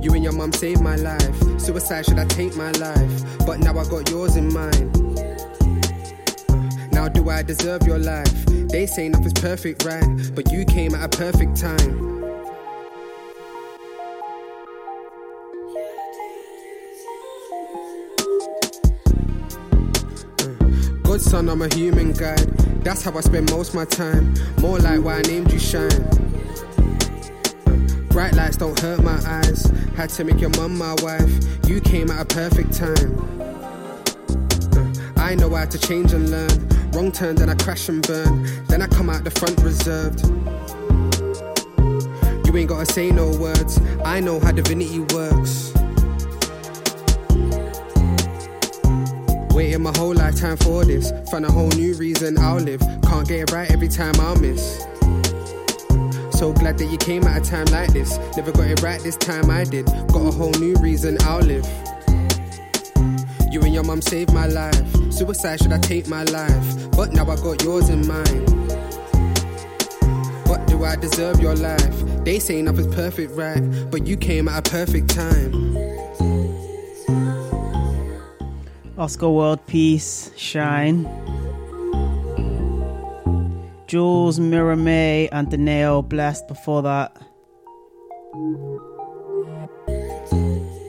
You 0.02 0.10
and 0.15 0.24
your 0.24 0.32
mum 0.32 0.52
saved 0.52 0.81
my 0.81 0.97
life. 0.97 1.36
Suicide, 1.60 2.06
should 2.06 2.19
I 2.19 2.24
take 2.24 2.56
my 2.56 2.73
life? 2.73 3.12
But 3.47 3.60
now 3.60 3.78
I 3.78 3.85
got 3.85 4.10
yours 4.10 4.35
in 4.35 4.52
mind. 4.52 4.94
Now 6.93 7.06
do 7.09 7.31
I 7.31 7.43
deserve 7.43 7.86
your 7.86 8.01
life? 8.01 8.47
They 8.47 8.86
say 8.86 9.09
nothing's 9.09 9.40
perfect, 9.40 9.85
right? 9.85 10.09
But 10.35 10.51
you 10.51 10.65
came 10.65 10.94
at 10.94 11.05
a 11.05 11.16
perfect 11.16 11.56
time. 11.56 12.17
Good 21.09 21.22
son, 21.22 21.48
I'm 21.48 21.62
a 21.62 21.74
human 21.74 22.12
guide. 22.12 22.52
That's 22.85 23.02
how 23.02 23.16
I 23.16 23.22
spend 23.22 23.51
most 23.51 23.74
my 23.74 23.86
time. 23.86 24.35
More 24.60 24.78
like 24.78 25.02
why 25.02 25.14
I 25.14 25.22
named 25.22 25.51
you 25.51 25.59
shine. 25.59 25.89
Bright 28.10 28.35
lights 28.35 28.59
don't 28.59 28.78
hurt 28.78 29.02
my 29.02 29.18
eyes. 29.24 29.72
Had 29.97 30.10
to 30.10 30.24
make 30.24 30.39
your 30.39 30.51
mum 30.51 30.76
my 30.76 30.94
wife. 31.01 31.32
You 31.66 31.80
came 31.80 32.10
at 32.10 32.20
a 32.20 32.26
perfect 32.26 32.74
time. 32.74 33.16
I 35.16 35.35
know 35.35 35.48
how 35.55 35.64
to 35.64 35.78
change 35.78 36.12
and 36.12 36.30
learn. 36.30 36.68
Wrong 36.90 37.10
turn, 37.10 37.36
then 37.36 37.48
I 37.48 37.55
crash 37.55 37.89
and 37.89 38.06
burn. 38.06 38.44
Then 38.66 38.82
I 38.82 38.86
come 38.86 39.09
out 39.09 39.24
the 39.24 39.30
front 39.30 39.59
reserved. 39.62 40.26
You 42.47 42.55
ain't 42.55 42.68
gotta 42.68 42.85
say 42.85 43.10
no 43.10 43.35
words. 43.39 43.80
I 44.05 44.20
know 44.20 44.40
how 44.40 44.52
divinity 44.52 45.01
works. 45.14 45.67
Waited 49.59 49.80
my 49.80 49.90
whole 49.98 50.14
lifetime 50.14 50.56
for 50.56 50.85
this. 50.85 51.10
Found 51.32 51.44
a 51.44 51.51
whole 51.51 51.70
new 51.70 51.93
reason 51.94 52.39
I'll 52.39 52.60
live. 52.60 52.80
Can't 53.02 53.26
get 53.26 53.40
it 53.40 53.51
right 53.51 53.68
every 53.72 53.89
time 53.89 54.14
I'll 54.20 54.36
miss. 54.36 54.86
So 56.30 56.52
glad 56.52 56.78
that 56.78 56.86
you 56.93 56.97
came 56.97 57.24
at 57.24 57.44
a 57.44 57.51
time 57.51 57.66
like 57.72 57.93
this. 57.93 58.18
Never 58.36 58.52
got 58.52 58.68
it 58.68 58.80
right 58.82 59.02
this 59.02 59.16
time 59.16 59.51
I 59.51 59.64
did. 59.64 59.86
Got 59.86 60.28
a 60.28 60.30
whole 60.30 60.52
new 60.60 60.76
reason 60.76 61.18
I'll 61.22 61.40
live. 61.40 61.66
You 63.51 63.60
and 63.62 63.74
your 63.74 63.82
mum 63.82 64.01
saved 64.01 64.32
my 64.32 64.47
life. 64.47 65.12
Suicide, 65.12 65.59
should 65.59 65.72
I 65.72 65.78
take 65.78 66.06
my 66.06 66.22
life? 66.22 66.90
But 66.93 67.12
now 67.12 67.24
I 67.28 67.35
got 67.35 67.60
yours 67.64 67.89
in 67.89 68.06
mind. 68.06 68.48
What 70.47 70.68
do 70.68 70.85
I 70.85 70.94
deserve 70.94 71.40
your 71.40 71.56
life? 71.56 72.24
They 72.24 72.39
say 72.39 72.62
nothing's 72.62 72.94
perfect, 72.94 73.32
right? 73.32 73.59
But 73.90 74.06
you 74.06 74.16
came 74.16 74.47
at 74.47 74.68
a 74.68 74.70
perfect 74.70 75.10
time. 75.10 75.97
Oscar 78.98 79.26
Worldpeace, 79.26 80.36
Shine. 80.36 81.06
Jules, 83.86 84.40
Mira 84.40 84.76
May, 84.76 85.28
and 85.28 85.48
Danae 85.48 86.02
Blessed 86.02 86.48
before 86.48 86.82
that. 86.82 87.16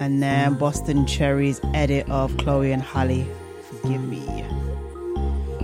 And 0.01 0.23
then 0.23 0.55
Boston 0.55 1.05
Cherries 1.05 1.61
edit 1.75 2.09
of 2.09 2.35
Chloe 2.37 2.71
and 2.71 2.81
Holly, 2.81 3.27
Forgive 3.69 4.03
Me. 4.03 4.43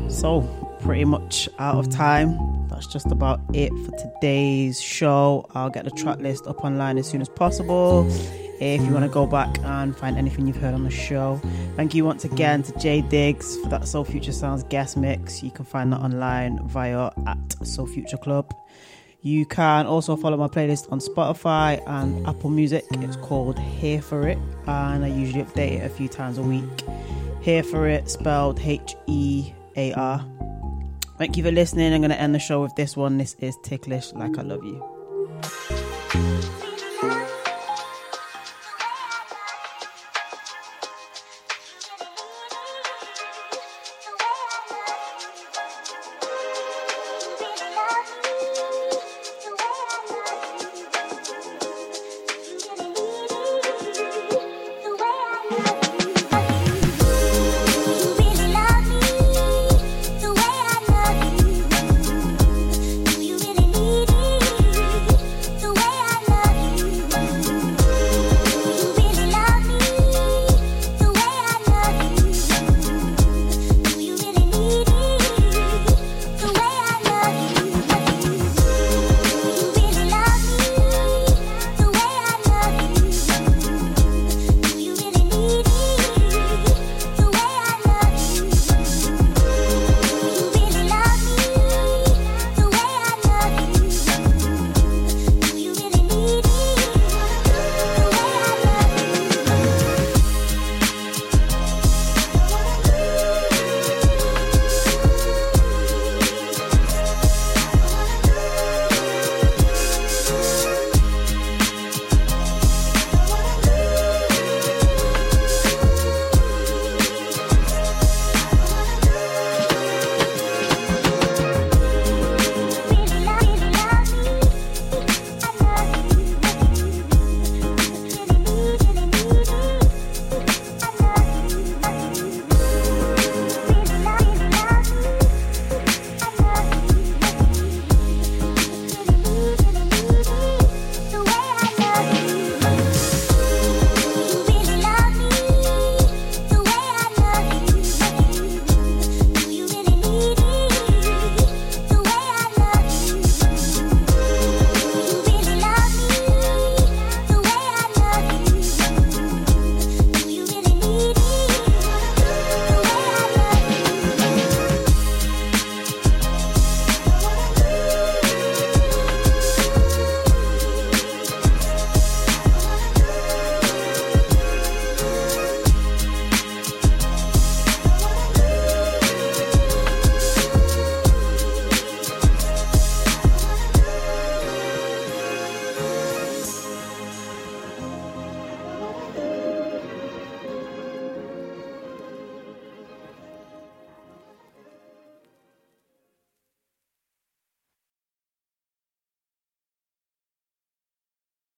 So, 0.09 0.41
pretty 0.81 1.05
much 1.05 1.49
out 1.57 1.77
of 1.77 1.89
time. 1.89 2.37
That's 2.69 2.85
just 2.85 3.07
about 3.07 3.41
it 3.53 3.69
for 3.69 3.91
today's 3.97 4.79
show. 4.79 5.47
I'll 5.55 5.71
get 5.71 5.85
the 5.85 5.91
track 5.91 6.19
list 6.19 6.45
up 6.45 6.63
online 6.63 6.99
as 6.99 7.09
soon 7.09 7.21
as 7.21 7.29
possible. 7.29 8.07
If 8.59 8.81
you 8.81 8.91
want 8.91 9.03
to 9.03 9.09
go 9.09 9.25
back 9.27 9.57
and 9.63 9.95
find 9.95 10.17
anything 10.17 10.47
you've 10.47 10.57
heard 10.57 10.73
on 10.73 10.83
the 10.83 10.89
show, 10.89 11.41
thank 11.75 11.93
you 11.93 12.05
once 12.05 12.23
again 12.23 12.63
to 12.63 12.79
Jay 12.79 13.01
Diggs 13.01 13.57
for 13.57 13.69
that 13.69 13.87
Soul 13.87 14.05
Future 14.05 14.31
Sounds 14.31 14.63
guest 14.63 14.95
mix. 14.95 15.43
You 15.43 15.51
can 15.51 15.65
find 15.65 15.91
that 15.91 15.99
online 15.99 16.65
via 16.67 17.11
at 17.27 17.67
Soul 17.67 17.87
Future 17.87 18.17
Club. 18.17 18.55
You 19.21 19.45
can 19.45 19.87
also 19.87 20.15
follow 20.15 20.37
my 20.37 20.47
playlist 20.47 20.91
on 20.91 20.99
Spotify 20.99 21.81
and 21.87 22.25
Apple 22.27 22.49
Music. 22.49 22.85
It's 22.91 23.17
called 23.17 23.59
Here 23.59 24.01
for 24.01 24.27
It, 24.27 24.37
and 24.67 25.03
I 25.03 25.07
usually 25.07 25.43
update 25.43 25.81
it 25.81 25.85
a 25.85 25.89
few 25.89 26.07
times 26.07 26.37
a 26.37 26.43
week. 26.43 26.63
Here 27.41 27.63
for 27.63 27.87
It, 27.89 28.09
spelled 28.09 28.59
H 28.59 28.95
E 29.07 29.51
A 29.75 29.93
R. 29.93 30.25
Thank 31.17 31.37
you 31.37 31.43
for 31.43 31.51
listening. 31.51 31.93
I'm 31.93 32.01
going 32.01 32.11
to 32.11 32.21
end 32.21 32.35
the 32.35 32.39
show 32.39 32.61
with 32.61 32.75
this 32.75 32.95
one. 32.95 33.17
This 33.17 33.35
is 33.39 33.57
Ticklish 33.63 34.13
Like 34.13 34.37
I 34.37 34.43
Love 34.43 34.63
You. 34.63 34.83